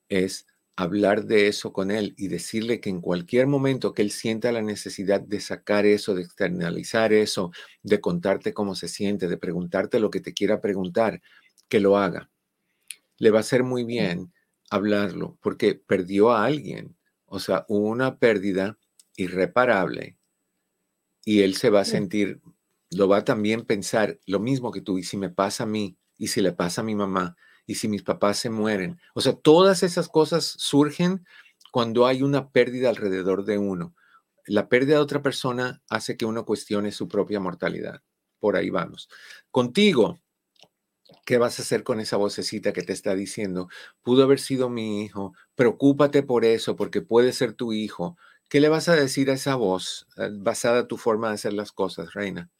es 0.08 0.46
hablar 0.76 1.26
de 1.26 1.48
eso 1.48 1.72
con 1.72 1.90
él 1.90 2.14
y 2.16 2.28
decirle 2.28 2.80
que 2.80 2.90
en 2.90 3.00
cualquier 3.00 3.46
momento 3.46 3.92
que 3.92 4.02
él 4.02 4.10
sienta 4.10 4.52
la 4.52 4.62
necesidad 4.62 5.20
de 5.20 5.40
sacar 5.40 5.86
eso, 5.86 6.14
de 6.14 6.22
externalizar 6.22 7.12
eso, 7.12 7.50
de 7.82 8.00
contarte 8.00 8.54
cómo 8.54 8.74
se 8.74 8.88
siente, 8.88 9.28
de 9.28 9.36
preguntarte 9.36 10.00
lo 10.00 10.10
que 10.10 10.20
te 10.20 10.32
quiera 10.32 10.60
preguntar, 10.60 11.22
que 11.68 11.80
lo 11.80 11.98
haga. 11.98 12.30
Le 13.18 13.30
va 13.30 13.40
a 13.40 13.44
ser 13.44 13.62
muy 13.62 13.84
bien 13.84 14.32
hablarlo 14.70 15.38
porque 15.42 15.74
perdió 15.74 16.32
a 16.32 16.44
alguien. 16.44 16.96
O 17.26 17.38
sea, 17.38 17.64
una 17.68 18.18
pérdida 18.18 18.78
irreparable 19.16 20.18
y 21.24 21.42
él 21.42 21.54
se 21.54 21.70
va 21.70 21.80
a 21.80 21.84
sentir, 21.84 22.40
lo 22.90 23.08
va 23.08 23.18
a 23.18 23.24
también 23.24 23.64
pensar 23.64 24.18
lo 24.26 24.40
mismo 24.40 24.72
que 24.72 24.80
tú, 24.80 24.98
y 24.98 25.04
si 25.04 25.16
me 25.16 25.30
pasa 25.30 25.64
a 25.64 25.66
mí, 25.66 25.96
y 26.18 26.28
si 26.28 26.40
le 26.40 26.52
pasa 26.52 26.80
a 26.80 26.84
mi 26.84 26.94
mamá, 26.94 27.36
y 27.66 27.76
si 27.76 27.88
mis 27.88 28.02
papás 28.02 28.38
se 28.38 28.50
mueren. 28.50 29.00
O 29.14 29.20
sea, 29.20 29.34
todas 29.34 29.82
esas 29.82 30.08
cosas 30.08 30.44
surgen 30.58 31.24
cuando 31.70 32.06
hay 32.06 32.22
una 32.22 32.50
pérdida 32.50 32.90
alrededor 32.90 33.44
de 33.44 33.58
uno. 33.58 33.94
La 34.46 34.68
pérdida 34.68 34.96
de 34.96 35.02
otra 35.02 35.22
persona 35.22 35.82
hace 35.88 36.16
que 36.16 36.26
uno 36.26 36.44
cuestione 36.44 36.92
su 36.92 37.08
propia 37.08 37.40
mortalidad. 37.40 38.02
Por 38.40 38.56
ahí 38.56 38.70
vamos. 38.70 39.08
Contigo, 39.50 40.20
¿qué 41.24 41.38
vas 41.38 41.58
a 41.58 41.62
hacer 41.62 41.84
con 41.84 42.00
esa 42.00 42.16
vocecita 42.16 42.72
que 42.72 42.82
te 42.82 42.92
está 42.92 43.14
diciendo? 43.14 43.68
Pudo 44.02 44.24
haber 44.24 44.40
sido 44.40 44.68
mi 44.68 45.04
hijo, 45.04 45.34
preocúpate 45.54 46.22
por 46.22 46.44
eso, 46.44 46.76
porque 46.76 47.02
puede 47.02 47.32
ser 47.32 47.54
tu 47.54 47.72
hijo. 47.72 48.16
¿Qué 48.48 48.60
le 48.60 48.68
vas 48.68 48.88
a 48.88 48.96
decir 48.96 49.30
a 49.30 49.34
esa 49.34 49.54
voz 49.54 50.06
eh, 50.16 50.28
basada 50.32 50.80
en 50.80 50.88
tu 50.88 50.96
forma 50.96 51.28
de 51.28 51.34
hacer 51.34 51.52
las 51.52 51.72
cosas, 51.72 52.12
Reina? 52.14 52.50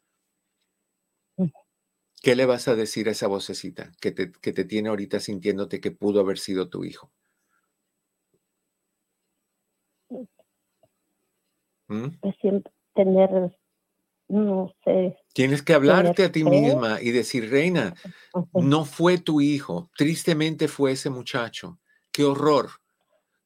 Mm. 2.22 2.24
¿Qué 2.24 2.36
le 2.36 2.46
vas 2.46 2.68
a 2.68 2.74
decir 2.74 3.08
a 3.08 3.12
esa 3.12 3.26
vocecita 3.26 3.90
que 4.00 4.12
te, 4.12 4.30
que 4.32 4.52
te 4.52 4.64
tiene 4.64 4.88
ahorita 4.88 5.20
sintiéndote 5.20 5.80
que 5.80 5.90
pudo 5.90 6.20
haber 6.20 6.38
sido 6.38 6.68
tu 6.68 6.84
hijo? 6.84 7.10
¿Mm? 11.88 12.08
tener, 12.94 13.56
no 14.28 14.72
sé. 14.84 15.16
Tienes 15.34 15.62
que 15.62 15.74
hablarte 15.74 16.24
a 16.24 16.32
ti 16.32 16.44
misma 16.44 17.02
y 17.02 17.10
decir, 17.10 17.50
Reina, 17.50 17.94
no 18.54 18.84
fue 18.84 19.18
tu 19.18 19.40
hijo, 19.40 19.90
tristemente 19.96 20.68
fue 20.68 20.92
ese 20.92 21.10
muchacho. 21.10 21.80
Qué 22.10 22.24
horror 22.24 22.70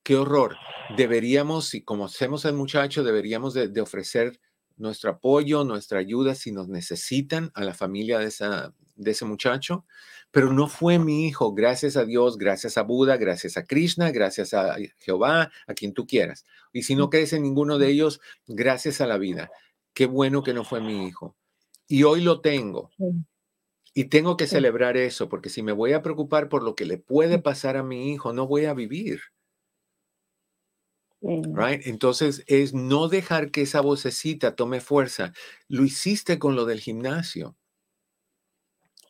qué 0.06 0.14
horror. 0.14 0.56
Deberíamos, 0.96 1.74
y 1.74 1.82
como 1.82 2.04
hacemos 2.04 2.46
al 2.46 2.54
muchacho, 2.54 3.02
deberíamos 3.02 3.54
de, 3.54 3.80
ofrecer 3.80 4.38
nuestro 4.76 5.10
apoyo, 5.10 5.64
nuestra 5.64 5.98
ayuda 5.98 6.34
si 6.34 6.52
nos 6.52 6.68
necesitan 6.68 7.50
a 7.54 7.64
la 7.64 7.74
familia 7.74 8.18
de, 8.18 8.26
esa, 8.26 8.74
de 8.96 9.10
ese 9.10 9.24
muchacho. 9.24 9.84
Pero 10.30 10.52
no 10.52 10.68
fue 10.68 10.98
mi 10.98 11.26
hijo, 11.26 11.54
gracias 11.54 11.96
a 11.96 12.04
Dios, 12.04 12.36
gracias 12.36 12.76
a 12.76 12.82
Buda, 12.82 13.16
gracias 13.16 13.56
a 13.56 13.64
Krishna, 13.64 14.10
gracias 14.10 14.52
a 14.54 14.76
Jehová, 14.98 15.50
a 15.66 15.74
quien 15.74 15.94
tú 15.94 16.06
quieras. 16.06 16.44
Y 16.72 16.82
si 16.82 16.94
no 16.94 17.08
crees 17.08 17.32
en 17.32 17.42
ninguno 17.42 17.78
de 17.78 17.88
ellos, 17.88 18.20
gracias 18.46 19.00
a 19.00 19.06
la 19.06 19.18
vida. 19.18 19.50
Qué 19.94 20.06
bueno 20.06 20.42
que 20.42 20.52
no 20.52 20.64
fue 20.64 20.80
mi 20.80 21.06
hijo. 21.06 21.36
Y 21.88 22.02
hoy 22.02 22.20
lo 22.20 22.40
tengo. 22.40 22.90
Y 23.94 24.04
tengo 24.04 24.36
que 24.36 24.46
celebrar 24.46 24.98
eso, 24.98 25.30
porque 25.30 25.48
si 25.48 25.62
me 25.62 25.72
voy 25.72 25.94
a 25.94 26.02
preocupar 26.02 26.50
por 26.50 26.62
lo 26.62 26.74
que 26.74 26.84
le 26.84 26.98
puede 26.98 27.38
pasar 27.38 27.78
a 27.78 27.82
mi 27.82 28.12
hijo, 28.12 28.34
no 28.34 28.46
voy 28.46 28.66
a 28.66 28.74
vivir. 28.74 29.20
Entonces 31.20 32.44
es 32.46 32.74
no 32.74 33.08
dejar 33.08 33.50
que 33.50 33.62
esa 33.62 33.80
vocecita 33.80 34.54
tome 34.54 34.80
fuerza. 34.80 35.32
Lo 35.68 35.84
hiciste 35.84 36.38
con 36.38 36.56
lo 36.56 36.66
del 36.66 36.80
gimnasio 36.80 37.56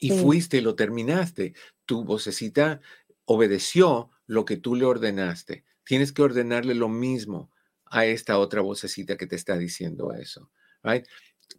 y 0.01 0.11
fuiste 0.11 0.59
y 0.59 0.61
lo 0.61 0.75
terminaste. 0.77 1.55
Tu 1.85 2.05
vocecita 2.05 2.81
obedeció 3.25 4.11
lo 4.27 4.45
que 4.45 4.57
tú 4.57 4.75
le 4.75 4.85
ordenaste. 4.85 5.65
Tienes 5.85 6.13
que 6.13 6.23
ordenarle 6.23 6.75
lo 6.75 6.89
mismo 6.89 7.51
a 7.87 8.07
esta 8.07 8.39
otra 8.39 8.61
vocecita 8.61 9.17
que 9.17 9.27
te 9.27 9.37
está 9.37 9.57
diciendo 9.57 10.13
eso. 10.13 10.51
Right? 10.83 11.07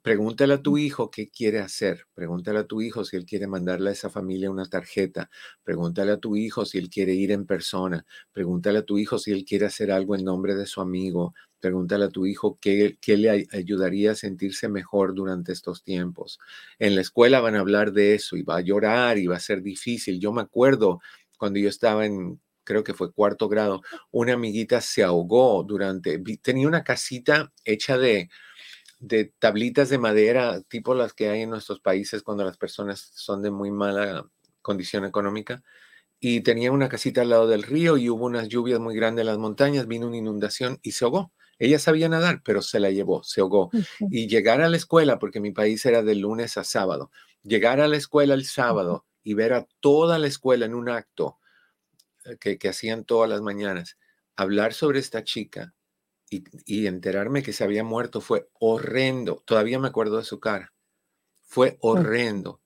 Pregúntale 0.01 0.53
a 0.53 0.61
tu 0.61 0.77
hijo 0.77 1.09
qué 1.11 1.29
quiere 1.29 1.59
hacer. 1.59 2.07
Pregúntale 2.13 2.59
a 2.59 2.67
tu 2.67 2.81
hijo 2.81 3.03
si 3.05 3.15
él 3.17 3.25
quiere 3.25 3.47
mandarle 3.47 3.89
a 3.89 3.93
esa 3.93 4.09
familia 4.09 4.51
una 4.51 4.65
tarjeta. 4.65 5.29
Pregúntale 5.63 6.11
a 6.13 6.17
tu 6.17 6.35
hijo 6.35 6.65
si 6.65 6.77
él 6.77 6.89
quiere 6.89 7.13
ir 7.13 7.31
en 7.31 7.45
persona. 7.45 8.05
Pregúntale 8.31 8.79
a 8.79 8.83
tu 8.85 8.97
hijo 8.97 9.17
si 9.19 9.31
él 9.31 9.43
quiere 9.45 9.65
hacer 9.65 9.91
algo 9.91 10.15
en 10.15 10.23
nombre 10.23 10.55
de 10.55 10.65
su 10.65 10.81
amigo. 10.81 11.33
Pregúntale 11.59 12.05
a 12.05 12.09
tu 12.09 12.25
hijo 12.25 12.57
qué, 12.61 12.97
qué 13.01 13.17
le 13.17 13.47
ayudaría 13.51 14.11
a 14.11 14.15
sentirse 14.15 14.69
mejor 14.69 15.13
durante 15.13 15.51
estos 15.51 15.83
tiempos. 15.83 16.39
En 16.79 16.95
la 16.95 17.01
escuela 17.01 17.39
van 17.41 17.55
a 17.55 17.59
hablar 17.59 17.91
de 17.91 18.15
eso 18.15 18.37
y 18.37 18.43
va 18.43 18.57
a 18.57 18.61
llorar 18.61 19.17
y 19.17 19.27
va 19.27 19.37
a 19.37 19.39
ser 19.39 19.61
difícil. 19.61 20.19
Yo 20.19 20.31
me 20.31 20.41
acuerdo 20.41 20.99
cuando 21.37 21.59
yo 21.59 21.69
estaba 21.69 22.05
en 22.05 22.39
creo 22.63 22.83
que 22.83 22.93
fue 22.93 23.13
cuarto 23.13 23.47
grado, 23.47 23.81
una 24.11 24.33
amiguita 24.33 24.81
se 24.81 25.01
ahogó 25.01 25.63
durante, 25.63 26.19
tenía 26.41 26.67
una 26.67 26.83
casita 26.83 27.53
hecha 27.63 27.97
de, 27.97 28.29
de 28.99 29.25
tablitas 29.39 29.89
de 29.89 29.97
madera, 29.97 30.61
tipo 30.63 30.95
las 30.95 31.13
que 31.13 31.29
hay 31.29 31.41
en 31.41 31.51
nuestros 31.51 31.79
países 31.79 32.23
cuando 32.23 32.43
las 32.43 32.57
personas 32.57 33.11
son 33.13 33.41
de 33.41 33.51
muy 33.51 33.71
mala 33.71 34.29
condición 34.61 35.05
económica. 35.05 35.63
Y 36.19 36.41
tenía 36.41 36.71
una 36.71 36.89
casita 36.89 37.21
al 37.21 37.29
lado 37.29 37.47
del 37.47 37.63
río 37.63 37.97
y 37.97 38.09
hubo 38.09 38.25
unas 38.25 38.49
lluvias 38.49 38.79
muy 38.79 38.95
grandes 38.95 39.21
en 39.21 39.27
las 39.27 39.37
montañas, 39.37 39.87
vino 39.87 40.07
una 40.07 40.17
inundación 40.17 40.79
y 40.81 40.93
se 40.93 41.05
ahogó. 41.05 41.31
Ella 41.59 41.79
sabía 41.79 42.09
nadar, 42.09 42.41
pero 42.43 42.61
se 42.61 42.79
la 42.79 42.91
llevó, 42.91 43.23
se 43.23 43.41
ahogó. 43.41 43.71
Y 44.11 44.27
llegar 44.27 44.61
a 44.61 44.69
la 44.69 44.77
escuela, 44.77 45.19
porque 45.19 45.39
mi 45.39 45.51
país 45.51 45.85
era 45.85 46.03
de 46.03 46.15
lunes 46.15 46.57
a 46.57 46.63
sábado, 46.63 47.11
llegar 47.43 47.79
a 47.81 47.87
la 47.87 47.97
escuela 47.97 48.33
el 48.33 48.45
sábado 48.45 49.05
y 49.23 49.33
ver 49.35 49.53
a 49.53 49.67
toda 49.79 50.19
la 50.19 50.27
escuela 50.27 50.65
en 50.65 50.75
un 50.75 50.89
acto 50.89 51.39
eh, 52.25 52.37
que, 52.39 52.57
que 52.57 52.69
hacían 52.69 53.05
todas 53.05 53.29
las 53.29 53.41
mañanas, 53.41 53.97
hablar 54.35 54.73
sobre 54.73 54.99
esta 54.99 55.23
chica 55.23 55.73
y, 56.29 56.87
enterarme 56.87 57.43
que 57.43 57.53
se 57.53 57.63
había 57.63 57.83
muerto 57.83 58.21
fue 58.21 58.49
horrendo. 58.59 59.43
Todavía 59.45 59.79
me 59.79 59.87
acuerdo 59.87 60.17
de 60.17 60.23
su 60.23 60.39
cara. 60.39 60.73
Fue 61.43 61.77
horrendo. 61.81 62.61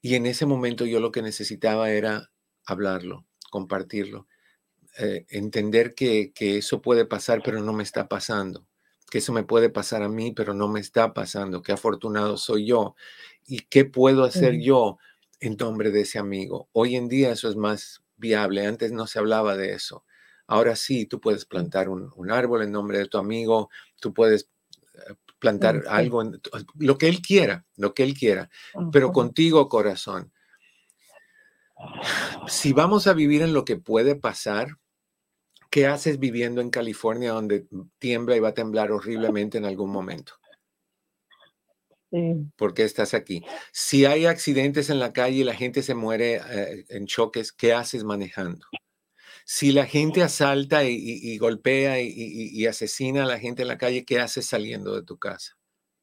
Y 0.00 0.14
en 0.14 0.26
ese 0.26 0.46
momento 0.46 0.86
yo 0.86 1.00
lo 1.00 1.12
que 1.12 1.22
necesitaba 1.22 1.90
era 1.90 2.30
hablarlo, 2.64 3.26
compartirlo, 3.50 4.26
eh, 4.98 5.26
entender 5.28 5.94
que, 5.94 6.32
eso 6.38 6.80
puede 6.80 7.04
pasar, 7.04 7.42
pero 7.44 7.60
no 7.60 7.72
me 7.72 7.82
está 7.82 8.08
pasando. 8.08 8.66
Que 9.10 9.18
eso 9.18 9.32
me 9.32 9.42
puede 9.42 9.70
pasar 9.70 10.02
a 10.02 10.08
mí, 10.08 10.32
pero 10.32 10.54
no 10.54 10.68
me 10.68 10.80
está 10.80 11.14
pasando. 11.14 11.62
Qué 11.62 11.72
afortunado 11.72 12.36
soy 12.36 12.66
yo. 12.66 12.94
¿Y 13.46 13.60
qué 13.60 13.84
puedo 13.84 14.24
hacer 14.24 14.60
yo 14.60 14.98
en 15.40 15.56
nombre 15.56 15.90
de 15.90 16.02
ese 16.02 16.18
amigo? 16.18 16.68
Hoy 16.72 16.96
en 16.96 17.08
día 17.08 17.32
eso 17.32 17.48
es 17.48 17.56
más 17.56 18.02
viable. 18.16 18.66
Antes 18.66 18.92
no 18.92 19.06
se 19.06 19.18
hablaba 19.18 19.56
de 19.56 19.72
eso. 19.72 20.04
Ahora 20.48 20.74
sí, 20.76 21.04
tú 21.04 21.20
puedes 21.20 21.44
plantar 21.44 21.90
un, 21.90 22.30
árbol 22.30 22.62
en 22.62 22.72
nombre 22.72 22.98
de 22.98 23.06
tu 23.06 23.18
amigo, 23.18 23.68
tú 24.00 24.14
puedes 24.14 24.48
eh, 24.94 25.14
plantar 25.38 25.84
algo, 25.88 26.22
lo 26.78 26.96
que 26.96 27.08
él 27.08 27.20
quiera, 27.20 27.66
lo 27.76 27.92
que 27.92 28.02
él 28.02 28.14
quiera, 28.14 28.48
pero 28.90 29.12
contigo, 29.12 29.68
corazón. 29.68 30.32
Si 32.48 32.72
vamos 32.72 33.06
a 33.06 33.12
vivir 33.12 33.42
en 33.42 33.52
lo 33.52 33.64
que 33.64 33.76
puede 33.76 34.16
pasar, 34.16 34.68
¿qué 35.70 35.86
haces 35.86 36.18
viviendo 36.18 36.62
en 36.62 36.70
California 36.70 37.32
donde 37.32 37.68
tiembla 37.98 38.34
y 38.34 38.40
va 38.40 38.48
a 38.48 38.54
temblar 38.54 38.90
horriblemente 38.90 39.58
en 39.58 39.66
algún 39.66 39.90
momento? 39.90 40.32
¿Por 42.56 42.72
qué 42.72 42.84
estás 42.84 43.12
aquí? 43.12 43.44
Si 43.70 44.06
hay 44.06 44.24
accidentes 44.24 44.88
en 44.88 44.98
la 44.98 45.12
calle 45.12 45.36
y 45.36 45.44
la 45.44 45.54
gente 45.54 45.82
se 45.82 45.94
muere 45.94 46.36
eh, 46.36 46.86
en 46.88 47.06
choques, 47.06 47.52
¿qué 47.52 47.74
haces 47.74 48.02
manejando? 48.02 48.66
Si 49.50 49.72
la 49.72 49.86
gente 49.86 50.22
asalta 50.22 50.84
y, 50.84 51.38
golpea 51.38 52.02
y, 52.02 52.66
asesina 52.66 53.22
a 53.22 53.26
la 53.26 53.38
gente 53.38 53.62
en 53.62 53.68
la 53.68 53.78
calle, 53.78 54.04
¿qué 54.04 54.20
haces 54.20 54.44
saliendo 54.44 54.94
de 54.94 55.02
tu 55.02 55.18
casa? 55.18 55.56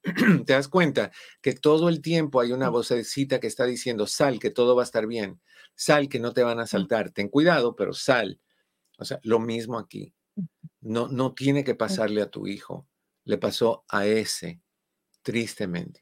Te 0.47 0.53
das 0.53 0.67
cuenta 0.67 1.11
que 1.43 1.53
todo 1.53 1.89
el 1.89 2.01
tiempo 2.01 2.41
hay 2.41 2.53
una 2.53 2.69
vocecita 2.69 3.39
que 3.39 3.45
está 3.45 3.65
diciendo, 3.65 4.07
sal, 4.07 4.39
que 4.39 4.49
todo 4.49 4.75
va 4.75 4.81
a 4.81 4.85
estar 4.85 5.05
bien, 5.05 5.39
sal, 5.75 6.09
que 6.09 6.19
no 6.19 6.33
te 6.33 6.41
van 6.41 6.59
a 6.59 6.63
asaltar, 6.63 7.11
ten 7.11 7.29
cuidado, 7.29 7.75
pero 7.75 7.93
sal. 7.93 8.41
O 8.97 9.05
sea, 9.05 9.19
lo 9.21 9.39
mismo 9.39 9.77
aquí. 9.77 10.15
No, 10.81 11.07
no 11.07 11.35
tiene 11.35 11.63
que 11.63 11.75
pasarle 11.75 12.23
a 12.23 12.31
tu 12.31 12.47
hijo, 12.47 12.87
le 13.25 13.37
pasó 13.37 13.85
a 13.89 14.07
ese, 14.07 14.59
tristemente. 15.21 15.99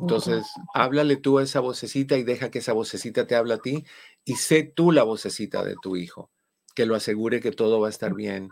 Entonces, 0.00 0.46
háblale 0.74 1.16
tú 1.16 1.38
a 1.38 1.42
esa 1.42 1.60
vocecita 1.60 2.16
y 2.16 2.24
deja 2.24 2.50
que 2.50 2.58
esa 2.58 2.72
vocecita 2.72 3.26
te 3.26 3.36
hable 3.36 3.54
a 3.54 3.58
ti 3.58 3.84
y 4.28 4.34
sé 4.34 4.62
tú 4.62 4.92
la 4.92 5.04
vocecita 5.04 5.64
de 5.64 5.74
tu 5.80 5.96
hijo, 5.96 6.30
que 6.74 6.84
lo 6.84 6.94
asegure 6.94 7.40
que 7.40 7.50
todo 7.50 7.80
va 7.80 7.86
a 7.86 7.90
estar 7.90 8.12
bien, 8.12 8.50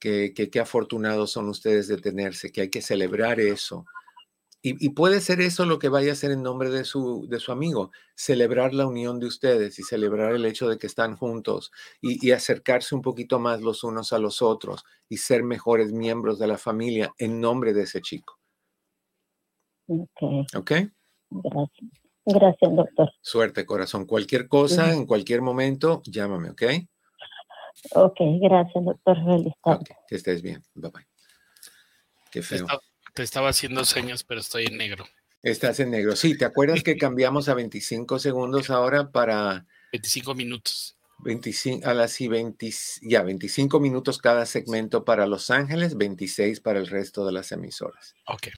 que 0.00 0.34
qué 0.34 0.58
afortunados 0.58 1.30
son 1.30 1.48
ustedes 1.48 1.86
de 1.86 1.96
tenerse, 1.96 2.50
que 2.50 2.62
hay 2.62 2.70
que 2.70 2.82
celebrar 2.82 3.38
eso. 3.38 3.84
Y, 4.64 4.90
puede 4.90 5.20
ser 5.20 5.40
eso 5.40 5.64
lo 5.64 5.78
que 5.78 5.88
vaya 5.88 6.10
a 6.10 6.12
hacer 6.14 6.32
en 6.32 6.42
nombre 6.42 6.70
de 6.70 6.84
su, 6.84 7.26
de 7.28 7.38
su 7.38 7.52
amigo, 7.52 7.92
celebrar 8.16 8.74
la 8.74 8.86
unión 8.86 9.20
de 9.20 9.26
ustedes 9.26 9.78
y 9.78 9.84
celebrar 9.84 10.34
el 10.34 10.44
hecho 10.44 10.68
de 10.68 10.76
que 10.78 10.88
están 10.88 11.16
juntos 11.16 11.70
y, 12.00 12.24
y 12.24 12.32
acercarse 12.32 12.94
un 12.94 13.02
poquito 13.02 13.38
más 13.38 13.60
los 13.60 13.84
unos 13.84 14.12
a 14.12 14.18
los 14.18 14.42
otros 14.42 14.84
y 15.08 15.18
ser 15.18 15.44
mejores 15.44 15.92
miembros 15.92 16.40
de 16.40 16.48
la 16.48 16.58
familia 16.58 17.12
en 17.18 17.40
nombre 17.40 17.72
de 17.72 17.82
ese 17.82 18.00
chico. 18.00 18.40
Ok. 19.86 20.22
Ok. 20.54 20.72
Gracias. 21.30 22.01
Gracias, 22.24 22.76
doctor. 22.76 23.10
Suerte, 23.20 23.66
corazón. 23.66 24.06
Cualquier 24.06 24.48
cosa, 24.48 24.92
en 24.92 25.06
cualquier 25.06 25.42
momento, 25.42 26.02
llámame, 26.04 26.50
¿ok? 26.50 26.62
Ok, 27.94 28.18
gracias, 28.40 28.84
doctor. 28.84 29.16
Feliz 29.24 29.54
que 30.08 30.14
estés 30.14 30.42
bien. 30.42 30.62
Bye 30.74 30.90
bye. 30.90 31.06
Qué 32.30 32.42
feo. 32.42 32.66
Te 33.14 33.22
estaba, 33.22 33.50
haciendo 33.50 33.84
señas, 33.84 34.24
pero 34.24 34.40
estoy 34.40 34.64
en 34.64 34.78
negro. 34.78 35.04
Estás 35.42 35.80
en 35.80 35.90
negro. 35.90 36.16
Sí, 36.16 36.38
¿te 36.38 36.46
acuerdas 36.46 36.82
que 36.82 36.96
cambiamos 36.96 37.48
a 37.48 37.54
25 37.54 38.18
segundos 38.18 38.70
ahora 38.70 39.10
para... 39.10 39.66
25 39.92 40.34
minutos. 40.34 40.96
25, 41.18 41.86
a 41.86 41.94
las 41.94 42.20
y 42.20 42.28
20, 42.28 42.70
ya 43.02 43.22
25 43.22 43.78
minutos 43.80 44.18
cada 44.18 44.46
segmento 44.46 45.04
para 45.04 45.26
Los 45.26 45.50
Ángeles, 45.50 45.96
26 45.96 46.60
para 46.60 46.80
el 46.80 46.88
resto 46.88 47.24
de 47.24 47.32
las 47.32 47.52
emisoras. 47.52 48.14
Ok. 48.26 48.48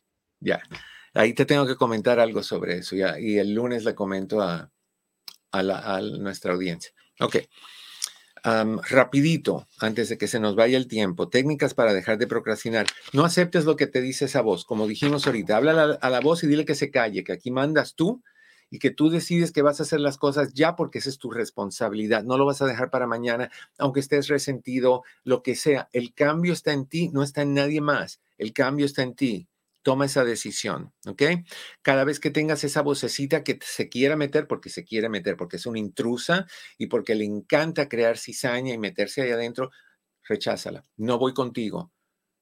Ya. 0.41 0.63
Ahí 1.15 1.33
te 1.33 1.47
tengo 1.47 1.67
que 1.67 1.77
comentar 1.77 2.21
algo 2.21 2.43
sobre 2.43 2.79
eso 2.79 2.97
y 2.97 3.39
el 3.39 3.55
lunes 3.55 3.85
le 3.85 3.95
comento 3.95 4.43
a, 4.43 4.71
a, 5.53 6.01
nuestra 6.01 6.53
audiencia. 6.53 6.93
Ok. 7.21 7.37
rapidito, 8.91 9.67
antes 9.79 10.09
de 10.09 10.19
que 10.19 10.29
se 10.29 10.41
nos 10.41 10.57
vaya 10.57 10.77
el 10.77 10.89
tiempo, 10.89 11.29
técnicas 11.29 11.75
para 11.75 11.95
dejar 11.95 12.19
de 12.19 12.27
procrastinar. 12.27 12.87
No 13.13 13.25
aceptes 13.25 13.65
lo 13.65 13.77
que 13.77 13.87
te 13.87 14.01
dice 14.01 14.27
esa 14.27 14.43
voz, 14.43 14.65
como 14.65 14.87
dijimos 14.87 15.27
ahorita. 15.27 15.57
Habla 15.57 15.99
a 16.01 16.11
la 16.11 16.21
voz 16.21 16.43
y 16.45 16.47
dile 16.47 16.65
que 16.65 16.75
se 16.75 16.91
calle, 16.91 17.25
que 17.25 17.33
aquí 17.33 17.51
mandas 17.51 17.95
tú 17.95 18.23
y 18.71 18.79
que 18.81 18.91
tú 18.91 19.09
decides 19.09 19.53
que 19.53 19.63
vas 19.63 19.79
a 19.79 19.85
hacer 19.85 20.01
las 20.01 20.19
cosas 20.19 20.53
ya 20.53 20.75
porque 20.75 20.99
esa 20.99 21.09
es 21.09 21.19
tu 21.19 21.31
responsabilidad. 21.31 22.25
No 22.25 22.37
lo 22.37 22.45
vas 22.45 22.61
a 22.61 22.67
dejar 22.67 22.91
para 22.91 23.07
mañana, 23.07 23.51
aunque 23.79 24.01
estés 24.01 24.29
resentido, 24.29 25.05
lo 25.23 25.43
que 25.43 25.55
sea. 25.55 25.89
El 25.93 26.13
cambio 26.13 26.53
está 26.53 26.73
en 26.73 26.87
ti, 26.87 27.09
no 27.11 27.23
está 27.23 27.43
en 27.43 27.55
nadie 27.55 27.81
más. 27.81 28.21
El 28.37 28.53
cambio 28.53 28.85
está 28.85 29.03
en 29.03 29.15
ti. 29.15 29.49
Toma 29.85 30.07
esa 30.07 30.25
decisión, 30.25 30.93
¿ok? 31.07 31.23
Cada 31.83 32.03
vez 32.03 32.19
que 32.19 32.33
tengas 32.33 32.65
esa 32.65 32.83
vocecita 32.83 33.45
que 33.45 33.61
se 33.63 33.89
quiera 33.89 34.17
meter, 34.17 34.49
porque 34.49 34.71
se 34.71 34.85
quiere 34.85 35.09
meter, 35.09 35.37
porque 35.37 35.59
es 35.59 35.67
una 35.67 35.79
intrusa 35.79 36.47
y 36.77 36.89
porque 36.89 37.15
le 37.15 37.25
encanta 37.25 37.89
crear 37.89 38.19
cizaña 38.19 38.75
y 38.75 38.79
meterse 38.79 39.23
ahí 39.23 39.31
adentro, 39.31 39.71
recházala. 40.25 40.85
No 40.97 41.19
voy 41.19 41.35
contigo, 41.35 41.93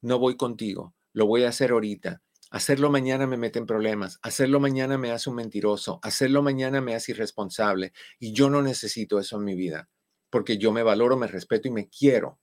no 0.01 0.19
voy 0.19 0.39
contigo, 0.39 0.95
lo 1.13 1.27
voy 1.27 1.45
a 1.45 1.51
hacer 1.51 1.73
ahorita 1.73 2.23
Hacerlo 2.53 2.91
mañana 2.91 3.27
me 3.27 3.39
mete 3.39 3.59
en 3.59 3.65
problemas. 3.65 4.19
Hacerlo 4.21 4.61
mañana 4.61 4.99
me 4.99 5.11
hace 5.11 5.31
un 5.31 5.37
mentiroso. 5.37 6.01
Hacerlo 6.03 6.43
mañana 6.43 6.83
me 6.83 6.95
hace 6.95 7.13
irresponsable. 7.13 7.95
Y 8.19 8.35
yo 8.35 8.51
no 8.51 8.61
necesito 8.61 9.19
eso 9.19 9.39
en 9.39 9.45
mi 9.45 9.55
vida, 9.55 9.89
porque 10.29 10.59
yo 10.59 10.71
me 10.71 10.83
valoro, 10.83 11.17
me 11.17 11.29
respeto 11.29 11.69
y 11.69 11.71
me 11.71 11.89
quiero. 11.89 12.42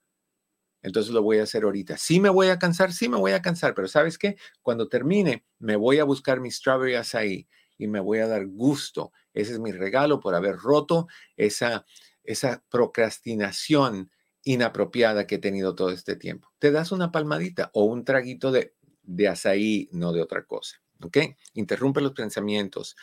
Entonces 0.82 1.14
lo 1.14 1.22
voy 1.22 1.40
a 1.40 1.44
hacer 1.44 1.64
ahorita. 1.64 1.98
Sí 1.98 2.20
me 2.20 2.30
voy 2.30 2.48
a 2.48 2.60
cansar, 2.60 2.94
sí 2.94 3.10
me 3.10 3.18
voy 3.18 3.32
a 3.32 3.42
cansar, 3.42 3.74
pero 3.74 3.88
¿sabes 3.88 4.18
qué? 4.18 4.38
Cuando 4.62 4.88
termine, 4.88 5.46
me 5.60 5.76
voy 5.76 6.00
a 6.00 6.04
buscar 6.04 6.40
mi 6.40 6.52
strawberry 6.52 6.96
acai 6.96 7.48
y 7.78 7.88
me 7.88 8.00
voy 8.00 8.20
a 8.20 8.28
dar 8.28 8.46
gusto. 8.48 9.12
Ese 9.34 9.54
es 9.54 9.60
mi 9.60 9.72
regalo 9.72 10.20
por 10.20 10.36
haber 10.36 10.58
roto 10.58 11.08
esa, 11.38 11.86
esa 12.24 12.64
procrastinación 12.70 14.12
inapropiada 14.44 15.28
que 15.28 15.36
he 15.36 15.40
tenido 15.40 15.76
todo 15.76 15.92
este 15.92 16.16
tiempo. 16.16 16.50
Te 16.60 16.72
das 16.72 16.92
una 16.92 17.12
palmadita 17.12 17.72
o 17.74 17.84
un 17.86 18.06
traguito 18.06 18.52
de 18.52 18.74
de 19.10 19.28
azaí, 19.28 19.90
no 19.92 20.14
de 20.14 20.22
otra 20.22 20.46
cosa. 20.46 20.78
¿Ok? 21.02 21.18
Interrumpe 21.54 22.02
los 22.02 22.12
pensamientos. 22.12 22.96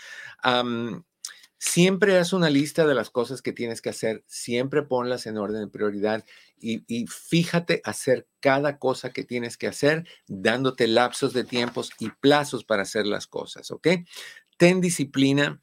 Siempre 1.66 2.16
haz 2.16 2.32
una 2.32 2.48
lista 2.48 2.86
de 2.86 2.94
las 2.94 3.10
cosas 3.10 3.42
que 3.42 3.52
tienes 3.52 3.82
que 3.82 3.88
hacer, 3.88 4.22
siempre 4.26 4.82
ponlas 4.82 5.26
en 5.26 5.36
orden 5.36 5.62
de 5.62 5.68
prioridad 5.68 6.24
y, 6.58 6.84
y, 6.86 7.06
fíjate 7.06 7.82
hacer 7.84 8.28
cada 8.40 8.78
cosa 8.78 9.12
que 9.12 9.24
tienes 9.24 9.56
que 9.58 9.66
hacer, 9.66 10.06
dándote 10.26 10.86
lapsos 10.86 11.32
de 11.32 11.44
tiempos 11.44 11.90
y 11.98 12.10
plazos 12.10 12.64
para 12.64 12.82
hacer 12.82 13.06
las 13.06 13.26
cosas, 13.26 13.70
¿ok? 13.70 13.88
Ten 14.56 14.80
disciplina, 14.80 15.60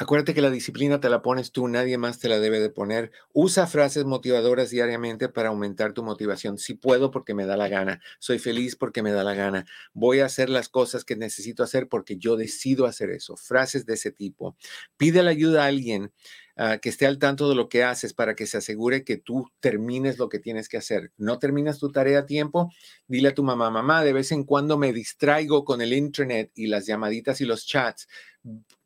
Acuérdate 0.00 0.32
que 0.32 0.40
la 0.40 0.50
disciplina 0.50 0.98
te 0.98 1.10
la 1.10 1.20
pones 1.20 1.52
tú, 1.52 1.68
nadie 1.68 1.98
más 1.98 2.18
te 2.18 2.30
la 2.30 2.40
debe 2.40 2.58
de 2.58 2.70
poner. 2.70 3.12
Usa 3.34 3.66
frases 3.66 4.06
motivadoras 4.06 4.70
diariamente 4.70 5.28
para 5.28 5.50
aumentar 5.50 5.92
tu 5.92 6.02
motivación. 6.02 6.56
Si 6.56 6.72
puedo 6.72 7.10
porque 7.10 7.34
me 7.34 7.44
da 7.44 7.58
la 7.58 7.68
gana. 7.68 8.00
Soy 8.18 8.38
feliz 8.38 8.76
porque 8.76 9.02
me 9.02 9.12
da 9.12 9.24
la 9.24 9.34
gana. 9.34 9.66
Voy 9.92 10.20
a 10.20 10.24
hacer 10.24 10.48
las 10.48 10.70
cosas 10.70 11.04
que 11.04 11.16
necesito 11.16 11.62
hacer 11.62 11.86
porque 11.86 12.16
yo 12.16 12.36
decido 12.36 12.86
hacer 12.86 13.10
eso. 13.10 13.36
Frases 13.36 13.84
de 13.84 13.92
ese 13.92 14.10
tipo. 14.10 14.56
Pide 14.96 15.22
la 15.22 15.32
ayuda 15.32 15.64
a 15.64 15.66
alguien 15.66 16.14
ah, 16.56 16.78
que 16.78 16.88
esté 16.88 17.04
al 17.04 17.18
tanto 17.18 17.50
de 17.50 17.54
lo 17.54 17.68
que 17.68 17.84
haces 17.84 18.14
para 18.14 18.34
que 18.34 18.46
se 18.46 18.56
asegure 18.56 19.04
que 19.04 19.18
tú 19.18 19.50
termines 19.60 20.16
lo 20.16 20.30
que 20.30 20.38
tienes 20.38 20.70
que 20.70 20.78
hacer. 20.78 21.12
No 21.18 21.38
terminas 21.38 21.78
tu 21.78 21.92
tarea 21.92 22.20
a 22.20 22.26
tiempo, 22.26 22.72
dile 23.06 23.28
a 23.28 23.34
tu 23.34 23.42
mamá, 23.42 23.68
mamá, 23.68 24.02
de 24.02 24.14
vez 24.14 24.32
en 24.32 24.44
cuando 24.44 24.78
me 24.78 24.94
distraigo 24.94 25.66
con 25.66 25.82
el 25.82 25.92
internet 25.92 26.52
y 26.54 26.68
las 26.68 26.86
llamaditas 26.86 27.42
y 27.42 27.44
los 27.44 27.66
chats 27.66 28.08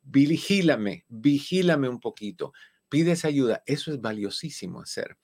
vigílame, 0.05 1.05
vigílame 1.09 1.89
un 1.89 1.99
poquito. 1.99 2.53
Pides 2.87 3.25
ayuda, 3.25 3.63
eso 3.65 3.91
es 3.91 3.99
valiosísimo 3.99 4.81
hacer. 4.81 5.17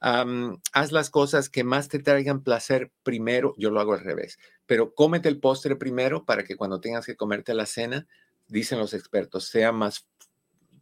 haz 0.00 0.92
las 0.92 1.10
cosas 1.10 1.48
que 1.48 1.64
más 1.64 1.88
te 1.88 1.98
traigan 1.98 2.44
placer 2.44 2.92
primero, 3.02 3.54
yo 3.58 3.70
lo 3.70 3.80
hago 3.80 3.94
al 3.94 4.00
revés, 4.00 4.38
pero 4.66 4.94
cómete 4.94 5.28
el 5.28 5.40
postre 5.40 5.76
primero 5.76 6.24
para 6.24 6.44
que 6.44 6.56
cuando 6.56 6.80
tengas 6.80 7.06
que 7.06 7.16
comerte 7.16 7.54
la 7.54 7.66
cena, 7.66 8.06
dicen 8.46 8.78
los 8.78 8.94
expertos, 8.94 9.48
sea 9.48 9.72
más 9.72 10.08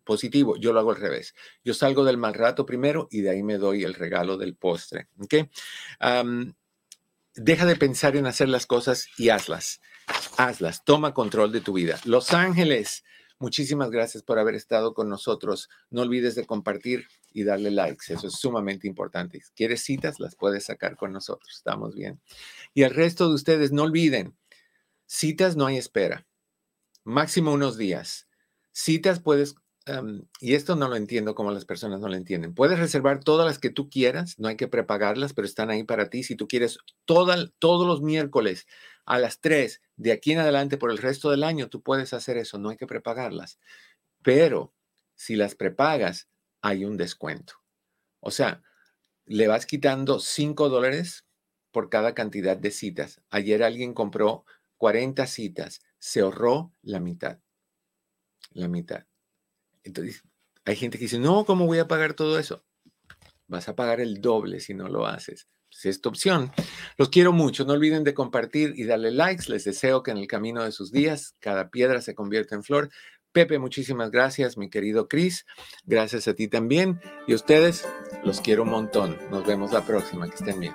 positivo. 0.05 0.57
Yo 0.57 0.73
lo 0.73 0.81
hago 0.81 0.91
al 0.91 1.01
revés. 1.01 1.35
Yo 1.65 1.75
salgo 1.75 2.05
del 2.05 2.19
mal 2.19 2.35
rato 2.35 2.67
primero 2.67 3.09
y 3.11 3.23
de 3.23 3.31
ahí 3.31 3.43
me 3.43 3.59
doy 3.59 3.85
el 3.85 3.95
regalo 3.95 4.37
del 4.37 4.55
postre. 4.55 5.09
¿okay? 5.19 5.51
deja 7.37 7.67
de 7.67 7.75
pensar 7.75 8.17
en 8.17 8.27
hacer 8.27 8.49
las 8.49 8.67
cosas 8.67 9.09
y 9.19 9.31
hazlas. 9.31 9.81
Hazlas. 10.37 10.85
Toma 10.85 11.15
control 11.15 11.51
de 11.53 11.61
tu 11.61 11.73
vida. 11.73 11.99
Los 12.05 12.33
Ángeles. 12.33 13.05
Muchísimas 13.45 13.91
gracias 13.91 14.23
por 14.23 14.39
haber 14.39 14.55
estado 14.55 14.95
con 14.95 15.11
nosotros. 15.11 15.69
No 15.91 16.01
olvides 16.01 16.35
de 16.35 16.47
compartir 16.47 17.09
y 17.31 17.45
darle 17.45 17.71
likes. 17.71 18.07
Eso 18.09 18.29
es 18.29 18.37
sumamente 18.37 18.89
importante. 18.89 19.39
Si 19.39 19.53
quieres 19.53 19.83
citas, 19.83 20.19
las 20.19 20.35
puedes 20.35 20.65
sacar 20.65 20.97
con 20.97 21.13
nosotros. 21.13 21.55
Estamos 21.55 21.95
bien. 21.95 22.23
Y 22.73 22.85
al 22.85 22.95
resto 22.95 23.29
de 23.29 23.35
ustedes, 23.35 23.71
no 23.71 23.83
olviden, 23.83 24.35
citas 25.05 25.57
no 25.57 25.67
hay 25.67 25.77
espera. 25.77 26.27
Máximo 27.05 27.53
unos 27.53 27.77
días. 27.77 28.29
Citas 28.73 29.21
puedes 29.21 29.57
y 30.41 30.55
esto 30.55 30.75
no 30.77 30.89
lo 30.89 30.97
entiendo 30.97 31.35
como 31.35 31.51
las 31.51 31.67
personas 31.67 32.01
no 32.01 32.09
lo 32.09 32.15
entienden. 32.15 32.55
Puedes 32.55 32.79
reservar 32.79 33.23
todas 33.23 33.45
las 33.45 33.59
que 33.59 33.69
tú 33.69 33.91
quieras, 33.91 34.39
no 34.39 34.49
hay 34.49 34.57
que 34.57 34.69
prepagarlas, 34.69 35.35
pero 35.35 35.45
están 35.45 35.69
ahí 35.69 35.85
para 35.85 36.09
ti. 36.09 36.23
Si 36.23 36.35
tú 36.35 36.49
quieres 36.49 36.79
todos 37.05 37.87
los 37.87 38.01
miércoles 38.01 38.67
a 39.05 39.19
las 39.19 39.41
3 39.41 39.81
de 39.97 40.13
aquí 40.13 40.33
en 40.33 40.39
adelante 40.39 40.77
por 40.77 40.91
el 40.91 40.99
resto 40.99 41.31
del 41.31 41.45
año, 41.45 41.69
tú 41.69 41.83
puedes 41.83 42.13
hacer 42.13 42.37
eso, 42.37 42.59
no 42.59 42.71
hay 42.71 42.77
que 42.77 42.87
prepagarlas. 42.87 43.59
Pero 44.23 44.75
si 45.15 45.37
las 45.37 45.55
prepagas, 45.55 46.29
hay 46.63 46.85
un 46.85 46.97
descuento. 46.97 47.55
O 48.21 48.31
sea, 48.31 48.63
le 49.27 49.47
vas 49.49 49.67
quitando 49.67 50.19
5 50.19 50.69
dólares 50.69 51.27
por 51.71 51.91
cada 51.91 52.15
cantidad 52.15 52.57
de 52.57 52.71
citas. 52.71 53.21
Ayer 53.31 53.63
alguien 53.63 53.95
compró 53.95 54.45
40 54.79 55.27
citas, 55.27 55.83
se 55.99 56.21
ahorró 56.21 56.73
la 56.83 57.01
mitad. 57.01 57.39
La 58.53 58.69
mitad. 58.69 59.07
Entonces, 59.83 60.23
hay 60.65 60.77
gente 60.77 60.99
que 60.99 61.05
dice, 61.05 61.19
no, 61.19 61.45
¿cómo 61.45 61.67
voy 61.67 61.79
a 61.79 61.89
pagar 61.89 62.15
todo 62.15 62.39
eso? 62.39 62.65
Vas 63.47 63.69
a 63.69 63.77
pagar 63.77 64.01
el 64.01 64.21
doble 64.21 64.61
si 64.61 64.73
no 64.73 64.89
lo 64.89 65.07
haces. 65.07 65.49
Es 65.77 65.87
esta 65.87 66.09
opción. 66.09 66.53
Los 66.97 67.09
quiero 67.09 67.33
mucho. 67.33 67.65
No 67.65 67.73
olviden 67.73 68.05
de 68.05 68.15
compartir 68.15 68.75
y 68.77 68.85
darle 68.85 69.11
likes. 69.11 69.45
Les 69.49 69.65
deseo 69.65 70.03
que 70.03 70.11
en 70.11 70.19
el 70.19 70.27
camino 70.27 70.63
de 70.63 70.73
sus 70.73 70.93
días 70.93 71.35
cada 71.41 71.71
piedra 71.71 72.01
se 72.01 72.15
convierta 72.15 72.55
en 72.55 72.63
flor. 72.63 72.91
Pepe, 73.33 73.59
muchísimas 73.59 74.13
gracias, 74.13 74.57
mi 74.57 74.71
querido 74.71 75.09
Chris. 75.09 75.45
Gracias 75.85 76.29
a 76.29 76.35
ti 76.35 76.47
también. 76.47 77.01
Y 77.27 77.33
a 77.33 77.37
ustedes, 77.37 77.85
los 78.23 78.41
quiero 78.41 78.63
un 78.63 78.71
montón. 78.71 79.19
Nos 79.31 79.45
vemos 79.45 79.73
la 79.73 79.85
próxima. 79.85 80.29
Que 80.29 80.37
estén 80.37 80.61
bien. 80.61 80.75